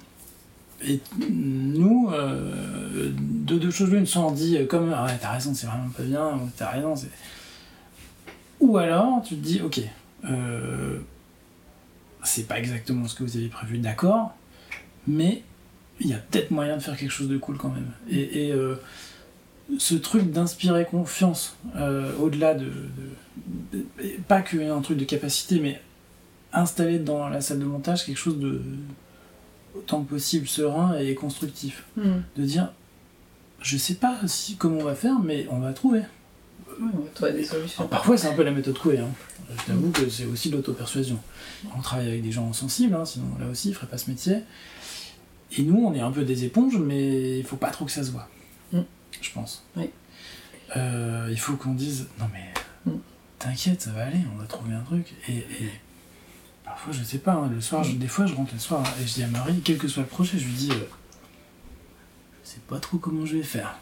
Et 0.85 1.01
nous, 1.29 2.11
euh, 2.13 3.11
de 3.17 3.59
deux 3.59 3.71
choses 3.71 3.91
l'une, 3.91 4.07
soit 4.07 4.23
on 4.23 4.31
dit 4.31 4.59
euh, 4.59 4.67
comme 4.67 4.93
ah 4.95 5.09
t'as 5.21 5.33
raison, 5.33 5.55
c'est 5.55 5.67
vraiment 5.67 5.89
pas 5.89 6.03
bien, 6.03 6.35
ou 6.37 6.51
t'as 6.57 6.71
raison, 6.71 6.95
c'est. 6.95 7.11
Ou 8.61 8.77
alors 8.77 9.23
tu 9.23 9.37
te 9.37 9.41
dis 9.41 9.61
ok, 9.63 9.81
euh, 10.25 10.99
c'est 12.23 12.47
pas 12.47 12.59
exactement 12.59 13.09
ce 13.09 13.15
que 13.15 13.25
vous 13.25 13.37
avez 13.37 13.49
prévu, 13.49 13.79
d'accord, 13.79 14.35
mais 15.07 15.43
il 16.01 16.09
y 16.09 16.15
a 16.15 16.19
peut-être 16.19 16.51
moyen 16.51 16.77
de 16.77 16.83
faire 16.83 16.97
quelque 16.97 17.11
chose 17.11 17.29
de 17.29 17.39
cool 17.39 17.57
quand 17.57 17.71
même. 17.71 17.91
Et, 18.11 18.47
et, 18.49 18.53
euh, 18.53 18.77
ce 19.79 19.95
truc 19.97 20.31
d'inspirer 20.31 20.85
confiance, 20.85 21.57
euh, 21.77 22.13
au-delà 22.21 22.55
de, 22.55 22.67
de- 23.73 23.79
de- 23.79 23.87
Pas 24.29 24.41
qu'un 24.43 24.81
truc 24.81 24.97
de 24.99 25.05
capacité, 25.05 25.59
mais 25.59 25.81
installer 26.53 26.99
dans 26.99 27.29
la 27.29 27.41
salle 27.41 27.59
de 27.59 27.65
montage 27.65 28.05
quelque 28.07 28.17
chose 28.19 28.39
de 28.39 28.61
autant 29.75 30.03
que 30.03 30.09
possible 30.11 30.47
serein 30.47 30.97
et 30.99 31.15
constructif. 31.15 31.85
Mm. 31.97 32.03
De 32.37 32.43
dire, 32.45 32.73
je 33.61 33.77
sais 33.77 33.95
pas 33.95 34.17
si, 34.27 34.57
comment 34.57 34.79
on 34.79 34.85
va 34.85 34.95
faire, 34.95 35.19
mais 35.19 35.47
on 35.51 35.59
va 35.59 35.73
trouver. 35.73 36.03
Oui, 36.81 36.89
on 36.95 36.99
va 37.01 37.09
trouver 37.15 37.33
des 37.33 37.45
solutions. 37.45 37.81
Alors, 37.81 37.91
parfois, 37.91 38.17
c'est 38.17 38.29
un 38.29 38.35
peu 38.35 38.43
la 38.45 38.51
méthode 38.53 38.79
Coué. 38.79 38.99
Hein. 38.99 39.09
Je 39.59 39.65
t'avoue 39.67 39.91
que 39.91 40.09
c'est 40.09 40.27
aussi 40.27 40.51
de 40.51 40.57
l'auto-persuasion. 40.57 41.19
On 41.77 41.81
travaille 41.81 42.09
avec 42.09 42.23
des 42.23 42.33
gens 42.33 42.53
sensibles, 42.53 42.95
hein, 42.95 43.05
sinon 43.05 43.27
là 43.41 43.47
aussi, 43.51 43.71
ils 43.71 43.75
feraient 43.75 43.87
pas 43.87 43.99
ce 43.99 44.11
métier. 44.11 44.37
Et 45.53 45.63
nous, 45.63 45.77
on 45.85 45.95
est 45.95 46.01
un 46.01 46.11
peu 46.11 46.25
des 46.25 46.45
éponges, 46.45 46.77
mais 46.79 47.39
il 47.39 47.45
faut 47.45 47.57
pas 47.57 47.71
trop 47.71 47.85
que 47.85 47.91
ça 47.93 48.03
se 48.03 48.11
voit. 48.11 48.29
Mm. 48.73 48.81
Je 49.21 49.31
pense. 49.33 49.65
Oui. 49.77 49.91
Euh, 50.77 51.29
il 51.31 51.39
faut 51.39 51.55
qu'on 51.57 51.75
dise, 51.75 52.09
non 52.19 52.27
mais, 52.33 52.53
Mm. 52.93 52.99
t'inquiète, 53.39 53.83
ça 53.83 53.91
va 53.93 54.05
aller, 54.07 54.19
on 54.35 54.39
va 54.39 54.47
trouver 54.47 54.75
un 54.75 54.81
truc. 54.83 55.15
Et, 55.29 55.37
et 55.39 55.71
parfois, 56.65 56.93
je 56.93 57.03
sais 57.05 57.19
pas, 57.19 57.33
hein, 57.35 57.49
le 57.53 57.61
soir, 57.61 57.85
je- 57.85 57.93
des 57.93 58.09
fois, 58.09 58.27
je 58.27 58.35
rentre 58.35 58.53
le 58.55 58.59
soir 58.61 58.85
et 59.03 59.07
je 59.07 59.15
dis 59.15 59.23
à 59.23 59.29
Marie, 59.29 59.61
quel 59.65 59.79
que 59.79 59.89
soit 59.89 60.03
le 60.03 60.09
projet, 60.09 60.39
je 60.39 60.45
lui 60.47 60.53
dis, 60.55 60.71
euh, 60.73 60.89
je 62.45 62.51
sais 62.51 62.61
pas 62.69 62.79
trop 62.81 62.99
comment 62.99 63.25
je 63.27 63.37
vais 63.37 63.43
faire. 63.43 63.79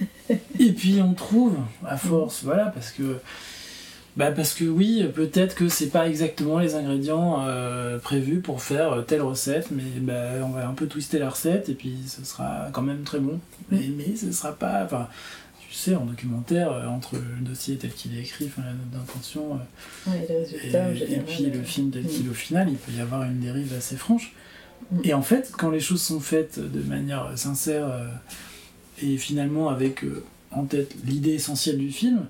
Et 0.58 0.72
puis 0.72 1.00
on 1.02 1.14
trouve, 1.14 1.56
à 1.86 1.96
force, 1.96 2.44
voilà, 2.44 2.66
parce 2.66 2.90
que. 2.92 3.20
Bah 4.16 4.32
parce 4.32 4.54
que 4.54 4.64
oui, 4.64 5.04
peut-être 5.14 5.54
que 5.54 5.68
c'est 5.68 5.90
pas 5.90 6.08
exactement 6.08 6.58
les 6.58 6.74
ingrédients 6.74 7.44
euh, 7.46 7.98
prévus 7.98 8.40
pour 8.40 8.62
faire 8.62 9.04
telle 9.06 9.22
recette, 9.22 9.70
mais 9.70 9.84
bah, 10.00 10.44
on 10.44 10.48
va 10.48 10.66
un 10.66 10.74
peu 10.74 10.86
twister 10.86 11.20
la 11.20 11.30
recette 11.30 11.68
et 11.68 11.74
puis 11.74 11.98
ce 12.06 12.24
sera 12.24 12.68
quand 12.72 12.82
même 12.82 13.02
très 13.02 13.20
bon. 13.20 13.38
Mais, 13.70 13.88
mais 13.96 14.16
ce 14.16 14.32
sera 14.32 14.52
pas. 14.52 14.82
Enfin, 14.84 15.08
tu 15.68 15.74
sais, 15.74 15.94
en 15.94 16.06
documentaire, 16.06 16.72
euh, 16.72 16.86
entre 16.86 17.16
le 17.16 17.46
dossier 17.46 17.76
tel 17.76 17.92
qu'il 17.92 18.16
est 18.16 18.22
écrit, 18.22 18.46
enfin, 18.46 18.62
la 18.66 18.72
note 18.72 18.90
d'intention, 18.90 19.54
euh, 19.54 20.10
Ouais, 20.10 20.26
et, 20.28 21.14
et 21.14 21.20
puis 21.20 21.44
le 21.44 21.58
euh, 21.58 21.62
film 21.62 21.90
tel 21.90 22.06
qu'il 22.06 22.26
est 22.26 22.30
au 22.30 22.34
final, 22.34 22.68
il 22.70 22.76
peut 22.76 22.92
y 22.92 23.00
avoir 23.00 23.22
une 23.24 23.38
dérive 23.38 23.74
assez 23.76 23.96
franche. 23.96 24.32
Mm. 24.90 25.00
Et 25.04 25.14
en 25.14 25.22
fait, 25.22 25.52
quand 25.56 25.70
les 25.70 25.80
choses 25.80 26.02
sont 26.02 26.20
faites 26.20 26.58
de 26.58 26.80
manière 26.82 27.32
sincère 27.36 27.86
euh, 27.86 28.08
et 29.02 29.16
finalement 29.16 29.68
avec 29.68 30.04
euh, 30.04 30.24
en 30.50 30.64
tête 30.64 30.94
l'idée 31.04 31.34
essentielle 31.34 31.78
du 31.78 31.90
film, 31.90 32.26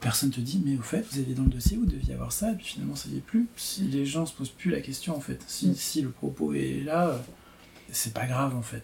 personne 0.00 0.30
te 0.30 0.40
dit 0.40 0.60
mais 0.64 0.76
au 0.78 0.82
fait 0.82 1.04
vous 1.10 1.18
aviez 1.18 1.34
dans 1.34 1.42
le 1.44 1.48
dossier 1.50 1.76
vous 1.76 1.86
deviez 1.86 2.14
avoir 2.14 2.32
ça 2.32 2.52
et 2.52 2.54
puis 2.54 2.66
finalement 2.66 2.96
ça 2.96 3.08
y 3.12 3.16
est 3.16 3.20
plus. 3.20 3.46
Si 3.56 3.82
les 3.82 4.04
gens 4.06 4.26
se 4.26 4.32
posent 4.34 4.50
plus 4.50 4.70
la 4.70 4.80
question 4.80 5.16
en 5.16 5.20
fait, 5.20 5.38
si, 5.46 5.68
Mm. 5.68 5.74
si 5.74 6.02
le 6.02 6.10
propos 6.10 6.52
est 6.54 6.82
là, 6.84 7.08
euh, 7.08 7.18
c'est 7.90 8.12
pas 8.14 8.26
grave 8.26 8.54
en 8.56 8.62
fait. 8.62 8.82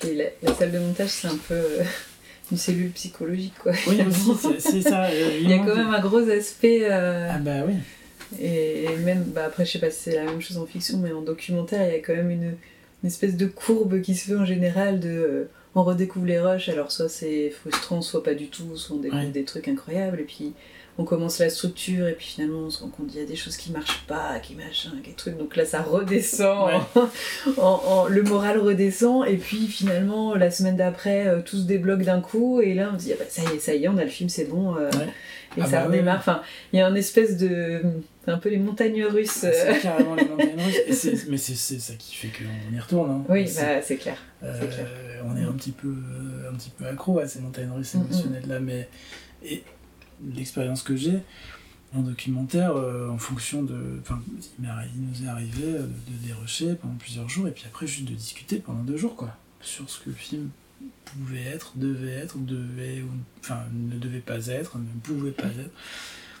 Puis 0.00 0.14
la, 0.14 0.24
la 0.42 0.54
salle 0.54 0.72
de 0.72 0.78
montage, 0.78 1.10
c'est 1.10 1.28
un 1.28 1.36
peu 1.36 1.54
euh, 1.54 1.84
une 2.52 2.56
cellule 2.58 2.90
psychologique, 2.92 3.54
quoi. 3.62 3.72
Oui 3.86 3.98
aussi 4.02 4.30
c'est- 4.60 4.82
ça. 4.82 5.04
euh, 5.06 5.38
Il 5.42 5.48
y 5.48 5.52
a 5.52 5.58
quand 5.58 5.76
même 5.76 5.92
un 5.94 6.00
gros 6.00 6.26
aspect. 6.28 6.80
euh, 6.90 7.28
Ah 7.30 7.38
bah 7.38 7.64
oui. 7.66 7.74
Et, 8.40 8.84
et 8.84 8.96
même, 8.98 9.24
bah 9.24 9.44
après, 9.46 9.64
je 9.66 9.72
sais 9.72 9.78
pas 9.80 9.90
si 9.90 10.02
c'est 10.04 10.14
la 10.14 10.24
même 10.24 10.40
chose 10.40 10.56
en 10.56 10.64
fiction, 10.66 10.98
mais 10.98 11.12
en 11.12 11.20
documentaire, 11.22 11.86
il 11.88 11.92
y 11.92 11.96
a 11.96 11.98
quand 12.00 12.14
même 12.14 12.30
une, 12.30 12.54
une 13.02 13.06
espèce 13.06 13.36
de 13.36 13.46
courbe 13.46 14.00
qui 14.02 14.14
se 14.14 14.26
fait 14.26 14.36
en 14.36 14.44
général 14.44 15.00
de. 15.00 15.48
On 15.74 15.82
redécouvre 15.84 16.26
les 16.26 16.38
rushs, 16.40 16.68
alors 16.68 16.90
soit 16.90 17.08
c'est 17.08 17.50
frustrant, 17.50 18.02
soit 18.02 18.22
pas 18.22 18.34
du 18.34 18.48
tout, 18.48 18.76
soit 18.76 18.96
on 18.96 19.00
découvre 19.00 19.22
Ouais. 19.22 19.28
des 19.30 19.44
trucs 19.44 19.68
incroyables, 19.68 20.20
et 20.20 20.24
puis 20.24 20.52
on 20.98 21.04
commence 21.04 21.38
la 21.38 21.48
structure, 21.48 22.08
et 22.08 22.12
puis 22.12 22.26
finalement 22.26 22.58
on 22.66 22.70
se 22.70 22.82
rend 22.82 22.88
compte 22.88 23.06
qu'il 23.06 23.20
y 23.20 23.22
a 23.22 23.26
des 23.26 23.36
choses 23.36 23.56
qui 23.56 23.70
marchent 23.70 24.04
pas, 24.06 24.38
qui 24.40 24.54
machin, 24.54 24.90
qui 25.02 25.14
trucs, 25.14 25.38
donc 25.38 25.56
là 25.56 25.64
ça 25.64 25.80
redescend, 25.82 26.70
en- 27.56 27.62
en- 27.62 28.06
le 28.06 28.22
moral 28.22 28.58
redescend, 28.58 29.26
et 29.26 29.36
puis 29.36 29.66
finalement 29.68 30.34
la 30.34 30.50
semaine 30.50 30.76
d'après 30.76 31.26
euh, 31.26 31.40
tout 31.40 31.56
se 31.56 31.62
débloque 31.66 32.02
d'un 32.02 32.20
coup, 32.20 32.60
et 32.60 32.74
là 32.74 32.90
on 32.94 32.98
se 32.98 33.04
dit 33.04 33.12
ah 33.12 33.16
bah, 33.18 33.24
ça 33.28 33.42
y 33.50 33.56
est, 33.56 33.60
ça 33.60 33.74
y 33.74 33.84
est, 33.84 33.88
on 33.88 33.96
a 33.96 34.04
le 34.04 34.10
film, 34.10 34.28
c'est 34.28 34.44
bon, 34.46 34.74
euh, 34.76 34.90
Ouais. 34.90 35.06
et 35.56 35.62
Ah 35.62 35.66
ça 35.66 35.80
bah 35.82 35.86
redémarre, 35.86 36.18
enfin 36.18 36.42
il 36.72 36.78
y 36.78 36.82
a 36.82 36.86
un 36.86 36.94
espèce 36.96 37.36
de. 37.36 37.80
Un 38.26 38.38
peu 38.38 38.48
les 38.50 38.58
montagnes 38.58 39.04
russes. 39.04 39.44
euh, 39.44 39.50
C'est 39.52 39.80
carrément 39.80 40.14
les 40.14 40.24
montagnes 40.24 40.60
russes. 40.60 40.76
Et 40.86 40.92
c'est- 40.92 41.26
mais 41.28 41.36
c'est 41.36 41.54
c'est 41.54 41.78
ça 41.78 41.94
qui 41.94 42.14
fait 42.16 42.28
qu'on 42.28 42.74
y 42.74 42.78
retourne. 42.78 43.10
hein. 43.10 43.24
Oui, 43.28 43.48
C'est- 43.48 43.62
bah, 43.62 43.82
c'est 43.82 43.96
clair. 43.96 44.16
Euh, 44.42 44.56
c'est 44.60 44.68
clair. 44.68 44.86
on 45.24 45.36
est 45.36 45.42
un 45.44 45.52
petit 45.52 45.72
peu, 45.72 45.88
euh, 45.88 46.50
un 46.50 46.54
petit 46.54 46.70
peu 46.70 46.86
accro 46.86 47.18
à 47.18 47.26
ces 47.26 47.40
montagnes 47.40 47.70
russes 47.70 47.94
Mm, 47.94 47.98
mm. 48.00 48.04
émotionnelles 48.06 48.48
là, 48.48 48.60
mais 48.60 48.88
et 49.44 49.62
l'expérience 50.34 50.82
que 50.82 50.96
j'ai 50.96 51.18
en 51.94 52.02
documentaire, 52.02 52.76
euh, 52.76 53.08
en 53.08 53.18
fonction 53.18 53.62
de, 53.64 53.98
enfin, 54.00 54.20
il, 54.60 54.64
nous 55.00 55.24
est 55.26 55.28
arrivé 55.28 55.64
euh, 55.64 55.78
de, 55.80 55.86
de 56.12 56.26
dérocher 56.26 56.74
pendant 56.74 56.94
plusieurs 56.94 57.28
jours 57.28 57.48
et 57.48 57.50
puis 57.50 57.64
après 57.66 57.86
juste 57.86 58.06
de 58.08 58.14
discuter 58.14 58.58
pendant 58.58 58.82
deux 58.84 58.96
jours 58.96 59.16
quoi, 59.16 59.34
sur 59.60 59.90
ce 59.90 59.98
que 59.98 60.10
le 60.10 60.14
film 60.14 60.50
pouvait 61.04 61.42
être, 61.42 61.72
devait 61.76 62.12
être, 62.12 62.38
devait, 62.38 63.02
ou- 63.02 63.08
enfin 63.40 63.64
ne 63.72 63.98
devait 63.98 64.20
pas 64.20 64.46
être, 64.46 64.78
ne 64.78 65.00
pouvait 65.02 65.32
pas 65.32 65.46
être. 65.48 65.70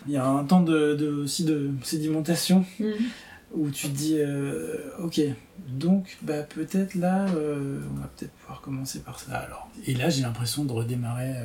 Il 0.06 0.12
y 0.12 0.16
a 0.16 0.24
un 0.26 0.44
temps 0.44 0.62
de, 0.62 0.94
de- 0.94 1.10
aussi 1.10 1.44
de 1.44 1.70
sédimentation 1.82 2.64
Mhm. 2.78 2.94
où 3.52 3.70
tu 3.70 3.88
te 3.88 3.92
dis 3.96 4.16
euh, 4.18 4.76
ok 5.00 5.20
donc 5.68 6.16
bah 6.22 6.42
peut-être 6.44 6.94
là 6.94 7.26
euh, 7.30 7.80
on 7.90 8.00
va 8.00 8.06
peut-être 8.06 8.32
pouvoir 8.32 8.60
commencer 8.60 9.00
par 9.00 9.18
ça 9.20 9.36
alors 9.38 9.68
et 9.86 9.94
là 9.94 10.08
j'ai 10.08 10.22
l'impression 10.22 10.64
de 10.64 10.72
redémarrer 10.72 11.36
euh, 11.36 11.44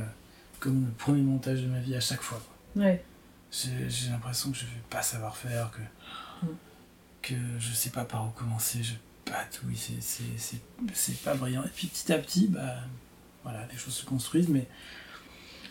comme 0.59 0.85
le 0.85 0.91
premier 0.91 1.21
montage 1.23 1.61
de 1.61 1.67
ma 1.67 1.79
vie 1.79 1.95
à 1.95 1.99
chaque 1.99 2.21
fois. 2.21 2.41
Ouais. 2.75 3.03
j'ai 3.51 4.09
l'impression 4.09 4.51
que 4.51 4.57
je 4.57 4.65
vais 4.65 4.81
pas 4.89 5.01
savoir 5.01 5.35
faire 5.35 5.71
que 5.71 5.81
Mm. 6.45 6.47
que 7.21 7.33
je 7.59 7.73
sais 7.73 7.89
pas 7.89 8.03
par 8.05 8.27
où 8.27 8.29
commencer 8.31 8.83
je 8.83 8.93
patouille 9.29 9.77
c'est 10.01 10.61
c'est 10.93 11.17
pas 11.23 11.33
brillant 11.33 11.63
et 11.63 11.69
puis 11.73 11.87
petit 11.87 12.11
à 12.13 12.17
petit 12.19 12.47
bah 12.47 12.75
voilà 13.43 13.65
les 13.71 13.77
choses 13.77 13.93
se 13.95 14.05
construisent 14.05 14.49
mais 14.49 14.67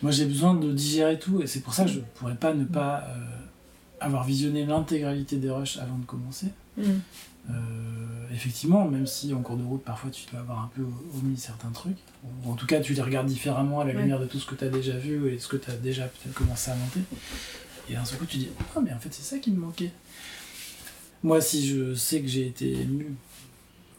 moi 0.02 0.10
j'ai 0.10 0.26
besoin 0.26 0.54
de 0.54 0.72
digérer 0.72 1.18
tout 1.18 1.40
et 1.42 1.46
c'est 1.46 1.60
pour 1.60 1.74
ça 1.74 1.84
que 1.84 1.90
je 1.90 2.00
pourrais 2.00 2.34
pas 2.36 2.52
ne 2.54 2.64
pas 2.64 3.04
euh, 3.08 3.16
avoir 4.00 4.24
visionné 4.24 4.64
l'intégralité 4.66 5.36
des 5.36 5.50
rushs 5.50 5.78
avant 5.78 5.96
de 5.98 6.04
commencer 6.04 6.48
Mhm. 6.76 7.00
euh, 7.50 7.54
effectivement, 8.34 8.84
même 8.88 9.06
si 9.06 9.32
en 9.32 9.40
cours 9.42 9.56
de 9.56 9.62
route, 9.62 9.84
parfois 9.84 10.10
tu 10.10 10.24
dois 10.30 10.40
avoir 10.40 10.58
un 10.60 10.70
peu 10.74 10.82
omis 11.16 11.36
certains 11.38 11.70
trucs, 11.70 11.98
ou 12.44 12.50
en 12.50 12.54
tout 12.54 12.66
cas 12.66 12.80
tu 12.80 12.94
les 12.94 13.02
regardes 13.02 13.28
différemment 13.28 13.80
à 13.80 13.84
la 13.84 13.92
Ouais. 13.94 14.00
lumière 14.00 14.18
de 14.18 14.26
tout 14.26 14.40
ce 14.40 14.46
que 14.46 14.56
tu 14.56 14.64
as 14.64 14.68
déjà 14.70 14.96
vu 14.96 15.28
et 15.28 15.36
de 15.36 15.38
ce 15.40 15.46
que 15.46 15.56
tu 15.56 15.70
as 15.70 15.76
déjà 15.76 16.06
peut-être 16.06 16.34
commencé 16.34 16.70
à 16.72 16.74
monter. 16.74 17.00
Et 17.88 17.94
d'un 17.94 18.04
seul 18.04 18.18
coup, 18.18 18.26
tu 18.26 18.38
dis 18.38 18.48
Ah, 18.74 18.80
mais 18.82 18.92
en 18.92 18.98
fait, 18.98 19.12
c'est 19.12 19.22
ça 19.22 19.38
qui 19.38 19.50
me 19.52 19.60
manquait. 19.60 19.92
Moi, 21.22 21.40
si 21.40 21.66
je 21.68 21.94
sais 21.94 22.20
que 22.22 22.26
j'ai 22.28 22.46
été 22.48 22.72
ému, 22.80 23.14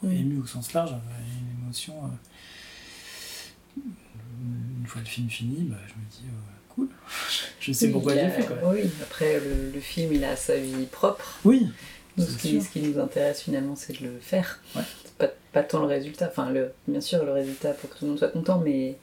ému 0.04 0.40
au 0.42 0.46
sens 0.46 0.74
large, 0.74 0.92
euh, 0.92 0.96
une 1.40 1.64
émotion, 1.64 1.94
euh, 2.04 3.80
une 4.86 4.90
fois 4.92 5.02
le 5.02 5.08
film 5.08 5.30
fini, 5.30 5.64
bah, 5.64 5.78
je 5.88 5.94
me 5.94 6.10
dis 6.12 6.24
euh, 6.28 6.74
Cool, 6.76 6.90
je 7.60 7.72
sais 7.72 7.88
Oui, 7.88 7.92
pourquoi 7.94 8.14
il 8.16 8.20
j'ai 8.22 8.30
fait. 8.30 8.46
Quoi. 8.46 8.58
Oui, 8.74 8.82
après 9.02 9.40
le, 9.40 9.72
le 9.74 9.80
film 9.80 10.14
il 10.14 10.24
a 10.24 10.36
sa 10.36 10.56
vie 10.58 10.86
propre. 10.92 11.40
Oui, 11.44 11.68
C'est 12.18 12.26
ce, 12.26 12.38
qui, 12.38 12.50
sûr. 12.52 12.62
ce 12.64 12.70
qui 12.70 12.82
nous 12.82 13.00
intéresse 13.00 13.42
finalement, 13.42 13.76
c'est 13.76 14.00
de 14.00 14.06
le 14.08 14.20
faire. 14.20 14.62
Ouais. 14.76 14.82
Pas, 15.18 15.30
pas 15.54 15.64
tant 15.64 15.80
le 15.82 15.88
résultat. 15.88 16.28
Enfin, 16.30 16.50
le, 16.52 16.72
bien 16.88 17.02
sûr, 17.02 17.24
le 17.26 17.32
résultat 17.32 17.72
pour 17.74 17.90
que 17.90 17.98
tout 17.98 18.06
le 18.06 18.10
monde 18.12 18.20
soit 18.20 18.28
content, 18.30 18.60
mais 18.60 18.98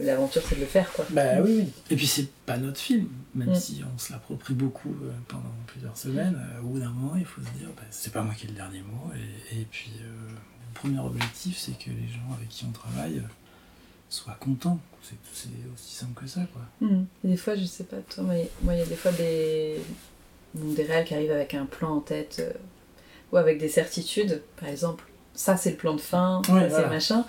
l'aventure, 0.00 0.42
c'est 0.48 0.56
de 0.56 0.60
le 0.60 0.66
faire, 0.66 0.90
quoi. 0.92 1.04
Bah 1.10 1.40
oui, 1.42 1.56
oui. 1.58 1.72
Et 1.90 1.96
puis 1.96 2.06
c'est 2.06 2.28
pas 2.46 2.56
notre 2.56 2.80
film, 2.80 3.08
même 3.34 3.50
Mm. 3.50 3.54
si 3.54 3.82
on 3.94 3.98
se 3.98 4.10
l'approprie 4.12 4.54
beaucoup 4.54 4.88
euh, 5.04 5.10
pendant 5.28 5.52
plusieurs 5.66 5.96
semaines. 5.96 6.36
euh, 6.56 6.60
au 6.62 6.68
bout 6.68 6.78
d'un 6.80 6.88
moment, 6.90 7.14
il 7.16 7.24
faut 7.26 7.42
se 7.42 7.58
dire, 7.58 7.68
bah, 7.76 7.82
c'est 7.90 8.12
pas 8.12 8.22
moi 8.22 8.34
qui 8.34 8.46
ai 8.46 8.48
le 8.48 8.54
dernier 8.54 8.80
mot. 8.80 9.12
Et, 9.52 9.60
et 9.60 9.64
puis, 9.70 9.92
euh, 10.02 10.06
le 10.30 10.74
premier 10.74 10.98
objectif, 11.00 11.58
c'est 11.58 11.78
que 11.78 11.90
les 11.90 12.08
gens 12.08 12.34
avec 12.36 12.48
qui 12.48 12.64
on 12.66 12.72
travaille 12.72 13.20
soient 14.14 14.36
contents. 14.40 14.78
C'est 15.02 15.16
c'est 15.32 15.48
aussi 15.74 15.94
simple 15.96 16.20
que 16.22 16.26
ça, 16.26 16.40
quoi. 16.52 16.62
Et 17.24 17.28
Des 17.28 17.36
fois, 17.36 17.54
je 17.56 17.64
sais 17.64 17.84
pas, 17.84 17.96
toi, 18.08 18.24
mais 18.26 18.48
moi, 18.62 18.74
il 18.74 18.78
y 18.78 18.82
a 18.82 18.86
des 18.86 18.94
fois 18.96 19.12
des, 19.12 19.76
des 20.54 20.82
réels 20.84 21.04
qui 21.04 21.14
arrivent 21.14 21.32
avec 21.32 21.54
un 21.54 21.66
plan 21.66 21.96
en 21.96 22.00
tête 22.00 22.36
euh, 22.40 22.52
ou 23.32 23.36
avec 23.36 23.58
des 23.58 23.68
certitudes. 23.68 24.42
Par 24.58 24.68
exemple, 24.70 25.04
ça, 25.34 25.56
c'est 25.56 25.70
le 25.70 25.76
plan 25.76 25.94
de 25.94 26.00
fin, 26.00 26.40
ça, 26.46 26.52
Ouais, 26.54 26.62
c'est 26.62 26.68
voilà. 26.70 26.88
machin. 26.88 27.24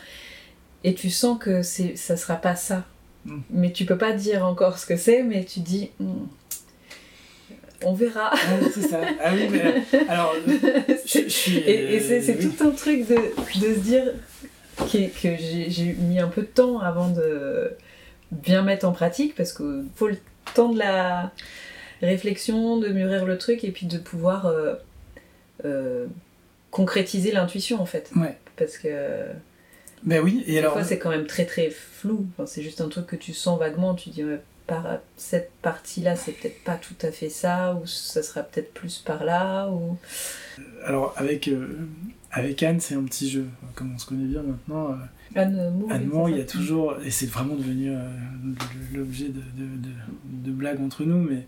Et 0.86 0.94
tu 0.94 1.10
sens 1.10 1.38
que 1.40 1.64
c'est, 1.64 1.96
ça 1.98 2.16
sera 2.16 2.36
pas 2.38 2.56
ça. 2.56 2.86
Mm. 3.26 3.40
Mais 3.50 3.72
tu 3.74 3.86
peux 3.86 3.98
pas 3.98 4.14
dire 4.14 4.46
encore 4.46 4.78
ce 4.78 4.86
que 4.86 4.96
c'est, 4.96 5.24
mais 5.24 5.44
tu 5.44 5.60
dis, 5.62 5.90
Hmm, 6.00 6.28
on 7.84 7.94
verra. 7.94 8.32
Ouais, 8.34 8.70
c'est 8.74 8.84
ça. 8.88 9.02
Ah 9.22 9.32
oui, 9.34 9.48
mais 9.52 9.64
euh, 9.66 10.00
alors, 10.08 10.34
je, 10.48 11.20
je 11.24 11.28
suis. 11.30 11.58
Et, 11.58 11.96
et 11.96 12.00
c'est, 12.00 12.22
c'est 12.22 12.36
euh, 12.36 12.40
oui. 12.40 12.50
tout 12.56 12.64
un 12.68 12.72
truc 12.72 13.06
de, 13.08 13.16
de 13.16 13.74
se 13.76 13.80
dire 13.80 14.04
qui 14.88 15.10
que 15.10 15.36
j'ai, 15.38 15.96
mis 16.00 16.20
un 16.20 16.28
peu 16.28 16.42
de 16.42 16.48
temps 16.48 16.80
avant 16.80 17.10
de 17.10 17.72
bien 18.32 18.62
mettre 18.62 18.88
en 18.88 18.92
pratique 18.92 19.36
parce 19.36 19.54
qu'il 19.54 19.86
faut 19.96 20.08
le 20.08 20.18
temps 20.54 20.70
de 20.70 20.80
la 20.80 21.32
réflexion, 22.02 22.78
de 22.78 22.90
mûrir 22.90 23.26
le 23.26 23.38
truc 23.38 23.64
et 23.64 23.72
puis 23.72 23.86
de 23.86 23.98
pouvoir 23.98 24.48
euh, 24.48 24.76
euh, 25.64 26.08
concrétiser 26.72 27.32
l'intuition 27.32 27.82
en 27.82 27.86
fait. 27.86 28.12
Ouais. 28.16 28.38
Parce 28.58 28.78
que 28.78 29.26
Ben 30.04 30.22
oui, 30.22 30.44
et 30.48 30.54
des 30.54 30.58
alors. 30.60 30.74
fois 30.74 30.84
c'est 30.84 31.00
quand 31.00 31.10
même 31.10 31.28
très 31.28 31.46
très 31.46 31.70
flou. 31.70 32.28
Enfin, 32.34 32.46
c'est 32.46 32.62
juste 32.62 32.82
un 32.82 32.90
truc 32.90 33.08
que 33.08 33.16
tu 33.16 33.34
sens 33.34 33.60
vaguement, 33.60 33.96
tu 33.96 34.10
dis 34.10 34.24
par 34.68 34.98
cette 35.16 35.52
partie-là 35.62 36.16
c'est 36.16 36.32
peut-être 36.32 36.64
pas 36.64 36.76
tout 36.76 36.96
à 37.06 37.12
fait 37.12 37.30
ça 37.30 37.76
ou 37.76 37.86
ça 37.86 38.24
sera 38.24 38.42
peut-être 38.42 38.74
plus 38.74 38.98
par 38.98 39.24
là 39.24 39.70
ou... 39.70 39.98
Alors, 40.84 41.14
avec, 41.18 41.48
euh, 41.48 41.88
avec 42.36 42.62
Anne, 42.64 42.80
c'est 42.80 42.96
un 42.96 43.04
petit 43.04 43.30
jeu. 43.30 43.48
Comme 43.74 43.94
on 43.96 43.98
se 43.98 44.06
connaît 44.06 44.26
bien 44.26 44.44
maintenant. 44.44 44.92
euh, 44.92 44.96
Anne 45.36 45.72
Moore, 45.78 45.92
Anne 45.92 46.02
oui, 46.04 46.08
Moore, 46.14 46.30
il 46.30 46.38
y 46.38 46.42
a 46.42 46.46
toujours, 46.46 46.96
et 47.04 47.10
c'est 47.12 47.26
vraiment 47.26 47.56
devenu 47.56 47.90
euh, 47.92 47.98
l'objet 48.94 49.26
de, 49.30 49.40
de, 49.58 49.66
de, 49.78 49.90
de 50.48 50.52
blagues 50.52 50.80
entre 50.82 51.04
nous, 51.04 51.18
mais 51.18 51.48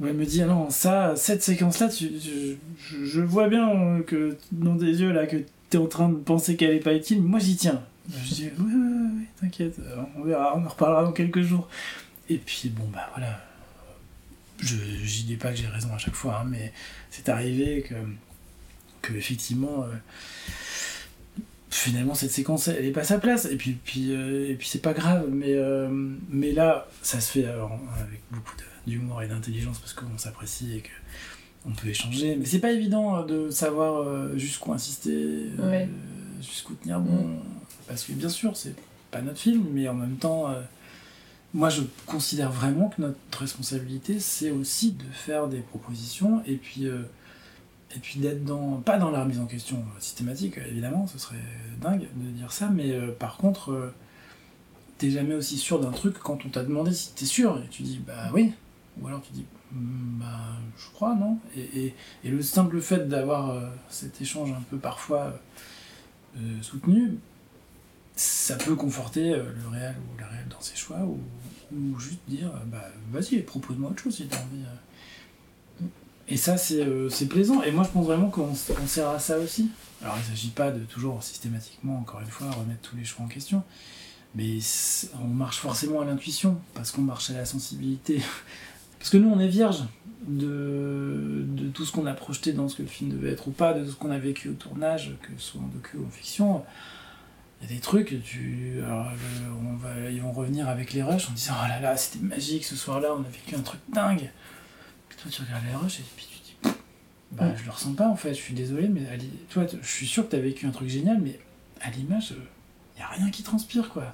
où 0.00 0.06
elle 0.06 0.14
me 0.14 0.24
dit, 0.24 0.42
ah 0.42 0.46
non, 0.46 0.70
ça, 0.70 1.14
cette 1.16 1.42
séquence-là, 1.42 1.88
tu, 1.88 2.10
tu- 2.12 2.56
je, 2.78 3.04
je 3.04 3.20
vois 3.20 3.48
bien 3.48 3.68
euh, 3.70 4.02
que 4.02 4.36
dans 4.52 4.76
tes 4.78 4.86
yeux, 4.86 5.12
là, 5.12 5.26
que 5.26 5.36
t'es 5.70 5.78
en 5.78 5.86
train 5.86 6.08
de 6.08 6.16
penser 6.16 6.56
qu'elle 6.56 6.74
est 6.74 6.80
pas 6.80 6.94
utile, 6.94 7.20
mais 7.22 7.28
moi 7.28 7.38
j'y 7.38 7.56
tiens. 7.56 7.82
Je 8.10 8.34
dis, 8.34 8.44
ouais, 8.44 8.50
ouais, 8.58 8.64
ouais, 8.74 9.26
t'inquiète, 9.40 9.78
euh, 9.78 9.96
on 10.16 10.22
verra, 10.24 10.56
on 10.56 10.64
en 10.64 10.68
reparlera 10.68 11.04
dans 11.04 11.12
quelques 11.12 11.42
jours. 11.42 11.68
Et 12.30 12.36
puis, 12.38 12.68
bon, 12.70 12.84
bah 12.92 13.08
voilà, 13.14 13.40
je, 14.58 14.76
j'y 15.04 15.24
dis 15.24 15.36
pas 15.36 15.50
que 15.50 15.56
j'ai 15.56 15.66
raison 15.66 15.92
à 15.94 15.98
chaque 15.98 16.14
fois, 16.14 16.40
hein, 16.42 16.46
mais 16.48 16.72
c'est 17.10 17.28
arrivé 17.28 17.82
que, 17.82 17.94
que 19.02 19.12
effectivement, 19.14 19.84
euh, 19.84 19.94
finalement 21.70 22.14
cette 22.14 22.30
séquence 22.30 22.68
elle 22.68 22.84
est 22.84 22.92
pas 22.92 23.00
à 23.00 23.04
sa 23.04 23.18
place. 23.18 23.46
Et 23.46 23.56
puis 23.56 23.72
puis 23.84 24.12
euh, 24.12 24.50
et 24.50 24.54
puis 24.54 24.68
c'est 24.68 24.82
pas 24.82 24.92
grave. 24.92 25.28
Mais 25.30 25.54
euh, 25.54 25.88
mais 26.30 26.52
là 26.52 26.88
ça 27.02 27.20
se 27.20 27.32
fait 27.32 27.44
alors, 27.44 27.78
avec 27.98 28.20
beaucoup 28.30 28.54
d'humour 28.86 29.22
et 29.22 29.28
d'intelligence 29.28 29.78
parce 29.78 29.92
qu'on 29.92 30.18
s'apprécie 30.18 30.76
et 30.76 30.80
que 30.80 30.90
on 31.66 31.72
peut 31.72 31.88
échanger. 31.88 32.36
Mais 32.36 32.44
c'est 32.44 32.58
pas 32.58 32.72
évident 32.72 33.24
de 33.24 33.50
savoir 33.50 34.36
jusqu'où 34.36 34.72
insister 34.72 35.46
euh, 35.58 35.86
jusqu'où 36.40 36.74
tenir 36.74 37.00
bon. 37.00 37.40
Parce 37.86 38.04
que 38.04 38.12
bien 38.12 38.28
sûr 38.28 38.56
c'est 38.56 38.74
pas 39.10 39.20
notre 39.20 39.38
film 39.38 39.66
mais 39.72 39.88
en 39.88 39.94
même 39.94 40.16
temps 40.16 40.54
moi 41.54 41.68
je 41.68 41.82
considère 42.06 42.50
vraiment 42.50 42.88
que 42.88 43.02
notre 43.02 43.38
responsabilité 43.38 44.18
c'est 44.20 44.50
aussi 44.50 44.92
de 44.92 45.04
faire 45.12 45.48
des 45.48 45.60
propositions 45.60 46.42
et 46.46 46.56
puis 46.56 46.86
euh, 46.86 47.02
et 47.94 47.98
puis 47.98 48.20
d'être 48.20 48.44
dans 48.44 48.80
pas 48.80 48.98
dans 48.98 49.10
la 49.10 49.22
remise 49.22 49.40
en 49.40 49.46
question 49.46 49.84
systématique 49.98 50.58
évidemment 50.58 51.06
ce 51.06 51.18
serait 51.18 51.36
dingue 51.80 52.06
de 52.16 52.30
dire 52.30 52.52
ça 52.52 52.68
mais 52.68 52.92
euh, 52.92 53.12
par 53.12 53.36
contre 53.36 53.72
euh, 53.72 53.94
t'es 54.98 55.10
jamais 55.10 55.34
aussi 55.34 55.58
sûr 55.58 55.80
d'un 55.80 55.90
truc 55.90 56.18
quand 56.18 56.44
on 56.46 56.48
t'a 56.48 56.62
demandé 56.62 56.92
si 56.92 57.12
t'es 57.12 57.24
sûr 57.24 57.60
et 57.62 57.68
tu 57.68 57.82
dis 57.82 58.00
bah 58.06 58.30
oui 58.32 58.52
ou 59.00 59.06
alors 59.06 59.22
tu 59.22 59.32
dis 59.32 59.44
Hmm, 59.74 60.20
bah 60.20 60.58
je 60.76 60.86
crois 60.92 61.14
non 61.14 61.38
et, 61.56 61.94
le 62.24 62.42
simple 62.42 62.78
fait 62.82 63.08
d'avoir 63.08 63.52
euh, 63.52 63.66
cet 63.88 64.20
échange 64.20 64.50
un 64.50 64.60
peu 64.68 64.76
parfois 64.76 65.40
soutenu 66.60 67.16
ça 68.14 68.56
peut 68.56 68.74
conforter 68.74 69.30
le 69.30 69.68
réel 69.70 69.94
ou 69.96 70.20
la 70.20 70.26
réelle 70.26 70.48
dans 70.50 70.60
ses 70.60 70.76
choix 70.76 70.98
ou, 70.98 71.18
ou 71.74 71.98
juste 71.98 72.20
dire 72.28 72.50
bah 72.66 72.84
vas-y 73.10 73.38
propose-moi 73.40 73.90
autre 73.92 74.02
chose 74.02 74.14
si 74.14 74.26
t'as 74.26 74.36
envie. 74.36 74.62
Et 76.32 76.38
ça, 76.38 76.56
c'est 76.56 76.80
euh, 76.80 77.10
c'est 77.10 77.26
plaisant. 77.26 77.62
Et 77.62 77.70
moi, 77.72 77.84
je 77.84 77.90
pense 77.90 78.06
vraiment 78.06 78.30
qu'on 78.30 78.54
sert 78.54 79.08
à 79.10 79.18
ça 79.18 79.38
aussi. 79.38 79.68
Alors, 80.00 80.16
il 80.16 80.30
ne 80.30 80.34
s'agit 80.34 80.48
pas 80.48 80.70
de 80.70 80.80
toujours 80.84 81.22
systématiquement, 81.22 81.98
encore 81.98 82.20
une 82.20 82.26
fois, 82.26 82.50
remettre 82.50 82.80
tous 82.80 82.96
les 82.96 83.04
choix 83.04 83.26
en 83.26 83.28
question. 83.28 83.62
Mais 84.34 84.56
on 85.22 85.26
marche 85.26 85.58
forcément 85.58 86.00
à 86.00 86.06
l'intuition, 86.06 86.58
parce 86.72 86.90
qu'on 86.90 87.02
marche 87.02 87.28
à 87.28 87.34
la 87.34 87.44
sensibilité. 87.44 88.22
Parce 88.98 89.10
que 89.10 89.16
nous, 89.16 89.28
on 89.28 89.40
est 89.40 89.48
vierge 89.48 89.82
de, 90.28 91.44
de 91.44 91.68
tout 91.70 91.84
ce 91.84 91.90
qu'on 91.90 92.06
a 92.06 92.14
projeté 92.14 92.52
dans 92.52 92.68
ce 92.68 92.76
que 92.76 92.82
le 92.82 92.88
film 92.88 93.10
devait 93.10 93.32
être 93.32 93.48
ou 93.48 93.50
pas, 93.50 93.74
de 93.74 93.84
tout 93.84 93.90
ce 93.90 93.96
qu'on 93.96 94.12
a 94.12 94.18
vécu 94.18 94.48
au 94.48 94.52
tournage, 94.52 95.16
que 95.22 95.30
ce 95.36 95.50
soit 95.50 95.60
en 95.60 95.66
docu 95.66 95.96
ou 95.96 96.06
en 96.06 96.10
fiction. 96.10 96.64
Il 97.60 97.68
y 97.68 97.72
a 97.72 97.74
des 97.74 97.80
trucs, 97.80 98.22
tu, 98.22 98.80
alors, 98.86 99.08
on 99.60 99.74
va, 99.74 100.08
ils 100.08 100.22
vont 100.22 100.30
revenir 100.30 100.68
avec 100.68 100.92
les 100.92 101.02
rushs 101.02 101.28
en 101.28 101.32
disant 101.32 101.54
Oh 101.60 101.66
là 101.66 101.80
là, 101.80 101.96
c'était 101.96 102.24
magique 102.24 102.64
ce 102.64 102.76
soir-là, 102.76 103.08
on 103.12 103.22
a 103.22 103.28
vécu 103.28 103.56
un 103.56 103.62
truc 103.62 103.80
dingue. 103.92 104.30
Toi, 105.22 105.30
tu 105.30 105.42
regardes 105.42 105.64
les 105.70 105.74
rushs 105.76 106.00
et 106.00 106.04
puis 106.16 106.26
tu 106.30 106.38
te 106.54 106.68
dis 106.68 106.74
Bah, 107.32 107.54
je 107.56 107.64
le 107.64 107.70
ressens 107.70 107.94
pas 107.94 108.08
en 108.08 108.16
fait, 108.16 108.34
je 108.34 108.40
suis 108.40 108.54
désolé, 108.54 108.88
mais 108.88 109.02
toi, 109.50 109.64
je 109.80 109.86
suis 109.88 110.06
sûr 110.06 110.24
que 110.26 110.30
tu 110.30 110.36
as 110.36 110.40
vécu 110.40 110.66
un 110.66 110.70
truc 110.70 110.88
génial, 110.88 111.20
mais 111.20 111.38
à 111.80 111.90
l'image, 111.90 112.34
il 112.94 112.98
n'y 112.98 113.02
a 113.02 113.08
rien 113.08 113.30
qui 113.30 113.42
transpire 113.42 113.88
quoi. 113.88 114.12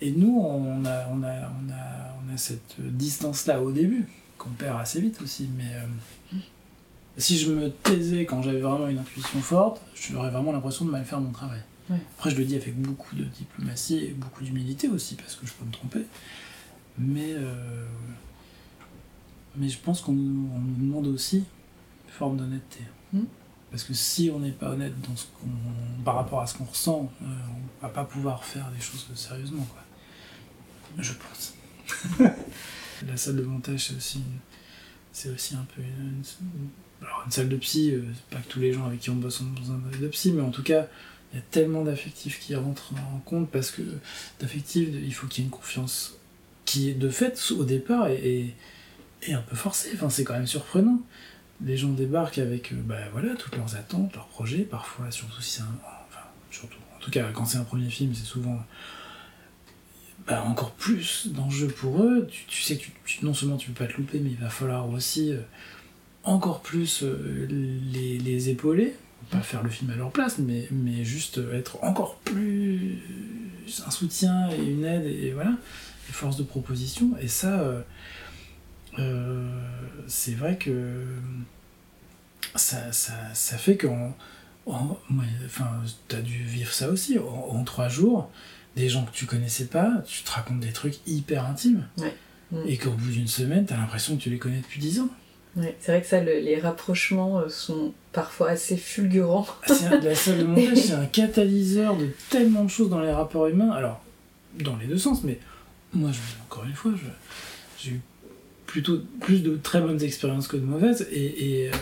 Et 0.00 0.10
nous, 0.10 0.38
on 0.38 0.84
a, 0.84 1.06
on 1.08 1.22
a, 1.22 1.50
on 1.50 1.70
a, 1.72 2.14
on 2.20 2.34
a 2.34 2.36
cette 2.36 2.74
distance-là 2.78 3.62
au 3.62 3.72
début, 3.72 4.06
qu'on 4.36 4.50
perd 4.50 4.78
assez 4.80 5.00
vite 5.00 5.20
aussi, 5.22 5.48
mais. 5.56 5.72
euh, 5.74 6.36
si 7.16 7.38
je 7.38 7.52
me 7.52 7.70
taisais 7.70 8.24
quand 8.26 8.42
j'avais 8.42 8.60
vraiment 8.60 8.88
une 8.88 8.98
intuition 8.98 9.40
forte, 9.40 9.80
j'aurais 9.94 10.30
vraiment 10.30 10.50
l'impression 10.50 10.84
de 10.84 10.90
mal 10.90 11.04
faire 11.04 11.20
mon 11.20 11.30
travail. 11.30 11.60
Ouais. 11.88 11.98
Après, 12.18 12.30
je 12.30 12.36
le 12.36 12.44
dis 12.44 12.56
avec 12.56 12.74
beaucoup 12.76 13.14
de 13.14 13.22
diplomatie 13.24 13.98
et 13.98 14.08
beaucoup 14.08 14.42
d'humilité 14.42 14.88
aussi, 14.88 15.14
parce 15.14 15.36
que 15.36 15.46
je 15.46 15.52
peux 15.52 15.64
me 15.64 15.70
tromper. 15.70 16.00
Mais, 16.98 17.34
euh, 17.34 17.86
mais 19.56 19.68
je 19.68 19.78
pense 19.78 20.00
qu'on 20.00 20.12
nous 20.12 20.48
demande 20.78 21.06
aussi 21.08 21.38
une 22.06 22.12
forme 22.12 22.36
d'honnêteté. 22.36 22.80
Mm. 23.12 23.20
Parce 23.70 23.82
que 23.84 23.94
si 23.94 24.30
on 24.32 24.38
n'est 24.38 24.52
pas 24.52 24.70
honnête 24.70 24.92
dans 25.00 25.16
ce 25.16 25.26
qu'on, 25.26 26.02
par 26.04 26.14
rapport 26.14 26.40
à 26.40 26.46
ce 26.46 26.56
qu'on 26.56 26.64
ressent, 26.64 27.10
euh, 27.22 27.26
on 27.80 27.86
va 27.86 27.92
pas 27.92 28.04
pouvoir 28.04 28.44
faire 28.44 28.70
des 28.70 28.80
choses 28.80 29.06
sérieusement. 29.14 29.64
Quoi. 29.64 29.82
Je 31.02 31.12
pense. 31.12 31.54
La 33.06 33.16
salle 33.16 33.36
de 33.36 33.42
montage, 33.42 33.88
c'est 33.88 33.96
aussi, 33.96 34.22
c'est 35.12 35.30
aussi 35.30 35.54
un 35.56 35.66
peu 35.74 35.82
une, 35.82 36.22
une- 36.22 36.68
alors 37.02 37.22
une 37.26 37.32
salle 37.32 37.48
de 37.48 37.56
psy. 37.56 37.90
euh, 37.92 38.02
pas 38.30 38.38
que 38.38 38.48
tous 38.48 38.60
les 38.60 38.72
gens 38.72 38.86
avec 38.86 39.00
qui 39.00 39.10
on 39.10 39.16
bosse 39.16 39.40
ont 39.40 39.46
besoin 39.46 39.80
de 40.00 40.08
psy, 40.08 40.32
mais 40.32 40.42
en 40.42 40.50
tout 40.50 40.62
cas, 40.62 40.86
il 41.32 41.36
y 41.36 41.38
a 41.40 41.44
tellement 41.50 41.82
d'affectifs 41.82 42.38
qui 42.38 42.54
rentrent 42.54 42.92
en 43.12 43.18
compte 43.18 43.50
parce 43.50 43.72
que 43.72 43.82
d'affectifs, 44.40 44.88
il 44.92 45.12
faut 45.12 45.26
qu'il 45.26 45.42
y 45.42 45.46
ait 45.46 45.50
une 45.50 45.54
confiance 45.56 46.14
qui 46.64 46.88
est 46.90 46.94
de 46.94 47.08
fait 47.10 47.50
au 47.50 47.64
départ 47.64 48.06
et, 48.08 48.54
et 49.26 49.32
un 49.34 49.42
peu 49.42 49.56
forcée. 49.56 49.90
Enfin, 49.94 50.10
c'est 50.10 50.24
quand 50.24 50.34
même 50.34 50.46
surprenant. 50.46 51.00
Les 51.64 51.76
gens 51.76 51.90
débarquent 51.90 52.38
avec 52.38 52.72
euh, 52.72 52.76
bah, 52.84 52.96
voilà, 53.12 53.34
toutes 53.36 53.56
leurs 53.56 53.76
attentes, 53.76 54.14
leurs 54.14 54.26
projets, 54.28 54.62
parfois, 54.62 55.10
surtout 55.10 55.40
si 55.40 55.52
c'est 55.52 55.62
un. 55.62 55.78
Enfin, 56.08 56.26
surtout. 56.50 56.78
En 56.96 57.00
tout 57.00 57.10
cas, 57.10 57.26
quand 57.32 57.44
c'est 57.44 57.58
un 57.58 57.64
premier 57.64 57.90
film, 57.90 58.14
c'est 58.14 58.24
souvent 58.24 58.58
bah, 60.26 60.42
encore 60.46 60.72
plus 60.72 61.28
d'enjeux 61.28 61.68
pour 61.68 62.02
eux. 62.02 62.26
Tu, 62.30 62.44
tu 62.46 62.62
sais 62.62 62.76
que 62.78 62.86
tu- 63.04 63.24
non 63.24 63.34
seulement 63.34 63.56
tu 63.56 63.70
peux 63.70 63.84
pas 63.84 63.92
te 63.92 63.96
louper, 63.98 64.18
mais 64.20 64.30
il 64.30 64.36
va 64.38 64.48
falloir 64.50 64.88
aussi 64.88 65.32
euh, 65.32 65.40
encore 66.24 66.60
plus 66.62 67.02
euh, 67.02 67.46
les, 67.48 68.18
les 68.18 68.48
épauler. 68.50 68.94
Pas 69.30 69.40
faire 69.40 69.62
le 69.62 69.70
film 69.70 69.90
à 69.90 69.96
leur 69.96 70.10
place, 70.10 70.38
mais, 70.38 70.68
mais 70.70 71.02
juste 71.02 71.40
être 71.54 71.82
encore 71.82 72.16
plus 72.16 72.98
un 73.86 73.90
soutien 73.90 74.50
et 74.50 74.62
une 74.62 74.84
aide, 74.84 75.06
et, 75.06 75.32
voilà, 75.32 75.50
une 76.08 76.14
force 76.14 76.36
de 76.36 76.42
proposition. 76.42 77.16
Et 77.22 77.28
ça, 77.28 77.60
euh, 78.98 79.48
c'est 80.06 80.34
vrai 80.34 80.56
que 80.56 81.04
ça, 82.54 82.92
ça, 82.92 83.12
ça 83.34 83.58
fait 83.58 83.76
qu'en. 83.76 84.14
en- 84.66 84.96
Enfin, 85.46 85.68
t'as 86.08 86.20
dû 86.20 86.42
vivre 86.42 86.72
ça 86.72 86.88
aussi. 86.88 87.18
En, 87.18 87.24
en 87.56 87.64
trois 87.64 87.88
jours, 87.88 88.30
des 88.76 88.88
gens 88.88 89.04
que 89.04 89.12
tu 89.12 89.26
connaissais 89.26 89.66
pas, 89.66 90.02
tu 90.06 90.22
te 90.22 90.30
racontes 90.30 90.60
des 90.60 90.72
trucs 90.72 90.98
hyper 91.06 91.44
intimes. 91.46 91.86
Ouais. 91.98 92.14
Mm. 92.52 92.62
Et 92.66 92.76
qu'au 92.78 92.90
bout 92.90 93.10
d'une 93.10 93.28
semaine, 93.28 93.66
t'as 93.66 93.76
l'impression 93.76 94.16
que 94.16 94.22
tu 94.22 94.30
les 94.30 94.38
connais 94.38 94.58
depuis 94.58 94.80
dix 94.80 95.00
ans. 95.00 95.08
Ouais, 95.56 95.76
c'est 95.80 95.92
vrai 95.92 96.00
que 96.02 96.08
ça, 96.08 96.20
le- 96.20 96.40
les 96.40 96.58
rapprochements 96.58 97.38
euh, 97.40 97.48
sont 97.48 97.92
parfois 98.12 98.50
assez 98.50 98.76
fulgurants. 98.76 99.46
C'est 99.66 99.86
un- 99.86 100.00
la 100.00 100.14
salle 100.14 100.38
de 100.38 100.44
montage, 100.44 100.76
c'est 100.86 100.92
un 100.94 101.06
catalyseur 101.06 101.96
de 101.96 102.08
tellement 102.30 102.64
de 102.64 102.70
choses 102.70 102.90
dans 102.90 103.00
les 103.00 103.12
rapports 103.12 103.46
humains. 103.46 103.70
Alors, 103.70 104.02
dans 104.58 104.76
les 104.76 104.86
deux 104.86 104.98
sens, 104.98 105.22
mais 105.24 105.38
moi, 105.92 106.10
je, 106.12 106.18
encore 106.48 106.64
une 106.64 106.74
fois, 106.74 106.92
j'ai 107.80 107.90
eu 107.92 108.00
plutôt 108.74 108.98
plus 109.20 109.40
de 109.44 109.56
très 109.56 109.80
bonnes 109.80 110.02
expériences 110.02 110.48
que 110.48 110.56
de 110.56 110.64
mauvaises. 110.64 111.06
Et, 111.12 111.26
et, 111.46 111.68
euh, 111.68 111.72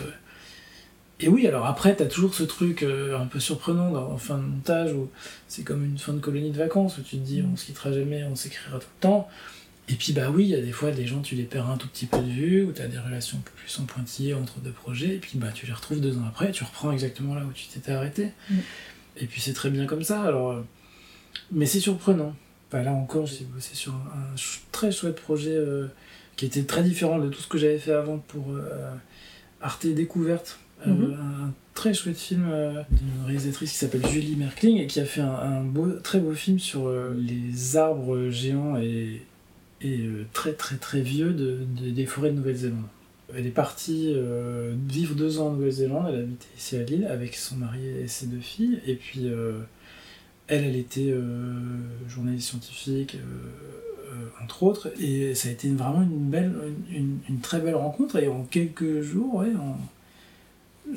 et 1.19 1.27
oui, 1.27 1.47
alors 1.47 1.65
après, 1.65 1.95
t'as 1.95 2.05
toujours 2.05 2.35
ce 2.35 2.43
truc 2.43 2.83
euh, 2.83 3.17
un 3.17 3.25
peu 3.25 3.39
surprenant 3.39 3.89
dans, 3.89 4.11
en 4.11 4.19
fin 4.19 4.37
de 4.37 4.43
montage 4.43 4.93
où 4.93 5.09
c'est 5.47 5.63
comme 5.63 5.83
une 5.83 5.97
fin 5.97 6.13
de 6.13 6.19
colonie 6.19 6.51
de 6.51 6.57
vacances 6.59 6.99
où 6.99 7.01
tu 7.01 7.17
te 7.17 7.25
dis 7.25 7.41
on 7.41 7.57
se 7.57 7.65
quittera 7.65 7.91
jamais, 7.91 8.23
on 8.25 8.35
s'écrira 8.35 8.77
tout 8.77 8.93
le 8.97 9.01
temps. 9.01 9.27
Et 9.89 9.95
puis 9.95 10.13
bah 10.13 10.29
oui, 10.29 10.43
il 10.43 10.49
y 10.51 10.55
a 10.55 10.61
des 10.61 10.71
fois 10.71 10.91
des 10.91 11.07
gens 11.07 11.21
tu 11.21 11.33
les 11.33 11.45
perds 11.45 11.67
un 11.67 11.77
tout 11.77 11.87
petit 11.87 12.05
peu 12.05 12.19
de 12.19 12.29
vue, 12.29 12.63
où 12.63 12.71
tu 12.71 12.81
as 12.83 12.87
des 12.87 12.99
relations 12.99 13.39
un 13.39 13.41
peu 13.41 13.51
plus 13.57 13.79
en 13.79 13.85
pointillé 13.85 14.35
entre 14.35 14.59
deux 14.59 14.71
projets, 14.71 15.15
et 15.15 15.17
puis 15.17 15.39
bah 15.39 15.49
tu 15.51 15.65
les 15.65 15.73
retrouves 15.73 15.99
deux 15.99 16.15
ans 16.19 16.25
après, 16.27 16.51
tu 16.51 16.63
reprends 16.63 16.91
exactement 16.91 17.33
là 17.33 17.41
où 17.41 17.53
tu 17.53 17.65
t'étais 17.67 17.91
arrêté. 17.91 18.29
Mm. 18.51 18.55
Et 19.17 19.25
puis 19.25 19.41
c'est 19.41 19.53
très 19.53 19.71
bien 19.71 19.87
comme 19.87 20.03
ça, 20.03 20.21
alors... 20.21 20.51
euh, 20.51 20.61
Mais 21.51 21.65
c'est 21.65 21.79
surprenant. 21.79 22.35
Enfin, 22.69 22.83
là 22.83 22.91
encore, 22.91 23.25
j'ai 23.25 23.45
bossé 23.45 23.73
sur 23.73 23.93
un, 23.93 24.33
un 24.33 24.37
ch- 24.37 24.61
très 24.71 24.91
chouette 24.91 25.19
projet 25.21 25.55
euh, 25.55 25.87
qui 26.35 26.45
était 26.45 26.63
très 26.63 26.83
différent 26.83 27.19
de 27.19 27.29
tout 27.29 27.41
ce 27.41 27.47
que 27.47 27.57
j'avais 27.57 27.77
fait 27.79 27.93
avant 27.93 28.17
pour 28.17 28.51
euh, 28.51 28.93
Arte 29.61 29.85
Découverte. 29.87 30.59
Euh, 30.85 30.91
Mhm. 30.91 31.13
un 31.13 31.53
très 31.73 31.93
chouette 31.93 32.17
film 32.17 32.45
euh, 32.51 32.81
d'une 32.91 33.25
réalisatrice 33.25 33.71
qui 33.71 33.77
s'appelle 33.77 34.05
Julie 34.05 34.35
Merkling 34.35 34.77
et 34.79 34.87
qui 34.87 34.99
a 34.99 35.05
fait 35.05 35.21
un, 35.21 35.33
un 35.33 35.63
beau, 35.63 35.89
très 36.03 36.19
beau 36.19 36.33
film 36.33 36.59
sur 36.59 36.91
les 37.17 37.77
arbres 37.77 38.29
géants 38.29 38.77
et, 38.77 39.21
et 39.81 39.99
très 40.33 40.53
très 40.53 40.75
très 40.75 40.99
vieux 41.01 41.31
de, 41.31 41.59
de- 41.81 41.89
des 41.91 42.05
forêts 42.05 42.31
de 42.31 42.35
Nouvelle-Zélande. 42.35 42.83
Elle 43.35 43.47
est 43.47 43.51
partie 43.51 44.11
euh, 44.13 44.73
vivre 44.89 45.15
deux 45.15 45.39
ans 45.39 45.47
en 45.47 45.53
Nouvelle-Zélande, 45.53 46.07
elle 46.09 46.19
habitait 46.19 46.47
ici 46.57 46.75
à 46.75 46.83
Lille 46.83 47.05
avec 47.09 47.33
son 47.35 47.55
mari 47.55 47.79
et 48.03 48.07
ses 48.07 48.27
deux 48.27 48.39
filles, 48.41 48.79
et 48.85 48.95
puis 48.95 49.21
euh, 49.27 49.59
elle, 50.47 50.65
elle 50.65 50.75
était 50.75 51.09
euh, 51.11 51.53
journaliste 52.09 52.49
scientifique, 52.49 53.15
entre 54.43 54.63
autres, 54.63 54.91
et 55.01 55.33
ça 55.35 55.49
a 55.49 55.51
été 55.51 55.69
vraiment 55.71 56.01
une 56.01 56.29
belle, 56.29 56.53
une, 56.89 57.19
une- 57.29 57.39
très 57.39 57.59
belle 57.59 57.75
rencontre, 57.75 58.17
et 58.17 58.27
en 58.27 58.43
quelques 58.43 59.01
jours, 59.01 59.35
ouais, 59.35 59.51
je 60.87 60.91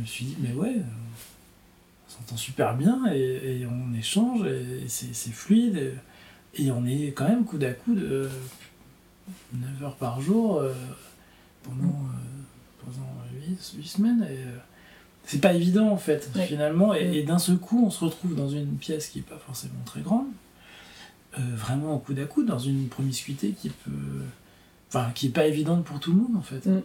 me 0.00 0.04
suis 0.06 0.24
dit, 0.26 0.36
mais 0.40 0.52
ouais, 0.52 0.76
on 0.78 2.10
s'entend 2.10 2.36
super 2.36 2.76
bien, 2.76 3.02
et, 3.12 3.60
et 3.60 3.66
on 3.66 3.94
échange, 3.96 4.44
et 4.46 4.84
c'est 4.88 5.32
fluide, 5.32 5.94
et, 6.56 6.64
et 6.64 6.70
on 6.70 6.84
est 6.86 7.12
quand 7.14 7.28
même 7.28 7.44
coude 7.44 7.64
à 7.64 7.72
coude, 7.72 7.98
euh, 8.02 8.28
9 9.54 9.82
heures 9.84 9.96
par 9.96 10.20
jour, 10.20 10.58
euh, 10.60 10.72
pendant, 11.62 11.88
euh, 11.88 12.84
pendant 12.84 13.08
8, 13.48 13.84
semaines, 13.86 14.22
et 14.30 14.36
euh, 14.44 14.58
c'est 15.24 15.40
pas 15.40 15.54
évident 15.54 15.88
en 15.90 15.96
fait, 15.96 16.30
Ouais. 16.34 16.46
finalement, 16.46 16.94
et, 16.94 17.18
et 17.18 17.22
d'un 17.22 17.38
seul 17.38 17.56
coup, 17.58 17.84
on 17.86 17.90
se 17.90 18.04
retrouve 18.04 18.34
dans 18.34 18.48
une 18.48 18.74
pièce 18.76 19.08
qui 19.08 19.20
est 19.20 19.22
pas 19.22 19.38
forcément 19.38 19.74
très 19.84 20.00
grande, 20.00 20.26
euh, 21.38 21.40
vraiment 21.56 21.94
au 21.94 21.98
coude 21.98 22.18
à 22.18 22.24
coude, 22.24 22.46
dans 22.46 22.58
une 22.58 22.88
promiscuité 22.88 23.50
qui 23.52 23.68
peut. 23.70 23.90
Enfin, 24.88 25.10
qui 25.14 25.28
est 25.28 25.30
pas 25.30 25.46
évidente 25.46 25.84
pour 25.84 26.00
tout 26.00 26.12
le 26.12 26.18
monde 26.18 26.36
en 26.36 26.42
fait. 26.42 26.66
Mm. 26.66 26.82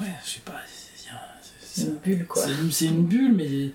Ouais, 0.00 0.06
je 0.24 0.30
sais 0.30 0.40
pas, 0.44 0.54
c'est- 0.66 1.82
une 1.82 1.94
bulle, 2.04 2.26
quoi. 2.26 2.42
c'est 2.72 2.86
une, 2.86 3.04
bulle, 3.06 3.34
mais 3.34 3.70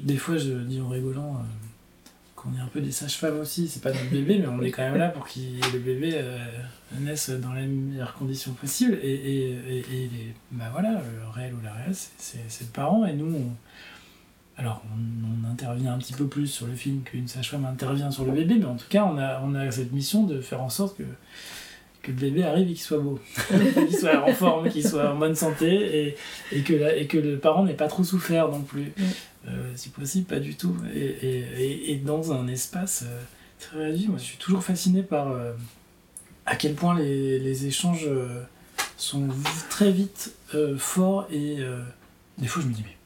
des 0.00 0.16
fois 0.16 0.36
je 0.36 0.50
dis 0.52 0.80
en 0.80 0.88
rigolant 0.88 1.34
euh, 1.36 2.10
qu'on 2.34 2.52
est 2.56 2.60
un 2.60 2.66
peu 2.66 2.80
des 2.80 2.90
sages-femmes 2.90 3.38
aussi. 3.38 3.68
C'est 3.68 3.82
pas 3.82 3.92
notre 3.92 4.10
bébé, 4.10 4.38
mais 4.38 4.46
on 4.48 4.60
est 4.62 4.70
quand 4.72 4.82
même 4.82 4.96
là 4.96 5.10
pour 5.10 5.26
que 5.28 5.38
le 5.72 5.78
bébé 5.78 6.12
euh, 6.14 6.38
naisse 7.00 7.30
dans 7.30 7.52
les 7.52 7.66
meilleures 7.66 8.14
conditions 8.14 8.52
possibles. 8.54 8.98
Et, 9.02 9.12
et, 9.12 9.50
et, 9.50 9.78
et 9.78 10.08
les- 10.08 10.34
bah 10.52 10.70
voilà, 10.72 10.92
le 10.92 11.28
réel 11.32 11.54
ou 11.54 11.60
la 11.62 11.72
réelle, 11.72 11.94
c'est 12.18 12.38
le 12.62 12.66
parent. 12.72 13.04
Et 13.06 13.12
nous, 13.12 13.32
on, 13.32 13.52
alors 14.58 14.82
on, 14.90 15.46
on 15.48 15.50
intervient 15.52 15.94
un 15.94 15.98
petit 15.98 16.12
peu 16.14 16.26
plus 16.26 16.46
sur 16.46 16.66
le 16.66 16.74
film 16.74 17.02
qu'une 17.02 17.28
sage-femme 17.28 17.64
intervient 17.64 18.10
sur 18.10 18.24
le 18.24 18.32
bébé, 18.32 18.56
mais 18.58 18.64
en 18.66 18.76
tout 18.76 18.88
cas, 18.88 19.04
on 19.04 19.18
a, 19.18 19.40
on 19.44 19.54
a 19.54 19.70
cette 19.70 19.92
mission 19.92 20.24
de 20.24 20.40
faire 20.40 20.62
en 20.62 20.70
sorte 20.70 20.96
que 20.98 21.04
que 22.02 22.12
le 22.12 22.18
bébé 22.18 22.44
arrive 22.44 22.68
et 22.68 22.72
qu'il 22.74 22.82
soit 22.82 22.98
beau, 23.00 23.18
qu'il 23.88 23.96
soit 23.98 24.22
en 24.22 24.32
forme, 24.32 24.68
qu'il 24.70 24.86
soit 24.86 25.10
en 25.12 25.16
bonne 25.16 25.34
santé 25.34 26.08
et, 26.08 26.16
et, 26.52 26.60
que, 26.62 26.72
la- 26.74 26.94
et 26.94 27.08
que 27.08 27.18
le 27.18 27.36
parent 27.38 27.64
n'ait 27.64 27.74
pas 27.74 27.88
trop 27.88 28.04
souffert 28.04 28.48
non 28.48 28.60
plus. 28.62 28.92
Mm. 28.96 29.02
Euh, 29.48 29.72
si 29.74 29.88
possible, 29.88 30.24
pas 30.26 30.38
du 30.38 30.54
tout. 30.54 30.76
Et, 30.94 31.00
et, 31.00 31.38
et- 31.58 31.92
et 31.92 31.96
dans 31.96 32.32
un 32.32 32.46
espace 32.46 33.02
euh, 33.06 33.20
très 33.58 33.86
réduit, 33.86 34.06
moi 34.06 34.18
je 34.18 34.22
suis 34.24 34.36
toujours 34.36 34.62
fasciné 34.62 35.02
par 35.02 35.32
euh, 35.32 35.52
à 36.46 36.54
quel 36.54 36.74
point 36.74 36.96
les, 36.96 37.40
les 37.40 37.66
échanges 37.66 38.08
sont 38.96 39.26
très 39.68 39.90
vite 39.90 40.32
forts 40.78 41.26
et 41.32 41.56
des 42.38 42.46
fois 42.46 42.62
je 42.62 42.68
me 42.68 42.72
dis 42.72 42.82
mais 42.86 42.96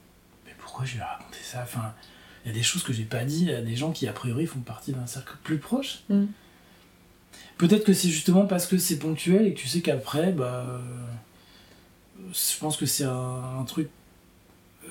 pourquoi 0.81 0.87
je 0.87 0.95
lui 0.95 1.01
ai 1.01 1.05
raconté 1.05 1.39
ça 1.43 1.61
enfin, 1.63 1.93
il 2.45 2.49
y 2.49 2.51
a 2.53 2.55
des 2.55 2.63
choses 2.63 2.83
que 2.83 2.93
j'ai 2.93 3.05
pas 3.05 3.25
dit 3.25 3.53
à 3.53 3.61
des 3.61 3.77
gens 3.77 3.91
qui 3.93 4.09
a 4.09 4.13
priori 4.13 4.47
font 4.47 4.61
partie 4.61 4.93
d'un 4.93 5.07
cercle 5.07 5.35
plus 5.45 5.59
proche. 5.59 6.01
Mm. 6.09 6.25
Peut-être 7.59 7.85
que 7.85 7.93
c'est 7.93 8.09
justement 8.09 8.47
parce 8.47 8.67
que 8.67 8.79
c'est 8.79 8.99
ponctuel 8.99 9.47
et 9.47 9.53
que 9.55 9.61
tu 9.61 9.69
sais 9.69 9.83
qu'après, 9.83 10.33
bah, 10.33 10.65
euh, 10.67 10.79
je 12.33 12.59
pense 12.59 12.79
que 12.79 12.87
c'est 12.87 13.05
un, 13.05 13.59
un 13.61 13.65
truc 13.65 13.91
euh, 14.85 14.89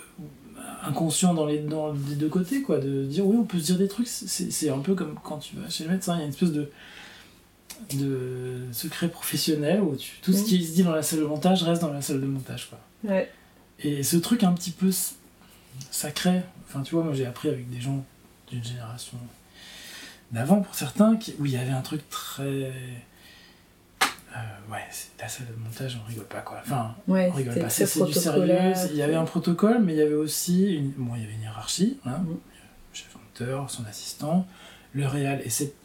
inconscient 0.83 1.33
dans 1.33 1.47
les, 1.47 1.57
dans 1.59 1.91
les 1.91 2.15
deux 2.15 2.29
côtés, 2.29 2.61
quoi, 2.61 2.77
de 2.77 3.05
dire 3.05 3.25
oui, 3.25 3.37
on 3.39 3.45
peut 3.45 3.57
se 3.59 3.65
dire 3.65 3.77
des 3.79 3.87
trucs. 3.87 4.07
C'est 4.07 4.69
un 4.69 4.79
peu 4.79 4.93
comme 4.93 5.15
quand 5.23 5.39
tu 5.39 5.55
vas 5.55 5.67
chez 5.71 5.85
le 5.85 5.89
médecin, 5.91 6.15
il 6.15 6.19
y 6.19 6.21
a 6.21 6.25
une 6.25 6.29
espèce 6.29 6.51
de, 6.51 6.69
de 7.95 8.61
secret 8.71 9.09
professionnel 9.09 9.81
où 9.81 9.95
tu- 9.95 10.19
tout 10.21 10.33
ce 10.33 10.41
Mm. 10.41 10.45
qui 10.45 10.63
se 10.65 10.73
dit 10.73 10.83
dans 10.83 10.91
la 10.93 11.01
salle 11.01 11.19
de 11.19 11.25
montage 11.25 11.63
reste 11.63 11.81
dans 11.81 11.91
la 11.91 12.03
salle 12.03 12.21
de 12.21 12.27
montage, 12.27 12.69
quoi. 12.69 12.79
Ouais. 13.09 13.31
Et 13.79 14.03
ce 14.03 14.17
truc 14.17 14.43
un 14.43 14.51
petit 14.53 14.71
peu 14.71 14.91
sacré, 15.91 16.41
enfin 16.67 16.81
tu 16.81 16.95
vois, 16.95 17.03
moi 17.03 17.13
j'ai 17.13 17.25
appris 17.25 17.49
avec 17.49 17.69
des 17.69 17.81
gens 17.81 18.03
d'une 18.49 18.63
génération 18.63 19.17
d'avant 20.31 20.61
pour 20.61 20.75
certains, 20.75 21.15
qui- 21.17 21.35
où 21.39 21.45
il 21.45 21.51
y 21.51 21.57
avait 21.57 21.71
un 21.71 21.81
truc 21.81 22.07
très... 22.09 22.43
euh, 22.43 22.71
ouais, 24.71 24.83
c'est 24.91 25.09
la 25.19 25.27
salle 25.27 25.47
de 25.47 25.53
montage, 25.63 25.99
on 26.03 26.07
rigole 26.07 26.25
pas 26.25 26.41
quoi. 26.41 26.59
Enfin, 26.61 26.95
Ouais, 27.07 27.29
on 27.31 27.35
rigole 27.35 27.53
pas, 27.63 27.69
c'est 27.69 27.85
du 28.05 28.13
sérieux. 28.13 28.45
Il 28.91 28.95
y 28.97 29.01
avait 29.01 29.15
un 29.15 29.25
protocole, 29.25 29.79
mais 29.83 29.93
il 29.93 29.97
y 29.99 30.01
avait 30.01 30.13
aussi 30.13 30.75
une, 30.75 30.91
bon, 30.91 31.15
il 31.15 31.21
y 31.21 31.23
avait 31.25 31.33
une 31.33 31.41
hiérarchie, 31.41 31.97
hein, 32.05 32.19
le 32.27 32.35
chef 32.93 33.15
monteur, 33.15 33.69
son 33.71 33.85
assistant, 33.85 34.45
le 34.93 35.07
réal, 35.07 35.41
et 35.43 35.49
cette, 35.49 35.75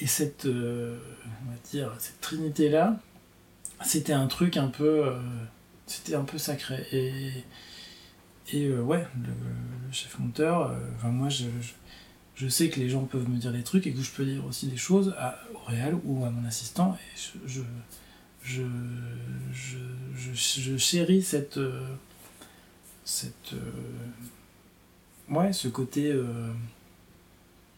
et 0.00 0.06
cette, 0.06 0.44
euh, 0.46 0.98
on 1.46 1.50
va 1.50 1.56
dire, 1.70 1.92
cette 1.98 2.20
trinité-là, 2.20 2.96
c'était 3.84 4.12
un 4.12 4.26
truc 4.26 4.56
un 4.56 4.68
peu, 4.68 5.06
euh, 5.06 5.18
c'était 5.86 6.14
un 6.14 6.24
peu 6.24 6.36
sacré. 6.38 6.86
Et, 6.92 7.32
et 8.52 8.66
euh, 8.66 8.80
ouais, 8.82 9.06
le, 9.16 9.28
le 9.28 9.92
chef 9.92 10.18
monteur, 10.18 10.70
euh, 10.70 10.78
enfin, 10.96 11.08
moi 11.08 11.28
je, 11.28 11.44
je, 11.60 11.72
je 12.34 12.48
sais 12.48 12.68
que 12.68 12.78
les 12.78 12.88
gens 12.88 13.04
peuvent 13.04 13.28
me 13.28 13.38
dire 13.38 13.52
des 13.52 13.62
trucs 13.62 13.86
et 13.86 13.92
que 13.92 14.02
je 14.02 14.10
peux 14.10 14.24
dire 14.24 14.44
aussi 14.44 14.66
des 14.66 14.76
choses 14.76 15.14
à, 15.18 15.38
au 15.54 16.00
ou 16.04 16.24
à 16.24 16.30
mon 16.30 16.46
assistant, 16.46 16.94
et 16.94 17.18
je, 17.46 17.60
je, 18.42 18.62
je, 19.52 20.34
je, 20.34 20.76
chéris 20.76 21.22
cette, 21.22 21.56
euh, 21.56 21.86
cette, 23.04 23.54
ouais, 25.30 25.52
ce 25.54 25.68
côté, 25.68 26.12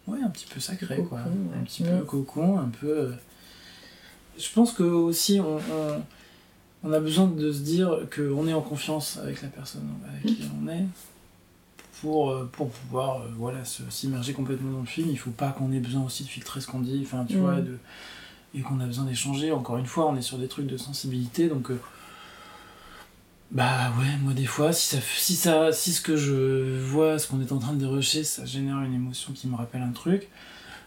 ouais, 0.08 0.18
un 0.22 0.30
petit 0.30 0.46
peu 0.46 0.58
sacré, 0.58 0.96
Cocon, 0.96 1.08
quoi, 1.08 1.20
un 1.20 1.64
petit 1.64 1.84
peu 1.84 2.00
cocon, 2.00 2.58
un 2.58 2.68
peu. 2.68 3.12
je 4.36 4.50
pense 4.52 4.72
que 4.72 4.82
aussi 4.82 5.38
on, 5.40 5.58
on, 5.58 6.02
on 6.84 6.92
a 6.92 7.00
besoin 7.00 7.26
de 7.26 7.52
se 7.52 7.60
dire 7.60 7.90
qu'on 8.14 8.46
est 8.46 8.52
en 8.54 8.60
confiance 8.60 9.18
avec 9.18 9.42
la 9.42 9.48
personne 9.48 9.88
avec 10.08 10.24
qui 10.36 10.44
on 10.62 10.68
est 10.68 10.84
pour, 12.00 12.30
euh, 12.30 12.48
pour 12.52 12.70
pouvoir 12.70 13.22
euh, 13.22 13.28
voilà, 13.36 13.58
s'immerger 13.64 14.32
complètement 14.34 14.70
dans 14.72 14.80
le 14.80 14.86
film. 14.86 15.08
Il 15.10 15.18
faut 15.18 15.30
pas 15.30 15.50
qu'on 15.50 15.72
ait 15.72 15.80
besoin 15.80 16.04
aussi 16.04 16.24
de 16.24 16.28
filtrer 16.28 16.60
ce 16.60 16.66
qu'on 16.66 16.80
dit, 16.80 17.00
enfin, 17.02 17.24
tu 17.28 17.36
Mm. 17.36 17.40
vois, 17.40 17.60
de, 17.60 17.78
et 18.54 18.60
qu'on 18.60 18.78
a 18.80 18.86
besoin 18.86 19.04
d'échanger. 19.06 19.50
Encore 19.52 19.78
une 19.78 19.86
fois, 19.86 20.06
on 20.06 20.16
est 20.16 20.22
sur 20.22 20.38
des 20.38 20.48
trucs 20.48 20.66
de 20.66 20.76
sensibilité, 20.76 21.48
donc. 21.48 21.70
euh, 21.70 21.80
bah 23.52 23.92
ouais, 23.98 24.16
moi 24.22 24.32
des 24.34 24.44
fois, 24.44 24.72
si, 24.72 24.96
ça, 24.96 25.00
si, 25.16 25.36
ça, 25.36 25.72
si 25.72 25.92
ce 25.92 26.00
que 26.00 26.16
je 26.16 26.78
vois, 26.80 27.18
ce 27.18 27.28
qu'on 27.28 27.40
est 27.40 27.52
en 27.52 27.58
train 27.58 27.72
de 27.74 27.78
dérocher, 27.78 28.24
ça 28.24 28.44
génère 28.44 28.80
une 28.82 28.92
émotion 28.94 29.32
qui 29.32 29.46
me 29.46 29.54
rappelle 29.54 29.82
un 29.82 29.92
truc, 29.92 30.28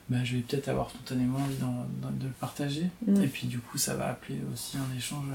bah 0.09 0.23
je 0.25 0.35
vais 0.35 0.41
peut-être 0.41 0.67
avoir 0.67 0.89
spontanément 0.89 1.39
envie 1.39 1.55
de 1.55 2.25
le 2.25 2.31
partager. 2.39 2.87
Mm. 3.07 3.23
Et 3.23 3.27
puis 3.27 3.47
du 3.47 3.59
coup, 3.59 3.77
ça 3.77 3.95
va 3.95 4.07
appeler 4.09 4.39
aussi 4.53 4.77
un 4.77 4.97
échange. 4.97 5.25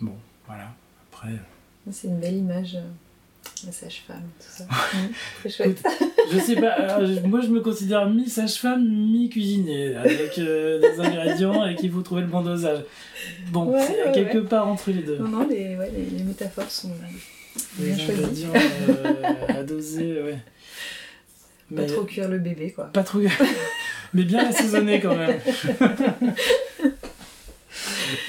Bon, 0.00 0.14
voilà. 0.46 0.68
Après, 1.12 1.28
euh, 1.30 1.90
C'est 1.92 2.08
une 2.08 2.18
belle 2.20 2.36
image, 2.36 2.74
euh, 2.76 2.82
la 3.64 3.72
sage-femme, 3.72 4.22
tout 4.38 4.46
ça. 4.48 4.64
Mm, 4.64 5.08
Très 5.40 5.50
chouette. 5.50 5.82
je 6.32 6.38
sais 6.38 6.56
pas, 6.56 6.98
moi 7.24 7.40
je 7.40 7.48
me 7.48 7.60
considère 7.60 8.08
mi-sage-femme, 8.10 8.84
mi-cuisinier, 8.86 9.94
avec 9.96 10.38
euh, 10.38 10.80
des 10.80 11.00
ingrédients 11.00 11.64
et 11.66 11.74
qu'il 11.76 11.90
faut 11.90 12.02
trouver 12.02 12.22
le 12.22 12.26
bon 12.26 12.42
dosage. 12.42 12.80
Bon, 13.50 13.66
Ouais, 13.72 13.82
c'est 13.82 14.04
ouais, 14.04 14.12
quelque 14.12 14.38
ouais. 14.38 14.44
part 14.48 14.68
entre 14.68 14.90
les 14.90 15.02
deux. 15.02 15.18
Non, 15.18 15.28
non, 15.28 15.46
les, 15.48 15.76
ouais, 15.76 15.90
les, 15.96 16.18
les 16.18 16.24
métaphores 16.24 16.70
sont 16.70 16.90
Les 17.80 17.92
bien 17.92 18.06
choisies. 18.06 18.46
euh, 18.54 19.32
à 19.48 19.62
doser, 19.62 20.22
ouais. 20.22 20.38
Pas 21.74 21.84
trop 21.86 22.04
cuire 22.04 22.28
le 22.28 22.38
bébé, 22.38 22.70
quoi. 22.72 22.84
Pas 22.92 23.02
trop. 23.02 23.18
Mais 24.14 24.22
bien 24.22 24.46
assaisonné 24.46 25.00
quand 25.00 25.16
même. 25.16 25.40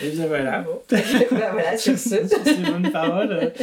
Et 0.03 0.09
bien 0.09 0.27
voilà. 0.27 0.61
Bon. 0.61 0.81
bah 0.91 1.49
voilà, 1.51 1.77
sur 1.77 1.93
ce. 1.99 2.27
Sur 2.27 2.43
ces 2.43 2.55
bonnes 2.55 2.91
paroles, 2.91 3.53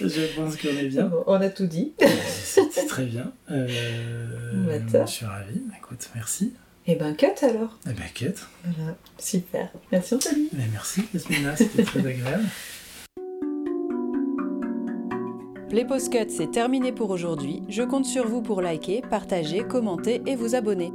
je 0.00 0.34
pense 0.36 0.56
qu'on 0.56 0.68
est 0.68 0.88
bien. 0.88 1.04
Bon, 1.06 1.22
on 1.26 1.34
a 1.40 1.48
tout 1.48 1.66
dit. 1.66 1.92
C'est 2.44 2.86
très 2.88 3.04
bien. 3.04 3.32
Euh, 3.50 3.66
Bah, 4.92 5.04
je 5.06 5.10
suis 5.10 5.26
ravi. 5.26 5.60
Écoute, 5.78 6.08
merci. 6.14 6.52
Et 6.86 6.96
ben, 6.96 7.14
cut 7.14 7.26
alors. 7.42 7.78
Eh 7.86 7.92
ben, 7.92 8.04
quête. 8.12 8.40
Voilà, 8.64 8.96
super. 9.18 9.68
Merci 9.92 10.14
Anthony. 10.14 10.48
Mais 10.52 10.64
merci, 10.72 11.02
Yasmina, 11.14 11.54
c'était 11.56 11.84
très 11.84 12.00
agréable. 12.00 12.44
Les 15.70 15.84
post-cuts, 15.86 16.28
c'est 16.28 16.50
terminé 16.50 16.92
pour 16.92 17.10
aujourd'hui. 17.10 17.62
Je 17.68 17.82
compte 17.82 18.04
sur 18.04 18.26
vous 18.26 18.42
pour 18.42 18.60
liker, 18.60 19.00
partager, 19.08 19.62
commenter 19.62 20.20
et 20.26 20.34
vous 20.36 20.54
abonner. 20.54 20.92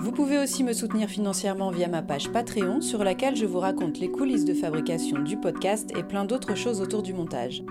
Vous 0.00 0.12
pouvez 0.12 0.38
aussi 0.38 0.64
me 0.64 0.72
soutenir 0.72 1.10
financièrement 1.10 1.70
via 1.70 1.86
ma 1.86 2.00
page 2.00 2.32
Patreon 2.32 2.80
sur 2.80 3.04
laquelle 3.04 3.36
je 3.36 3.44
vous 3.44 3.58
raconte 3.58 3.98
les 3.98 4.10
coulisses 4.10 4.46
de 4.46 4.54
fabrication 4.54 5.18
du 5.18 5.36
podcast 5.36 5.92
et 5.94 6.02
plein 6.02 6.24
d'autres 6.24 6.54
choses 6.54 6.80
autour 6.80 7.02
du 7.02 7.12
montage. 7.12 7.62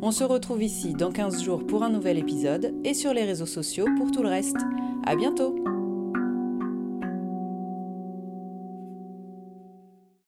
On 0.00 0.10
se 0.10 0.24
retrouve 0.24 0.62
ici 0.62 0.94
dans 0.94 1.12
15 1.12 1.42
jours 1.42 1.66
pour 1.66 1.82
un 1.82 1.90
nouvel 1.90 2.16
épisode 2.16 2.74
et 2.82 2.94
sur 2.94 3.12
les 3.12 3.24
réseaux 3.24 3.44
sociaux 3.44 3.86
pour 3.98 4.10
tout 4.10 4.22
le 4.22 4.30
reste. 4.30 4.56
À 5.04 5.14
bientôt! 5.14 5.69